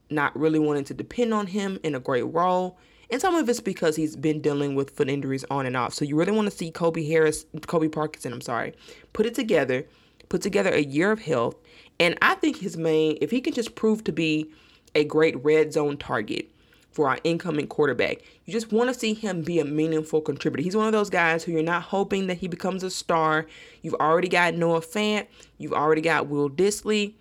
not 0.10 0.38
really 0.40 0.60
wanting 0.60 0.86
to 0.86 0.94
depend 0.94 1.34
on 1.34 1.48
him 1.48 1.80
in 1.84 1.96
a 1.96 2.00
great 2.00 2.24
role. 2.24 2.78
And 3.10 3.22
some 3.22 3.36
of 3.36 3.48
it's 3.48 3.60
because 3.60 3.96
he's 3.96 4.16
been 4.16 4.42
dealing 4.42 4.76
with 4.76 4.92
foot 4.92 5.10
injuries 5.10 5.46
on 5.50 5.66
and 5.66 5.78
off. 5.78 5.94
So 5.94 6.04
you 6.04 6.16
really 6.16 6.32
want 6.32 6.50
to 6.50 6.56
see 6.56 6.72
Kobe 6.72 7.06
Harris, 7.06 7.46
Colby 7.66 7.90
Parkinson, 7.90 8.34
I'm 8.34 8.42
sorry, 8.42 8.74
put 9.14 9.26
it 9.26 9.34
together, 9.34 9.86
put 10.30 10.42
together 10.42 10.72
a 10.72 10.84
year 10.84 11.12
of 11.12 11.20
health. 11.20 11.56
And 12.00 12.18
I 12.22 12.36
think 12.36 12.58
his 12.58 12.78
main, 12.78 13.18
if 13.22 13.32
he 13.32 13.42
can 13.42 13.54
just 13.54 13.76
prove 13.76 14.04
to 14.06 14.12
be 14.12 14.52
a 14.96 15.04
great 15.04 15.44
red 15.44 15.74
zone 15.74 15.98
target 15.98 16.50
for 16.92 17.10
our 17.10 17.20
incoming 17.24 17.68
quarterback, 17.68 18.20
you 18.46 18.54
just 18.54 18.72
want 18.72 18.92
to 18.92 19.00
see 19.00 19.14
him 19.14 19.42
be 19.42 19.60
a 19.60 19.66
meaningful 19.66 20.22
contributor. 20.22 20.64
He's 20.64 20.76
one 20.76 20.88
of 20.88 20.94
those 20.94 21.10
guys 21.10 21.44
who 21.44 21.52
you're 21.52 21.64
not 21.64 21.84
hoping 21.84 22.28
that 22.28 22.38
he 22.38 22.48
becomes 22.48 22.84
a 22.84 22.90
star. 22.90 23.48
You've 23.82 23.96
already 23.96 24.30
got 24.30 24.54
Noah 24.54 24.82
Fant, 24.82 25.28
you've 25.58 25.74
already 25.74 26.02
got 26.02 26.28
Will 26.28 26.50
Dissly. 26.50 27.14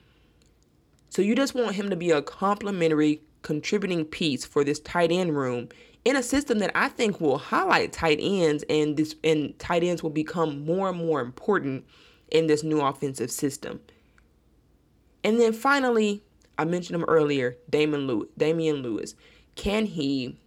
So 1.10 1.22
you 1.22 1.34
just 1.34 1.54
want 1.54 1.74
him 1.74 1.88
to 1.90 1.96
be 1.96 2.10
a 2.10 2.20
complementary 2.20 3.22
contributing 3.42 4.04
piece 4.04 4.44
for 4.44 4.64
this 4.64 4.80
tight 4.80 5.12
end 5.12 5.36
room 5.36 5.68
in 6.04 6.16
a 6.16 6.22
system 6.22 6.58
that 6.58 6.70
I 6.74 6.88
think 6.88 7.20
will 7.20 7.38
highlight 7.38 7.92
tight 7.92 8.18
ends 8.20 8.64
and 8.68 8.96
this 8.96 9.14
and 9.24 9.58
tight 9.58 9.82
ends 9.82 10.02
will 10.02 10.10
become 10.10 10.64
more 10.64 10.88
and 10.88 10.98
more 10.98 11.20
important 11.20 11.84
in 12.30 12.46
this 12.46 12.62
new 12.62 12.80
offensive 12.80 13.30
system. 13.30 13.80
And 15.26 15.40
then 15.40 15.52
finally, 15.52 16.22
I 16.56 16.64
mentioned 16.64 16.94
him 16.94 17.04
earlier, 17.08 17.56
Damon 17.68 18.06
Lewis, 18.06 18.28
Damien 18.38 18.76
Lewis. 18.76 19.16
Can 19.56 19.86
he 19.86 20.38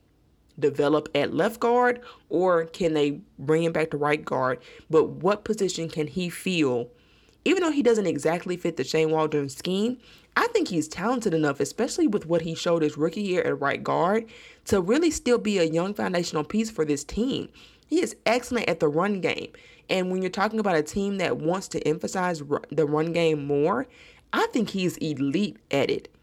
develop 0.57 1.09
at 1.13 1.33
left 1.33 1.59
guard 1.59 1.99
or 2.29 2.63
can 2.63 2.93
they 2.93 3.19
bring 3.37 3.63
him 3.63 3.73
back 3.73 3.91
to 3.91 3.97
right 3.97 4.23
guard? 4.23 4.59
But 4.89 5.09
what 5.09 5.43
position 5.43 5.89
can 5.89 6.07
he 6.07 6.29
feel? 6.29 6.87
Even 7.43 7.61
though 7.61 7.71
he 7.71 7.83
doesn't 7.83 8.07
exactly 8.07 8.55
fit 8.55 8.77
the 8.77 8.85
Shane 8.85 9.11
Waldron 9.11 9.49
scheme, 9.49 9.97
I 10.37 10.47
think 10.47 10.69
he's 10.69 10.87
talented 10.87 11.33
enough, 11.33 11.59
especially 11.59 12.07
with 12.07 12.25
what 12.25 12.43
he 12.43 12.55
showed 12.55 12.81
his 12.81 12.95
rookie 12.95 13.21
year 13.21 13.41
at 13.41 13.59
right 13.59 13.83
guard, 13.83 14.27
to 14.65 14.79
really 14.79 15.11
still 15.11 15.39
be 15.39 15.57
a 15.57 15.63
young 15.65 15.93
foundational 15.93 16.45
piece 16.45 16.71
for 16.71 16.85
this 16.85 17.03
team. 17.03 17.49
He 17.85 18.01
is 18.01 18.15
excellent 18.25 18.69
at 18.69 18.79
the 18.79 18.87
run 18.87 19.19
game. 19.19 19.51
And 19.89 20.09
when 20.09 20.21
you're 20.21 20.29
talking 20.29 20.59
about 20.59 20.75
a 20.75 20.83
team 20.83 21.17
that 21.17 21.37
wants 21.37 21.67
to 21.69 21.85
emphasize 21.85 22.43
the 22.69 22.85
run 22.85 23.11
game 23.11 23.45
more, 23.45 23.87
I 24.33 24.47
think 24.47 24.69
he's 24.69 24.97
elite 24.97 25.57
at 25.71 25.89
it 25.89 26.13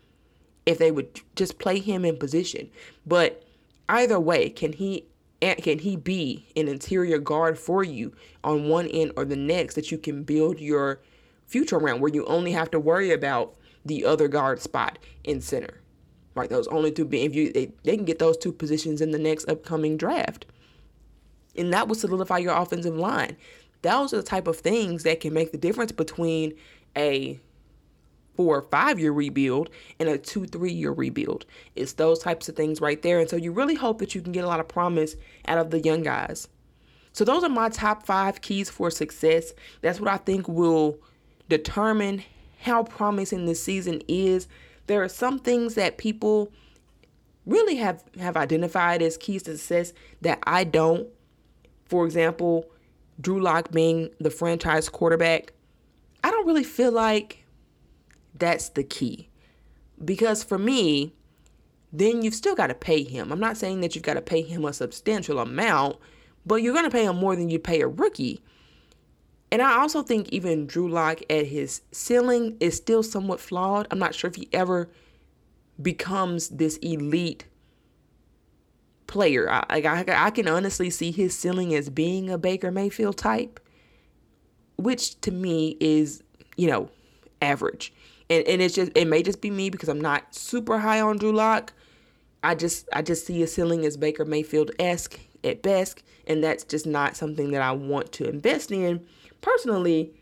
if 0.65 0.79
they 0.79 0.91
would 0.91 1.21
just 1.35 1.59
play 1.59 1.79
him 1.79 2.05
in 2.05 2.17
position. 2.17 2.71
But 3.07 3.45
either 3.89 4.21
way, 4.21 4.51
can 4.51 4.73
he 4.73 5.07
eh, 5.43 5.55
can 5.55 5.79
he 5.79 5.97
be 5.97 6.47
an 6.57 6.69
interior 6.69 7.19
guard 7.19 7.59
for 7.59 7.85
you 7.85 8.13
on 8.45 8.69
one 8.69 8.87
end 8.89 9.13
or 9.17 9.25
the 9.25 9.37
next 9.37 9.75
that 9.75 9.91
you 9.91 9.99
can 9.99 10.23
build 10.25 10.61
your 10.61 11.01
future 11.47 11.77
around 11.77 12.01
where 12.01 12.13
you 12.13 12.25
only 12.27 12.53
have 12.53 12.71
to 12.73 12.81
worry 12.81 13.13
about 13.13 13.55
the 13.85 14.05
other 14.05 14.29
guard 14.29 14.61
spot 14.61 14.99
in 15.25 15.41
center. 15.41 15.81
Right, 16.35 16.51
those 16.51 16.69
only 16.69 16.93
two 16.93 17.07
being 17.07 17.25
if 17.25 17.35
you 17.35 17.51
they, 17.51 17.73
they 17.85 17.97
can 17.97 18.05
get 18.05 18.19
those 18.19 18.37
two 18.37 18.53
positions 18.53 19.01
in 19.01 19.11
the 19.11 19.19
next 19.19 19.49
upcoming 19.49 19.97
draft. 19.97 20.45
And 21.57 21.73
that 21.73 21.89
will 21.89 21.95
solidify 21.95 22.39
your 22.39 22.55
offensive 22.55 22.97
line. 22.97 23.39
Those 23.81 24.13
are 24.13 24.19
the 24.19 24.23
type 24.23 24.47
of 24.47 24.59
things 24.59 25.05
that 25.05 25.21
can 25.21 25.33
make 25.33 25.53
the 25.53 25.59
difference 25.59 25.93
between 25.93 26.53
a 26.95 27.41
four 28.37 28.59
or 28.59 28.62
five 28.62 28.99
year 28.99 29.12
rebuild 29.12 29.70
and 29.99 30.09
a 30.09 30.18
two, 30.18 30.47
three 30.47 30.72
year 30.72 30.93
rebuild. 30.93 31.47
It's 31.74 31.95
those 31.95 32.18
types 32.18 32.49
of 32.49 32.57
things 32.57 32.80
right 32.80 33.01
there. 33.03 33.20
And 33.20 33.28
so 33.28 33.37
you 33.37 33.53
really 33.53 33.74
hope 33.74 33.99
that 33.99 34.14
you 34.14 34.20
can 34.20 34.32
get 34.32 34.45
a 34.45 34.49
lot 34.49 34.61
of 34.61 34.68
promise 34.68 35.16
out 35.47 35.59
of 35.59 35.70
the 35.70 35.80
young 35.80 36.03
guys. 36.03 36.49
So 37.12 37.24
those 37.24 37.43
are 37.43 37.49
my 37.49 37.70
top 37.70 38.05
five 38.05 38.43
keys 38.43 38.68
for 38.68 38.91
success. 38.91 39.55
That's 39.80 39.99
what 39.99 40.11
I 40.11 40.18
think 40.18 40.49
will 40.49 40.99
determine 41.49 42.22
how 42.61 42.82
promising 42.82 43.47
this 43.47 43.62
season 43.62 44.03
is. 44.07 44.49
There 44.87 45.03
are 45.03 45.09
some 45.09 45.39
things 45.39 45.76
that 45.76 45.97
people 45.97 46.53
really 47.47 47.76
have, 47.76 48.05
have 48.18 48.37
identified 48.37 49.01
as 49.01 49.16
keys 49.16 49.45
to 49.45 49.57
success 49.57 49.93
that 50.20 50.41
I 50.43 50.64
don't. 50.64 51.09
For 51.87 52.05
example, 52.05 52.66
Drew 53.20 53.41
Lock 53.41 53.70
being 53.70 54.11
the 54.20 54.30
franchise 54.30 54.89
quarterback. 54.89 55.53
I 56.22 56.30
don't 56.30 56.47
really 56.47 56.64
feel 56.64 56.93
like 56.93 57.46
that's 58.39 58.70
the 58.70 58.84
key. 58.84 59.28
Because 60.05 60.45
for 60.45 60.59
me, 60.59 61.14
then 61.93 62.22
you've 62.22 62.34
still 62.34 62.55
got 62.55 62.66
to 62.66 62.74
pay 62.74 63.03
him. 63.03 63.32
I'm 63.32 63.41
not 63.41 63.57
saying 63.57 63.80
that 63.80 63.95
you've 63.95 64.05
got 64.05 64.14
to 64.14 64.20
pay 64.22 64.43
him 64.43 64.64
a 64.64 64.72
substantial 64.72 65.39
amount, 65.39 65.97
but 66.45 66.57
you're 66.57 66.74
going 66.74 66.84
to 66.84 66.91
pay 66.91 67.05
him 67.05 67.16
more 67.16 67.37
than 67.37 67.49
you 67.49 67.59
pay 67.59 67.80
a 67.80 67.89
rookie. 67.89 68.43
And 69.51 69.62
I 69.62 69.78
also 69.78 70.03
think 70.03 70.28
even 70.30 70.66
Drew 70.66 70.89
Lock 70.89 71.20
at 71.30 71.47
his 71.47 71.82
ceiling 71.93 72.57
is 72.61 72.76
still 72.76 73.03
somewhat 73.03 73.41
flawed. 73.41 73.87
I'm 73.91 73.99
not 73.99 74.14
sure 74.14 74.28
if 74.28 74.37
he 74.37 74.49
ever 74.53 74.91
becomes 75.80 76.49
this 76.49 76.76
elite 76.78 77.47
player. 79.07 79.49
I, 79.51 79.64
I, 79.70 80.05
I 80.26 80.30
can 80.30 80.49
honestly 80.49 80.91
see 80.91 81.12
his 81.12 81.37
ceiling 81.37 81.74
as 81.74 81.89
being 81.89 82.28
a 82.28 82.39
Baker 82.39 82.70
Mayfield 82.70 83.16
type, 83.16 83.61
which 84.76 85.20
to 85.20 85.30
me 85.30 85.76
is, 85.80 86.22
you 86.57 86.66
know, 86.66 86.91
average. 87.41 87.93
And, 88.29 88.47
and 88.47 88.61
it's 88.61 88.74
just 88.74 88.93
it 88.95 89.07
may 89.07 89.22
just 89.22 89.41
be 89.41 89.51
me 89.51 89.70
because 89.70 89.89
I'm 89.89 90.01
not 90.01 90.35
super 90.35 90.79
high 90.79 91.01
on 91.01 91.18
Drew 91.18 91.33
Lock. 91.33 91.72
I 92.43 92.55
just 92.55 92.89
I 92.93 93.03
just 93.03 93.27
see 93.27 93.43
a 93.43 93.47
ceiling 93.47 93.85
as 93.85 93.97
Baker 93.97 94.24
Mayfield 94.24 94.70
esque 94.79 95.18
at 95.45 95.62
best, 95.62 96.03
and 96.27 96.43
that's 96.43 96.64
just 96.64 96.87
not 96.87 97.16
something 97.16 97.51
that 97.53 97.62
I 97.62 97.72
want 97.72 98.12
to 98.12 98.29
invest 98.29 98.70
in 98.70 99.05
personally. 99.41 100.12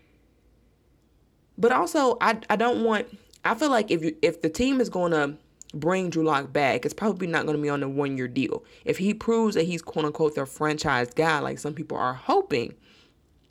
But 1.57 1.71
also, 1.71 2.17
I 2.21 2.39
I 2.49 2.55
don't 2.55 2.83
want. 2.83 3.07
I 3.43 3.55
feel 3.55 3.69
like 3.69 3.91
if 3.91 4.03
you 4.03 4.15
if 4.21 4.41
the 4.41 4.49
team 4.49 4.81
is 4.81 4.89
going 4.89 5.11
to 5.11 5.37
bring 5.73 6.09
Drew 6.09 6.23
Lock 6.23 6.51
back, 6.53 6.85
it's 6.85 6.93
probably 6.93 7.27
not 7.27 7.45
going 7.45 7.57
to 7.57 7.61
be 7.61 7.69
on 7.69 7.83
a 7.83 7.89
one 7.89 8.17
year 8.17 8.27
deal. 8.27 8.63
If 8.85 8.97
he 8.97 9.13
proves 9.13 9.55
that 9.55 9.63
he's 9.63 9.81
quote 9.81 10.05
unquote 10.05 10.35
their 10.35 10.45
franchise 10.45 11.13
guy, 11.13 11.39
like 11.39 11.59
some 11.59 11.73
people 11.73 11.97
are 11.97 12.13
hoping, 12.13 12.73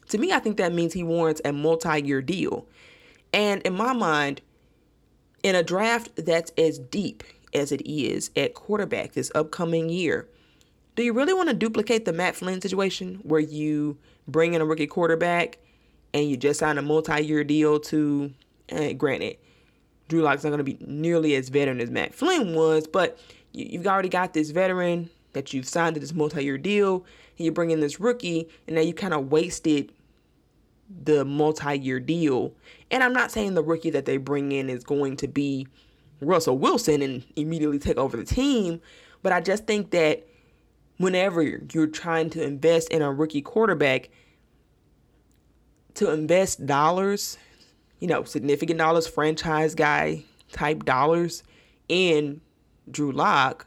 to 0.09 0.19
me, 0.19 0.33
I 0.33 0.39
think 0.39 0.57
that 0.57 0.73
means 0.73 0.93
he 0.93 1.03
warrants 1.03 1.41
a 1.45 1.53
multi 1.53 2.03
year 2.03 2.23
deal. 2.23 2.67
And 3.35 3.61
in 3.63 3.75
my 3.75 3.93
mind, 3.93 4.41
in 5.43 5.57
a 5.57 5.63
draft 5.65 6.11
that's 6.17 6.53
as 6.57 6.79
deep 6.79 7.25
as 7.53 7.73
it 7.73 7.83
is 7.85 8.31
at 8.37 8.55
quarterback 8.55 9.13
this 9.13 9.33
upcoming 9.35 9.89
year, 9.89 10.29
do 10.95 11.03
you 11.03 11.13
really 11.13 11.35
want 11.35 11.49
to 11.49 11.55
duplicate 11.55 12.05
the 12.05 12.13
Matt 12.13 12.37
Flynn 12.37 12.61
situation 12.61 13.17
where 13.25 13.41
you 13.41 13.99
bring 14.29 14.55
in 14.55 14.61
a 14.61 14.65
rookie 14.65 14.87
quarterback 14.87 15.59
and 16.15 16.31
you 16.31 16.37
just 16.37 16.61
sign 16.61 16.79
a 16.79 16.83
multi-year 16.83 17.43
deal 17.43 17.81
to, 17.81 18.33
eh, 18.69 18.93
granted, 18.93 19.37
Drew 20.07 20.23
Lock's 20.23 20.45
not 20.45 20.51
going 20.51 20.59
to 20.59 20.65
be 20.65 20.79
nearly 20.81 21.35
as 21.35 21.49
veteran 21.49 21.81
as 21.81 21.91
Matt 21.91 22.15
Flynn 22.15 22.55
was, 22.55 22.87
but 22.87 23.19
you, 23.51 23.79
have 23.79 23.89
already 23.89 24.09
got 24.09 24.33
this 24.33 24.51
veteran 24.51 25.11
that 25.33 25.53
you've 25.53 25.69
signed 25.69 25.95
to 25.95 26.01
this 26.01 26.15
multi-year 26.15 26.57
deal, 26.57 27.05
and 27.37 27.47
you 27.47 27.51
bring 27.51 27.73
in 27.73 27.81
this 27.81 27.99
rookie, 27.99 28.49
and 28.69 28.77
now 28.77 28.83
you 28.83 28.95
kind 28.95 29.13
of 29.13 29.33
wasted 29.33 29.91
the 31.03 31.25
multi-year 31.25 32.01
deal. 32.01 32.53
And 32.91 33.03
I'm 33.03 33.13
not 33.13 33.31
saying 33.31 33.55
the 33.55 33.63
rookie 33.63 33.91
that 33.91 34.05
they 34.05 34.17
bring 34.17 34.53
in 34.53 34.69
is 34.71 34.85
going 34.85 35.17
to 35.19 35.29
be 35.29 35.67
Russell 36.21 36.59
Wilson 36.59 37.03
and 37.03 37.25
immediately 37.37 37.79
take 37.79 37.97
over 37.97 38.17
the 38.17 38.25
team, 38.25 38.81
but 39.23 39.33
I 39.33 39.41
just 39.41 39.67
think 39.67 39.91
that 39.91 40.27
whenever 40.99 41.43
you're 41.43 41.87
trying 41.87 42.31
to 42.31 42.43
invest 42.43 42.89
in 42.91 43.03
a 43.03 43.13
rookie 43.13 43.43
quarterback, 43.43 44.11
to 45.95 46.11
invest 46.11 46.67
dollars, 46.67 47.39
you 48.01 48.09
know, 48.09 48.25
significant 48.25 48.79
dollars, 48.79 49.07
franchise 49.07 49.75
guy 49.75 50.25
type 50.53 50.85
dollars 50.85 51.43
in 51.89 52.41
Drew 52.91 53.13
Lock, 53.13 53.67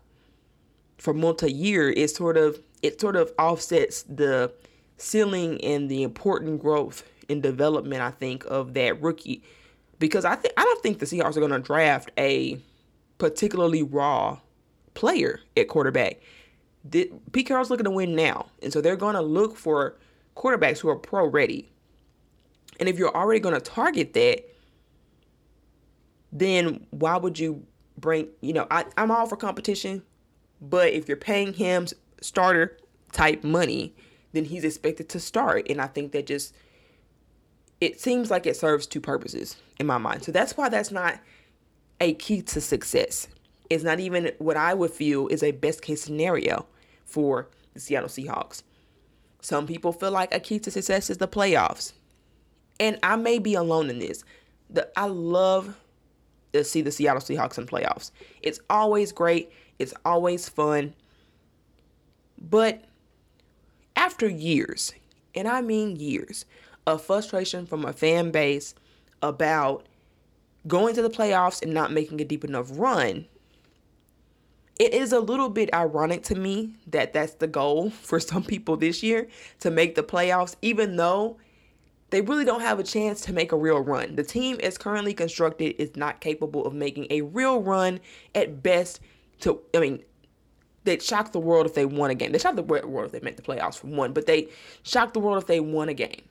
for 0.98 1.14
multi-year, 1.14 1.90
it 1.90 2.10
sort 2.10 2.38
of 2.38 2.62
it 2.82 3.00
sort 3.00 3.16
of 3.16 3.32
offsets 3.40 4.04
the 4.04 4.54
ceiling 4.98 5.64
and 5.64 5.90
the 5.90 6.04
important 6.04 6.60
growth 6.62 7.04
and 7.30 7.44
development 7.44 8.02
I 8.02 8.12
think 8.12 8.46
of 8.46 8.74
that 8.74 9.02
rookie 9.02 9.44
because 10.00 10.26
I 10.26 10.36
think 10.36 10.54
I 10.58 10.64
don't 10.64 10.82
think 10.82 11.00
the 11.00 11.06
Seahawks 11.06 11.38
are 11.38 11.42
going 11.42 11.52
to 11.52 11.60
draft 11.60 12.12
a 12.18 12.60
particularly 13.18 13.84
raw 13.84 14.40
player 14.94 15.42
at 15.56 15.68
quarterback. 15.68 16.22
Pete 16.90 17.46
Carroll's 17.46 17.70
looking 17.70 17.84
to 17.84 17.92
win 17.92 18.16
now, 18.16 18.48
and 18.62 18.72
so 18.72 18.80
they're 18.80 18.96
going 18.96 19.16
to 19.16 19.22
look 19.22 19.58
for 19.58 19.98
quarterbacks 20.36 20.80
who 20.80 20.90
are 20.90 20.96
pro 20.96 21.26
ready. 21.28 21.70
And 22.80 22.88
if 22.88 22.98
you're 22.98 23.16
already 23.16 23.40
going 23.40 23.56
to 23.56 23.62
target 23.62 24.14
that, 24.14 24.46
then 26.32 26.86
why 26.92 27.18
would 27.18 27.40
you 27.40 27.66
bring? 27.98 28.30
You 28.42 28.54
know, 28.54 28.68
I, 28.72 28.86
I'm 28.98 29.12
all 29.12 29.26
for 29.26 29.36
competition, 29.36 30.04
but 30.62 30.94
if 30.94 31.08
you're 31.08 31.18
paying 31.18 31.54
him 31.54 31.88
starter 32.22 32.78
type 33.12 33.44
money, 33.44 33.96
then 34.34 34.46
he's 34.46 34.64
expected 34.64 35.10
to 35.10 35.20
start, 35.20 35.68
and 35.70 35.82
I 35.82 35.88
think 35.88 36.12
that 36.12 36.28
just 36.28 36.54
it 37.80 38.00
seems 38.00 38.32
like 38.32 38.46
it 38.46 38.56
serves 38.56 38.88
two 38.88 39.02
purposes 39.02 39.58
in 39.80 39.86
my 39.86 39.98
mind. 39.98 40.24
So 40.24 40.32
that's 40.32 40.58
why 40.58 40.70
that's 40.70 40.92
not 40.92 41.20
a 42.00 42.14
key 42.14 42.42
to 42.44 42.62
success. 42.62 43.28
It's 43.70 43.84
not 43.84 44.00
even 44.00 44.32
what 44.40 44.58
I 44.58 44.74
would 44.74 44.92
feel 44.92 45.28
is 45.28 45.44
a 45.44 45.52
best 45.52 45.82
case 45.82 46.02
scenario 46.02 46.66
for 47.06 47.48
the 47.74 47.80
Seattle 47.80 48.10
Seahawks. 48.10 48.64
Some 49.42 49.68
people 49.68 49.94
feel 49.94 50.12
like 50.12 50.34
a 50.34 50.40
key 50.40 50.60
to 50.60 50.72
success 50.72 51.10
is 51.10 51.18
the 51.18 51.28
playoffs. 51.28 51.94
And 52.80 52.98
I 53.04 53.16
may 53.16 53.40
be 53.40 53.54
alone 53.56 53.90
in 53.90 54.00
this. 54.00 54.24
The 54.70 54.90
I 54.98 55.06
love 55.06 55.76
to 56.54 56.64
see 56.64 56.82
the 56.82 56.92
Seattle 56.92 57.22
Seahawks 57.22 57.58
in 57.58 57.66
playoffs. 57.66 58.12
It's 58.42 58.60
always 58.70 59.12
great. 59.12 59.52
It's 59.80 59.94
always 60.06 60.50
fun. 60.50 60.94
But 62.40 62.84
after 63.96 64.28
years, 64.28 64.94
and 65.36 65.48
I 65.48 65.62
mean 65.62 65.96
years, 65.96 66.46
of 66.88 67.04
frustration 67.04 67.66
from 67.66 67.86
a 67.86 67.94
fan 67.94 68.32
base 68.32 68.74
about 69.22 69.86
going 70.68 70.96
to 70.96 71.02
the 71.02 71.10
playoffs 71.10 71.62
and 71.62 71.74
not 71.74 71.92
making 71.92 72.20
a 72.22 72.26
deep 72.26 72.44
enough 72.44 72.70
run, 72.72 73.26
it 74.80 74.94
is 74.94 75.12
a 75.12 75.20
little 75.20 75.50
bit 75.50 75.72
ironic 75.74 76.24
to 76.24 76.36
me 76.36 76.74
that 76.88 77.14
that's 77.14 77.36
the 77.36 77.48
goal 77.48 77.90
for 78.02 78.20
some 78.20 78.44
people 78.44 78.78
this 78.78 79.04
year 79.04 79.28
to 79.60 79.70
make 79.70 79.96
the 79.96 80.04
playoffs, 80.04 80.56
even 80.62 80.96
though 80.96 81.38
they 82.10 82.22
really 82.22 82.46
don't 82.46 82.62
have 82.62 82.80
a 82.80 82.84
chance 82.84 83.20
to 83.22 83.34
make 83.34 83.52
a 83.52 83.58
real 83.58 83.80
run. 83.82 84.16
The 84.16 84.24
team 84.24 84.58
as 84.64 84.78
currently 84.78 85.14
constructed 85.14 85.76
is 85.78 85.98
not 85.98 86.22
capable 86.22 86.66
of 86.66 86.74
making 86.74 87.08
a 87.10 87.22
real 87.22 87.62
run 87.62 88.00
at 88.34 88.64
best 88.64 89.02
to 89.42 89.60
I 89.76 89.80
mean 89.80 90.04
they'd 90.86 91.04
shock 91.04 91.34
the 91.34 91.40
world 91.40 91.66
if 91.66 91.74
they 91.74 91.86
won 91.86 92.12
a 92.12 92.16
game. 92.16 92.32
They 92.32 92.40
shock 92.40 92.56
the 92.56 92.64
world 92.64 93.08
if 93.08 93.12
they 93.12 93.20
make 93.20 93.36
the 93.36 93.42
playoffs 93.42 93.78
for 93.78 93.88
one, 93.88 94.14
but 94.14 94.26
they 94.26 94.48
shock 94.84 95.12
the 95.12 95.20
world 95.20 95.38
if 95.38 95.48
they 95.48 95.60
won 95.60 95.90
a 95.90 95.94
game. 95.94 96.22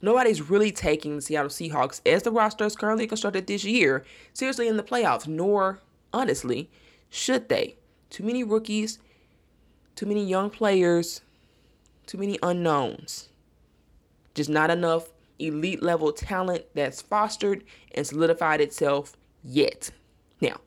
Nobody's 0.00 0.48
really 0.48 0.70
taking 0.70 1.16
the 1.16 1.22
Seattle 1.22 1.50
Seahawks 1.50 2.00
as 2.06 2.22
the 2.22 2.30
roster 2.30 2.64
is 2.64 2.76
currently 2.76 3.06
constructed 3.06 3.46
this 3.46 3.64
year 3.64 4.04
seriously 4.32 4.68
in 4.68 4.76
the 4.76 4.82
playoffs, 4.82 5.26
nor, 5.26 5.80
honestly, 6.12 6.70
should 7.10 7.48
they. 7.48 7.76
Too 8.10 8.22
many 8.22 8.44
rookies, 8.44 8.98
too 9.96 10.06
many 10.06 10.24
young 10.24 10.50
players, 10.50 11.20
too 12.06 12.18
many 12.18 12.38
unknowns. 12.42 13.28
Just 14.34 14.48
not 14.48 14.70
enough 14.70 15.08
elite 15.38 15.82
level 15.82 16.12
talent 16.12 16.64
that's 16.74 17.02
fostered 17.02 17.64
and 17.94 18.06
solidified 18.06 18.60
itself 18.60 19.16
yet. 19.42 19.90
Now, 20.40 20.60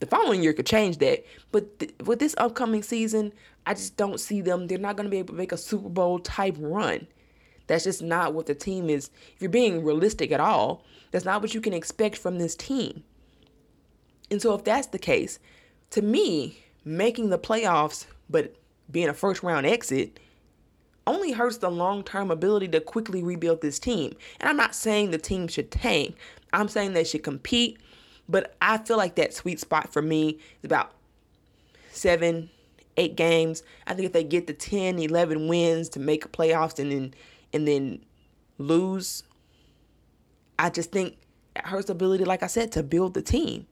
the 0.00 0.06
following 0.06 0.42
year 0.42 0.52
could 0.52 0.66
change 0.66 0.98
that, 0.98 1.24
but 1.50 1.78
th- 1.78 1.94
with 2.04 2.18
this 2.18 2.34
upcoming 2.38 2.82
season, 2.82 3.32
I 3.66 3.74
just 3.74 3.96
don't 3.96 4.20
see 4.20 4.40
them. 4.40 4.66
They're 4.66 4.78
not 4.78 4.96
going 4.96 5.06
to 5.06 5.10
be 5.10 5.18
able 5.18 5.34
to 5.34 5.38
make 5.38 5.52
a 5.52 5.56
Super 5.56 5.88
Bowl 5.88 6.18
type 6.18 6.56
run. 6.58 7.06
That's 7.66 7.84
just 7.84 8.02
not 8.02 8.34
what 8.34 8.46
the 8.46 8.54
team 8.54 8.88
is. 8.88 9.10
If 9.34 9.42
you're 9.42 9.50
being 9.50 9.84
realistic 9.84 10.32
at 10.32 10.40
all, 10.40 10.84
that's 11.10 11.24
not 11.24 11.42
what 11.42 11.54
you 11.54 11.60
can 11.60 11.72
expect 11.72 12.16
from 12.18 12.38
this 12.38 12.54
team. 12.54 13.02
And 14.30 14.40
so, 14.42 14.54
if 14.54 14.64
that's 14.64 14.88
the 14.88 14.98
case, 14.98 15.38
to 15.90 16.02
me, 16.02 16.58
making 16.84 17.30
the 17.30 17.38
playoffs 17.38 18.06
but 18.28 18.54
being 18.90 19.08
a 19.08 19.14
first 19.14 19.42
round 19.42 19.66
exit 19.66 20.18
only 21.06 21.32
hurts 21.32 21.58
the 21.58 21.70
long 21.70 22.02
term 22.02 22.30
ability 22.30 22.68
to 22.68 22.80
quickly 22.80 23.22
rebuild 23.22 23.60
this 23.60 23.78
team. 23.78 24.14
And 24.40 24.48
I'm 24.48 24.56
not 24.56 24.74
saying 24.74 25.10
the 25.10 25.18
team 25.18 25.48
should 25.48 25.70
tank, 25.70 26.16
I'm 26.52 26.68
saying 26.68 26.92
they 26.92 27.04
should 27.04 27.22
compete. 27.22 27.78
But 28.28 28.56
I 28.60 28.78
feel 28.78 28.96
like 28.96 29.14
that 29.16 29.34
sweet 29.34 29.60
spot 29.60 29.92
for 29.92 30.02
me 30.02 30.30
is 30.30 30.64
about 30.64 30.92
seven, 31.92 32.50
eight 32.96 33.14
games. 33.16 33.62
I 33.86 33.94
think 33.94 34.06
if 34.06 34.12
they 34.12 34.24
get 34.24 34.48
the 34.48 34.52
10, 34.52 34.98
11 34.98 35.46
wins 35.46 35.88
to 35.90 36.00
make 36.00 36.32
playoffs 36.32 36.80
and 36.80 36.90
then 36.90 37.14
and 37.52 37.66
then 37.66 38.04
lose, 38.58 39.22
I 40.58 40.70
just 40.70 40.92
think 40.92 41.16
the 41.54 41.92
ability, 41.92 42.24
like 42.24 42.42
I 42.42 42.46
said, 42.48 42.72
to 42.72 42.82
build 42.82 43.14
the 43.14 43.22
team. 43.22 43.66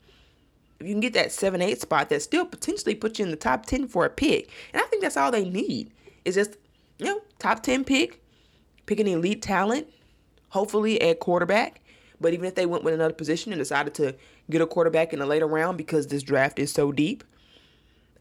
If 0.81 0.87
you 0.87 0.95
can 0.95 1.01
get 1.01 1.13
that 1.15 1.33
7 1.33 1.61
8 1.63 1.81
spot, 1.81 2.09
that 2.09 2.23
still 2.23 2.45
potentially 2.45 2.95
puts 2.95 3.19
you 3.19 3.25
in 3.25 3.31
the 3.31 3.37
top 3.37 3.67
10 3.67 3.89
for 3.89 4.05
a 4.05 4.11
pick. 4.11 4.51
And 4.73 4.83
I 4.83 4.87
think 4.87 5.03
that's 5.03 5.17
all 5.17 5.31
they 5.31 5.49
need 5.49 5.93
is 6.25 6.35
just, 6.35 6.57
you 6.99 7.07
know, 7.07 7.21
top 7.39 7.63
10 7.63 7.85
pick, 7.85 8.23
pick 8.87 9.01
an 9.01 9.07
elite 9.07 9.43
talent, 9.43 9.89
hopefully 10.49 11.01
at 11.01 11.21
quarterback. 11.21 11.81
But 12.21 12.33
even 12.33 12.47
if 12.47 12.55
they 12.55 12.67
went 12.67 12.85
with 12.85 12.95
another 12.95 13.15
position 13.15 13.53
and 13.53 13.59
decided 13.59 13.95
to 13.95 14.15
get 14.51 14.61
a 14.61 14.67
quarterback 14.67 15.13
in 15.13 15.21
a 15.21 15.27
later 15.27 15.47
round 15.47 15.79
because 15.79 16.07
this 16.07 16.23
draft 16.23 16.59
is 16.59 16.73
so 16.73 16.93
deep, 16.93 17.25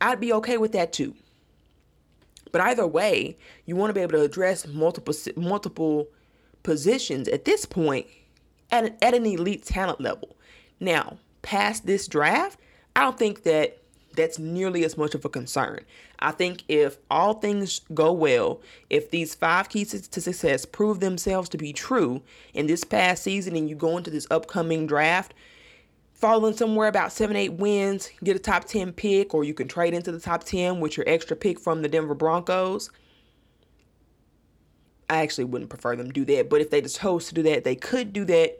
I'd 0.01 0.19
be 0.19 0.33
okay 0.33 0.57
with 0.57 0.73
that 0.73 0.93
too. 0.93 1.15
But 2.53 2.61
either 2.61 2.87
way, 2.87 3.35
you 3.65 3.75
want 3.75 3.89
to 3.89 3.93
be 3.93 3.99
able 3.99 4.13
to 4.13 4.21
address 4.21 4.65
multiple 4.65 5.13
multiple 5.35 6.07
positions 6.61 7.27
at 7.27 7.43
this 7.43 7.65
point 7.65 8.05
at, 8.71 8.95
at 9.01 9.13
an 9.13 9.25
elite 9.25 9.65
talent 9.65 9.99
level. 9.99 10.37
Now, 10.79 11.17
past 11.41 11.85
this 11.85 12.07
draft, 12.07 12.59
I 12.95 13.01
don't 13.01 13.17
think 13.17 13.43
that 13.43 13.79
that's 14.15 14.37
nearly 14.37 14.85
as 14.85 14.95
much 14.95 15.15
of 15.15 15.25
a 15.25 15.29
concern. 15.29 15.79
I 16.19 16.31
think 16.31 16.63
if 16.67 16.97
all 17.09 17.33
things 17.33 17.81
go 17.93 18.13
well, 18.13 18.61
if 18.89 19.09
these 19.09 19.33
five 19.33 19.69
keys 19.69 20.07
to 20.07 20.21
success 20.21 20.65
prove 20.65 20.99
themselves 20.99 21.49
to 21.49 21.57
be 21.57 21.73
true 21.73 22.21
in 22.53 22.67
this 22.67 22.83
past 22.83 23.23
season 23.23 23.55
and 23.55 23.67
you 23.67 23.75
go 23.75 23.97
into 23.97 24.11
this 24.11 24.27
upcoming 24.29 24.85
draft 24.85 25.33
falling 26.23 26.55
somewhere 26.55 26.87
about 26.87 27.11
seven, 27.11 27.35
eight 27.35 27.51
wins, 27.51 28.09
get 28.23 28.33
a 28.33 28.39
top 28.39 28.63
10 28.63 28.93
pick, 28.93 29.33
or 29.33 29.43
you 29.43 29.53
can 29.53 29.67
trade 29.67 29.93
into 29.93 30.09
the 30.09 30.21
top 30.21 30.45
10 30.45 30.79
with 30.79 30.95
your 30.95 31.03
extra 31.05 31.35
pick 31.35 31.59
from 31.59 31.81
the 31.81 31.89
Denver 31.89 32.15
Broncos. 32.15 32.89
I 35.09 35.17
actually 35.17 35.43
wouldn't 35.43 35.69
prefer 35.69 35.97
them 35.97 36.13
do 36.13 36.23
that, 36.23 36.49
but 36.49 36.61
if 36.61 36.69
they 36.69 36.79
just 36.79 37.01
chose 37.01 37.27
to 37.27 37.33
do 37.33 37.43
that, 37.43 37.65
they 37.65 37.75
could 37.75 38.13
do 38.13 38.23
that 38.23 38.57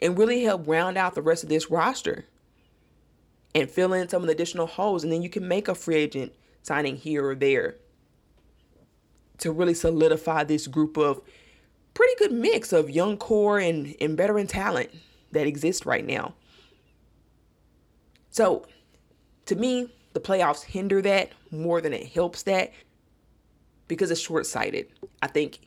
and 0.00 0.18
really 0.18 0.42
help 0.42 0.66
round 0.66 0.98
out 0.98 1.14
the 1.14 1.22
rest 1.22 1.44
of 1.44 1.48
this 1.48 1.70
roster 1.70 2.24
and 3.54 3.70
fill 3.70 3.92
in 3.92 4.08
some 4.08 4.22
of 4.22 4.26
the 4.26 4.34
additional 4.34 4.66
holes. 4.66 5.04
And 5.04 5.12
then 5.12 5.22
you 5.22 5.30
can 5.30 5.46
make 5.46 5.68
a 5.68 5.74
free 5.76 5.94
agent 5.94 6.32
signing 6.62 6.96
here 6.96 7.28
or 7.28 7.36
there 7.36 7.76
to 9.38 9.52
really 9.52 9.74
solidify 9.74 10.42
this 10.42 10.66
group 10.66 10.96
of 10.96 11.22
pretty 11.94 12.14
good 12.18 12.32
mix 12.32 12.72
of 12.72 12.90
young 12.90 13.16
core 13.16 13.60
and, 13.60 13.94
and 14.00 14.16
veteran 14.16 14.48
talent 14.48 14.90
that 15.32 15.46
exist 15.46 15.86
right 15.86 16.06
now. 16.06 16.34
So, 18.30 18.66
to 19.46 19.56
me, 19.56 19.90
the 20.12 20.20
playoffs 20.20 20.62
hinder 20.62 21.02
that 21.02 21.32
more 21.50 21.80
than 21.80 21.92
it 21.92 22.06
helps 22.06 22.42
that 22.44 22.72
because 23.88 24.10
it's 24.10 24.20
short 24.20 24.46
sighted. 24.46 24.86
I 25.20 25.26
think 25.26 25.60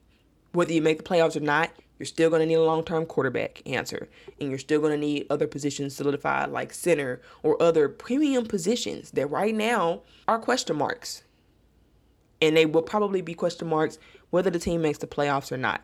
whether 0.54 0.74
you 0.74 0.82
make 0.82 0.98
the 0.98 1.04
playoffs 1.04 1.36
or 1.36 1.42
not, 1.42 1.72
you're 2.00 2.06
still 2.06 2.30
going 2.30 2.42
to 2.42 2.46
need 2.46 2.56
a 2.56 2.64
long 2.64 2.84
term 2.84 3.06
quarterback 3.06 3.62
answer. 3.66 4.10
And 4.40 4.50
you're 4.50 4.60
still 4.60 4.80
going 4.80 4.92
to 4.92 4.98
need 4.98 5.28
other 5.30 5.48
positions 5.48 5.96
solidified 5.96 6.50
like 6.50 6.74
center 6.74 7.22
or 7.44 7.62
other 7.62 7.88
premium 7.88 8.46
positions 8.46 9.12
that 9.12 9.28
right 9.28 9.56
now 9.56 10.02
are 10.28 10.40
question 10.40 10.76
marks. 10.76 11.24
And 12.42 12.56
they 12.56 12.66
will 12.66 12.82
probably 12.82 13.22
be 13.22 13.34
question 13.34 13.68
marks 13.68 13.98
whether 14.30 14.50
the 14.50 14.60
team 14.60 14.82
makes 14.82 14.98
the 14.98 15.08
playoffs 15.08 15.52
or 15.52 15.58
not. 15.58 15.82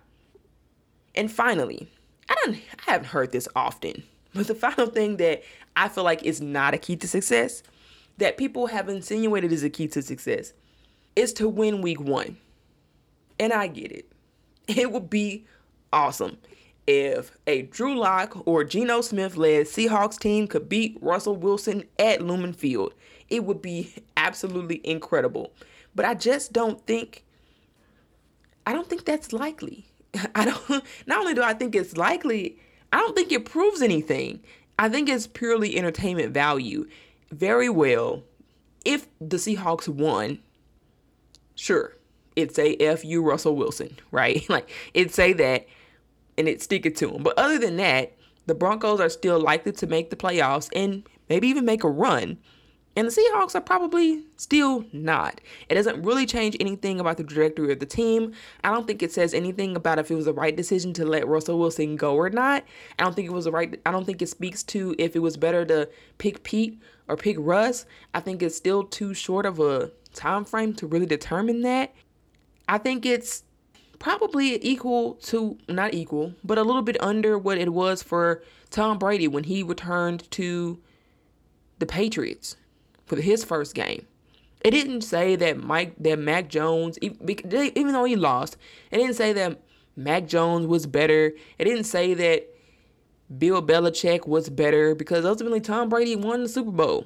And 1.16 1.32
finally, 1.32 1.92
I 2.32 2.36
don't 2.46 2.58
I 2.88 2.92
haven't 2.92 3.08
heard 3.08 3.32
this 3.32 3.48
often, 3.56 4.04
but 4.34 4.48
the 4.48 4.56
final 4.56 4.88
thing 4.88 5.18
that 5.18 5.44
I 5.76 5.90
feel 5.90 6.04
like 6.04 6.24
is 6.24 6.42
not 6.42 6.74
a 6.74 6.78
key 6.78 6.96
to 6.98 7.08
success 7.08 7.62
that 8.18 8.38
people 8.38 8.68
have 8.68 8.88
insinuated 8.88 9.52
is 9.52 9.64
a 9.64 9.70
key 9.70 9.88
to 9.90 10.02
success 10.02 10.54
is 11.16 11.34
to 11.34 11.50
win 11.50 11.82
week 11.82 12.00
1. 12.00 12.38
And 13.40 13.54
I 13.54 13.68
get 13.68 13.92
it. 13.92 14.12
It 14.68 14.92
would 14.92 15.10
be 15.10 15.46
awesome 15.92 16.38
if 16.88 17.32
a 17.48 17.64
Drew 17.64 17.98
Lock 17.98 18.48
or 18.48 18.64
Geno 18.64 19.02
Smith 19.02 19.36
led 19.36 19.66
Seahawks 19.66 20.18
team 20.18 20.48
could 20.48 20.70
beat 20.70 20.98
Russell 21.02 21.36
Wilson 21.36 21.84
at 22.00 22.22
Lumen 22.22 22.54
Field. 22.54 22.94
It 23.28 23.44
would 23.44 23.62
be 23.62 23.94
absolutely 24.16 24.80
incredible. 24.84 25.52
But 25.94 26.06
I 26.06 26.14
just 26.14 26.54
don't 26.54 26.86
think 26.86 27.26
I 28.66 28.72
don't 28.72 28.88
think 28.88 29.04
that's 29.04 29.34
likely. 29.34 29.91
I 30.36 30.46
don't 30.46 30.84
not 31.08 31.20
only 31.20 31.34
do 31.34 31.44
I 31.44 31.54
think 31.54 31.76
it's 31.76 31.98
likely, 31.98 32.58
I 32.92 32.98
don't 32.98 33.16
think 33.16 33.32
it 33.32 33.46
proves 33.46 33.82
anything. 33.82 34.42
I 34.80 34.90
think 34.90 35.10
it's 35.10 35.28
purely 35.28 35.78
entertainment 35.78 36.34
value. 36.34 36.88
Very 37.32 37.70
well. 37.70 38.24
if 38.86 39.08
the 39.20 39.38
Seahawks 39.38 39.88
won, 39.88 40.40
sure, 41.56 41.96
it'd 42.36 42.56
say 42.56 42.76
F 42.76 43.06
you 43.06 43.22
Russell 43.24 43.56
Wilson, 43.56 43.98
right? 44.12 44.48
like 44.50 44.70
it'd 44.94 45.14
say 45.14 45.34
that 45.34 45.68
and 46.38 46.48
it'd 46.48 46.62
stick 46.62 46.86
it 46.86 46.96
to 46.98 47.14
him. 47.14 47.24
But 47.24 47.38
other 47.38 47.60
than 47.60 47.78
that, 47.78 48.14
the 48.48 48.56
Broncos 48.56 49.00
are 49.00 49.10
still 49.10 49.40
likely 49.40 49.72
to 49.74 49.88
make 49.88 50.10
the 50.10 50.16
playoffs 50.16 50.70
and 50.76 51.08
maybe 51.30 51.48
even 51.48 51.66
make 51.66 51.84
a 51.84 51.90
run. 51.90 52.38
And 52.96 53.08
the 53.08 53.12
Seahawks 53.12 53.56
are 53.56 53.62
probably 53.62 54.26
still 54.36 54.84
not. 54.92 55.40
It 55.70 55.76
doesn't 55.76 56.04
really 56.04 56.26
change 56.26 56.58
anything 56.60 57.00
about 57.00 57.16
the 57.16 57.24
trajectory 57.24 57.72
of 57.72 57.80
the 57.80 57.86
team. 57.86 58.34
I 58.66 58.72
don't 58.72 58.86
think 58.86 59.02
it 59.02 59.14
says 59.14 59.34
anything 59.34 59.78
about 59.78 59.98
if 59.98 60.12
it 60.12 60.16
was 60.16 60.26
the 60.26 60.34
right 60.34 60.56
decision 60.56 60.92
to 60.94 61.06
let 61.06 61.26
Russell 61.26 61.58
Wilson 61.58 61.96
go 61.96 62.16
or 62.16 62.30
not. 62.30 62.66
I 63.00 63.04
don't 63.04 63.16
think 63.16 63.30
it 63.30 63.34
was 63.34 63.46
the 63.46 63.52
right 63.52 63.80
I 63.86 63.92
don't 63.92 64.06
think 64.06 64.22
it 64.22 64.28
speaks 64.28 64.62
to 64.64 64.94
if 64.98 65.16
it 65.16 65.20
was 65.20 65.38
better 65.38 65.64
to 65.66 65.88
pick 66.18 66.44
Pete 66.44 66.82
or 67.08 67.16
pick 67.16 67.38
Russ. 67.40 67.86
I 68.14 68.20
think 68.20 68.44
it's 68.44 68.58
still 68.58 68.84
too 68.84 69.14
short 69.14 69.46
of 69.46 69.62
a 69.62 69.92
time 70.14 70.44
frame 70.44 70.74
to 70.76 70.88
really 70.88 71.06
determine 71.06 71.62
that. 71.62 71.94
I 72.68 72.78
think 72.78 73.06
it's 73.06 73.44
probably 74.00 74.64
equal 74.66 75.14
to 75.14 75.58
not 75.70 75.94
equal, 75.94 76.34
but 76.44 76.58
a 76.58 76.64
little 76.64 76.82
bit 76.82 77.02
under 77.02 77.38
what 77.38 77.58
it 77.58 77.72
was 77.72 78.04
for 78.04 78.44
Tom 78.70 78.98
Brady 78.98 79.30
when 79.30 79.46
he 79.46 79.64
returned 79.64 80.30
to 80.32 80.80
the 81.80 81.86
Patriots 81.86 82.58
for 83.12 83.22
his 83.22 83.44
first 83.44 83.76
game. 83.76 84.08
It 84.64 84.72
didn't 84.72 85.02
say 85.02 85.36
that 85.36 85.58
Mike 85.58 85.96
that 86.00 86.18
Mac 86.18 86.48
Jones 86.48 86.98
even 87.02 87.92
though 87.92 88.06
he 88.06 88.16
lost, 88.16 88.56
it 88.90 88.98
didn't 88.98 89.16
say 89.16 89.34
that 89.34 89.60
Mac 89.98 90.28
Jones 90.28 90.66
was 90.66 90.86
better. 90.86 91.34
It 91.60 91.66
didn't 91.66 91.84
say 91.84 92.14
that 92.14 92.48
Bill 93.38 93.62
Belichick 93.62 94.28
was 94.28 94.50
better 94.50 94.96
because 94.96 95.26
ultimately 95.26 95.60
Tom 95.60 95.90
Brady 95.90 96.16
won 96.16 96.44
the 96.44 96.50
Super 96.50 96.72
Bowl. 96.72 97.06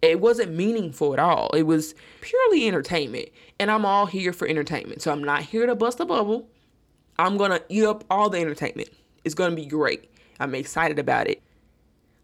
It 0.00 0.20
wasn't 0.20 0.54
meaningful 0.54 1.12
at 1.12 1.18
all. 1.18 1.50
It 1.50 1.64
was 1.64 1.94
purely 2.22 2.66
entertainment. 2.66 3.28
And 3.58 3.70
I'm 3.70 3.84
all 3.84 4.06
here 4.06 4.32
for 4.32 4.48
entertainment. 4.48 5.02
So 5.02 5.12
I'm 5.12 5.24
not 5.24 5.42
here 5.42 5.66
to 5.66 5.74
bust 5.74 6.00
a 6.00 6.06
bubble. 6.06 6.48
I'm 7.18 7.36
going 7.36 7.50
to 7.50 7.62
eat 7.68 7.84
up 7.84 8.04
all 8.10 8.30
the 8.30 8.38
entertainment. 8.38 8.88
It's 9.24 9.34
going 9.34 9.50
to 9.50 9.56
be 9.56 9.66
great. 9.66 10.10
I'm 10.40 10.54
excited 10.54 10.98
about 10.98 11.28
it. 11.28 11.42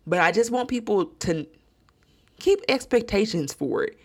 But 0.06 0.20
I 0.20 0.32
just 0.32 0.50
want 0.50 0.68
people 0.68 1.06
to 1.06 1.46
keep 2.42 2.60
expectations 2.68 3.52
for 3.52 3.84
it. 3.84 3.96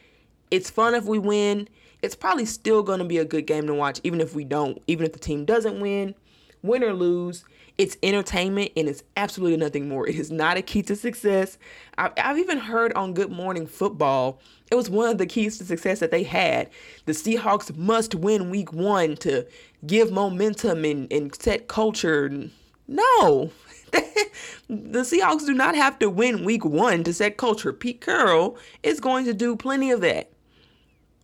It's 0.51 0.69
fun 0.69 0.93
if 0.93 1.05
we 1.05 1.17
win. 1.17 1.67
It's 2.03 2.15
probably 2.15 2.45
still 2.45 2.83
going 2.83 2.99
to 2.99 3.05
be 3.05 3.17
a 3.17 3.25
good 3.25 3.47
game 3.47 3.65
to 3.67 3.73
watch, 3.73 3.99
even 4.03 4.21
if 4.21 4.35
we 4.35 4.45
don't, 4.45 4.81
even 4.85 5.05
if 5.05 5.13
the 5.13 5.19
team 5.19 5.43
doesn't 5.43 5.79
win, 5.79 6.13
win 6.61 6.83
or 6.83 6.93
lose. 6.93 7.43
It's 7.79 7.97
entertainment 8.01 8.71
and 8.77 8.87
it's 8.87 9.03
absolutely 9.17 9.57
nothing 9.57 9.89
more. 9.89 10.07
It 10.07 10.15
is 10.15 10.31
not 10.31 10.57
a 10.57 10.61
key 10.61 10.83
to 10.83 10.95
success. 10.95 11.57
I've, 11.97 12.11
I've 12.17 12.37
even 12.37 12.59
heard 12.59 12.93
on 12.93 13.13
Good 13.13 13.31
Morning 13.31 13.65
Football, 13.65 14.39
it 14.71 14.75
was 14.75 14.89
one 14.89 15.09
of 15.09 15.17
the 15.17 15.25
keys 15.25 15.57
to 15.57 15.65
success 15.65 15.99
that 15.99 16.11
they 16.11 16.23
had. 16.23 16.69
The 17.05 17.13
Seahawks 17.13 17.75
must 17.75 18.13
win 18.13 18.51
week 18.51 18.71
one 18.71 19.15
to 19.17 19.47
give 19.85 20.11
momentum 20.11 20.85
and, 20.85 21.11
and 21.11 21.35
set 21.35 21.67
culture. 21.67 22.49
No, 22.87 23.51
the 24.69 24.99
Seahawks 24.99 25.45
do 25.45 25.53
not 25.53 25.75
have 25.75 25.99
to 25.99 26.09
win 26.09 26.43
week 26.43 26.65
one 26.65 27.03
to 27.03 27.13
set 27.13 27.37
culture. 27.37 27.73
Pete 27.73 28.01
Carroll 28.01 28.57
is 28.83 28.99
going 28.99 29.25
to 29.25 29.33
do 29.33 29.55
plenty 29.55 29.91
of 29.91 30.01
that. 30.01 30.31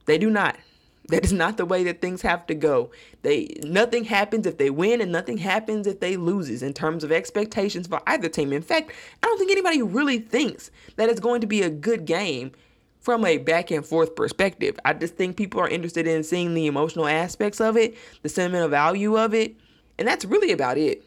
They 0.05 0.17
do 0.17 0.29
not. 0.29 0.57
That 1.09 1.25
is 1.25 1.33
not 1.33 1.57
the 1.57 1.65
way 1.65 1.83
that 1.83 2.01
things 2.01 2.21
have 2.21 2.47
to 2.47 2.55
go. 2.55 2.91
They 3.23 3.55
nothing 3.63 4.05
happens 4.05 4.47
if 4.47 4.57
they 4.57 4.69
win 4.69 5.01
and 5.01 5.11
nothing 5.11 5.37
happens 5.37 5.85
if 5.85 5.99
they 5.99 6.15
loses 6.15 6.63
in 6.63 6.73
terms 6.73 7.03
of 7.03 7.11
expectations 7.11 7.87
for 7.87 8.01
either 8.07 8.29
team. 8.29 8.53
In 8.53 8.61
fact, 8.61 8.91
I 9.21 9.27
don't 9.27 9.37
think 9.37 9.51
anybody 9.51 9.81
really 9.81 10.19
thinks 10.19 10.71
that 10.95 11.09
it's 11.09 11.19
going 11.19 11.41
to 11.41 11.47
be 11.47 11.61
a 11.61 11.69
good 11.69 12.05
game 12.05 12.53
from 13.01 13.25
a 13.25 13.37
back 13.37 13.69
and 13.69 13.85
forth 13.85 14.15
perspective. 14.15 14.79
I 14.85 14.93
just 14.93 15.15
think 15.15 15.35
people 15.35 15.59
are 15.59 15.67
interested 15.67 16.07
in 16.07 16.23
seeing 16.23 16.53
the 16.53 16.67
emotional 16.67 17.05
aspects 17.05 17.59
of 17.59 17.75
it, 17.75 17.97
the 18.21 18.29
sentimental 18.29 18.69
value 18.69 19.17
of 19.17 19.33
it, 19.33 19.57
and 19.99 20.07
that's 20.07 20.23
really 20.23 20.53
about 20.53 20.77
it. 20.77 21.03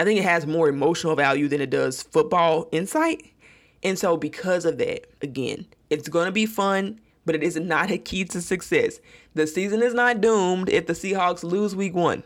I 0.00 0.04
think 0.04 0.18
it 0.18 0.24
has 0.24 0.46
more 0.46 0.66
emotional 0.66 1.14
value 1.14 1.46
than 1.46 1.60
it 1.60 1.68
does 1.68 2.02
football 2.02 2.70
insight. 2.72 3.34
And 3.82 3.98
so, 3.98 4.16
because 4.16 4.64
of 4.64 4.78
that, 4.78 5.04
again, 5.20 5.66
it's 5.90 6.08
going 6.08 6.24
to 6.24 6.32
be 6.32 6.46
fun, 6.46 6.98
but 7.26 7.34
it 7.34 7.42
is 7.42 7.56
not 7.56 7.90
a 7.90 7.98
key 7.98 8.24
to 8.24 8.40
success. 8.40 8.98
The 9.34 9.46
season 9.46 9.82
is 9.82 9.92
not 9.92 10.22
doomed 10.22 10.70
if 10.70 10.86
the 10.86 10.94
Seahawks 10.94 11.44
lose 11.44 11.76
week 11.76 11.94
one. 11.94 12.22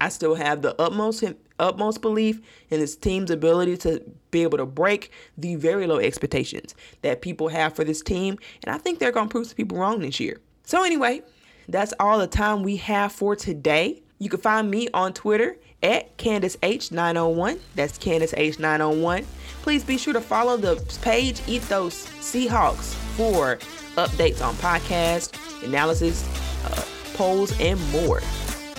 I 0.00 0.08
still 0.08 0.34
have 0.34 0.62
the 0.62 0.80
utmost 0.80 1.22
utmost 1.58 2.00
belief 2.00 2.40
in 2.70 2.80
this 2.80 2.96
team's 2.96 3.30
ability 3.30 3.76
to 3.76 4.02
be 4.30 4.42
able 4.42 4.56
to 4.56 4.66
break 4.66 5.10
the 5.36 5.56
very 5.56 5.86
low 5.86 5.98
expectations 5.98 6.74
that 7.02 7.20
people 7.20 7.48
have 7.48 7.76
for 7.76 7.84
this 7.84 8.00
team, 8.00 8.38
and 8.64 8.74
I 8.74 8.78
think 8.78 8.98
they're 8.98 9.12
going 9.12 9.28
to 9.28 9.30
prove 9.30 9.48
some 9.48 9.56
people 9.56 9.76
wrong 9.76 10.00
this 10.00 10.20
year. 10.20 10.40
So 10.62 10.82
anyway, 10.82 11.20
that's 11.68 11.92
all 12.00 12.18
the 12.18 12.26
time 12.26 12.62
we 12.62 12.76
have 12.78 13.12
for 13.12 13.36
today. 13.36 14.02
You 14.18 14.30
can 14.30 14.40
find 14.40 14.70
me 14.70 14.88
on 14.94 15.12
Twitter 15.12 15.58
at 15.84 16.16
Candace 16.16 16.56
H901. 16.56 17.60
That's 17.76 17.98
Candace 17.98 18.32
H901. 18.32 19.24
Please 19.62 19.84
be 19.84 19.98
sure 19.98 20.14
to 20.14 20.20
follow 20.20 20.56
the 20.56 20.76
page 21.02 21.40
Ethos 21.46 22.06
Seahawks 22.06 22.94
for 23.16 23.56
updates 23.96 24.44
on 24.44 24.54
podcast, 24.56 25.38
analysis, 25.64 26.26
uh, 26.64 26.84
polls, 27.16 27.58
and 27.60 27.80
more. 27.92 28.20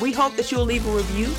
We 0.01 0.11
hope 0.11 0.35
that 0.35 0.51
you'll 0.51 0.65
leave 0.65 0.85
a 0.87 0.91
review 0.91 1.33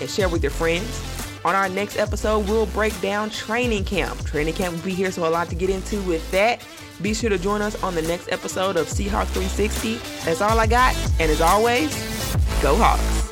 and 0.00 0.10
share 0.10 0.28
with 0.28 0.42
your 0.42 0.50
friends. 0.50 1.00
On 1.44 1.54
our 1.54 1.68
next 1.68 1.96
episode, 1.96 2.48
we'll 2.48 2.66
break 2.66 2.98
down 3.00 3.30
training 3.30 3.84
camp. 3.84 4.24
Training 4.24 4.54
camp 4.54 4.74
will 4.74 4.82
be 4.82 4.94
here, 4.94 5.10
so 5.10 5.26
a 5.26 5.30
lot 5.30 5.48
to 5.48 5.54
get 5.54 5.70
into 5.70 6.00
with 6.02 6.28
that. 6.30 6.64
Be 7.00 7.14
sure 7.14 7.30
to 7.30 7.38
join 7.38 7.62
us 7.62 7.80
on 7.82 7.94
the 7.94 8.02
next 8.02 8.30
episode 8.30 8.76
of 8.76 8.86
Seahawks 8.86 9.28
360. 9.28 9.96
That's 10.24 10.40
all 10.40 10.58
I 10.58 10.66
got. 10.66 10.96
And 11.18 11.30
as 11.30 11.40
always, 11.40 11.90
go 12.62 12.76
Hawks. 12.76 13.31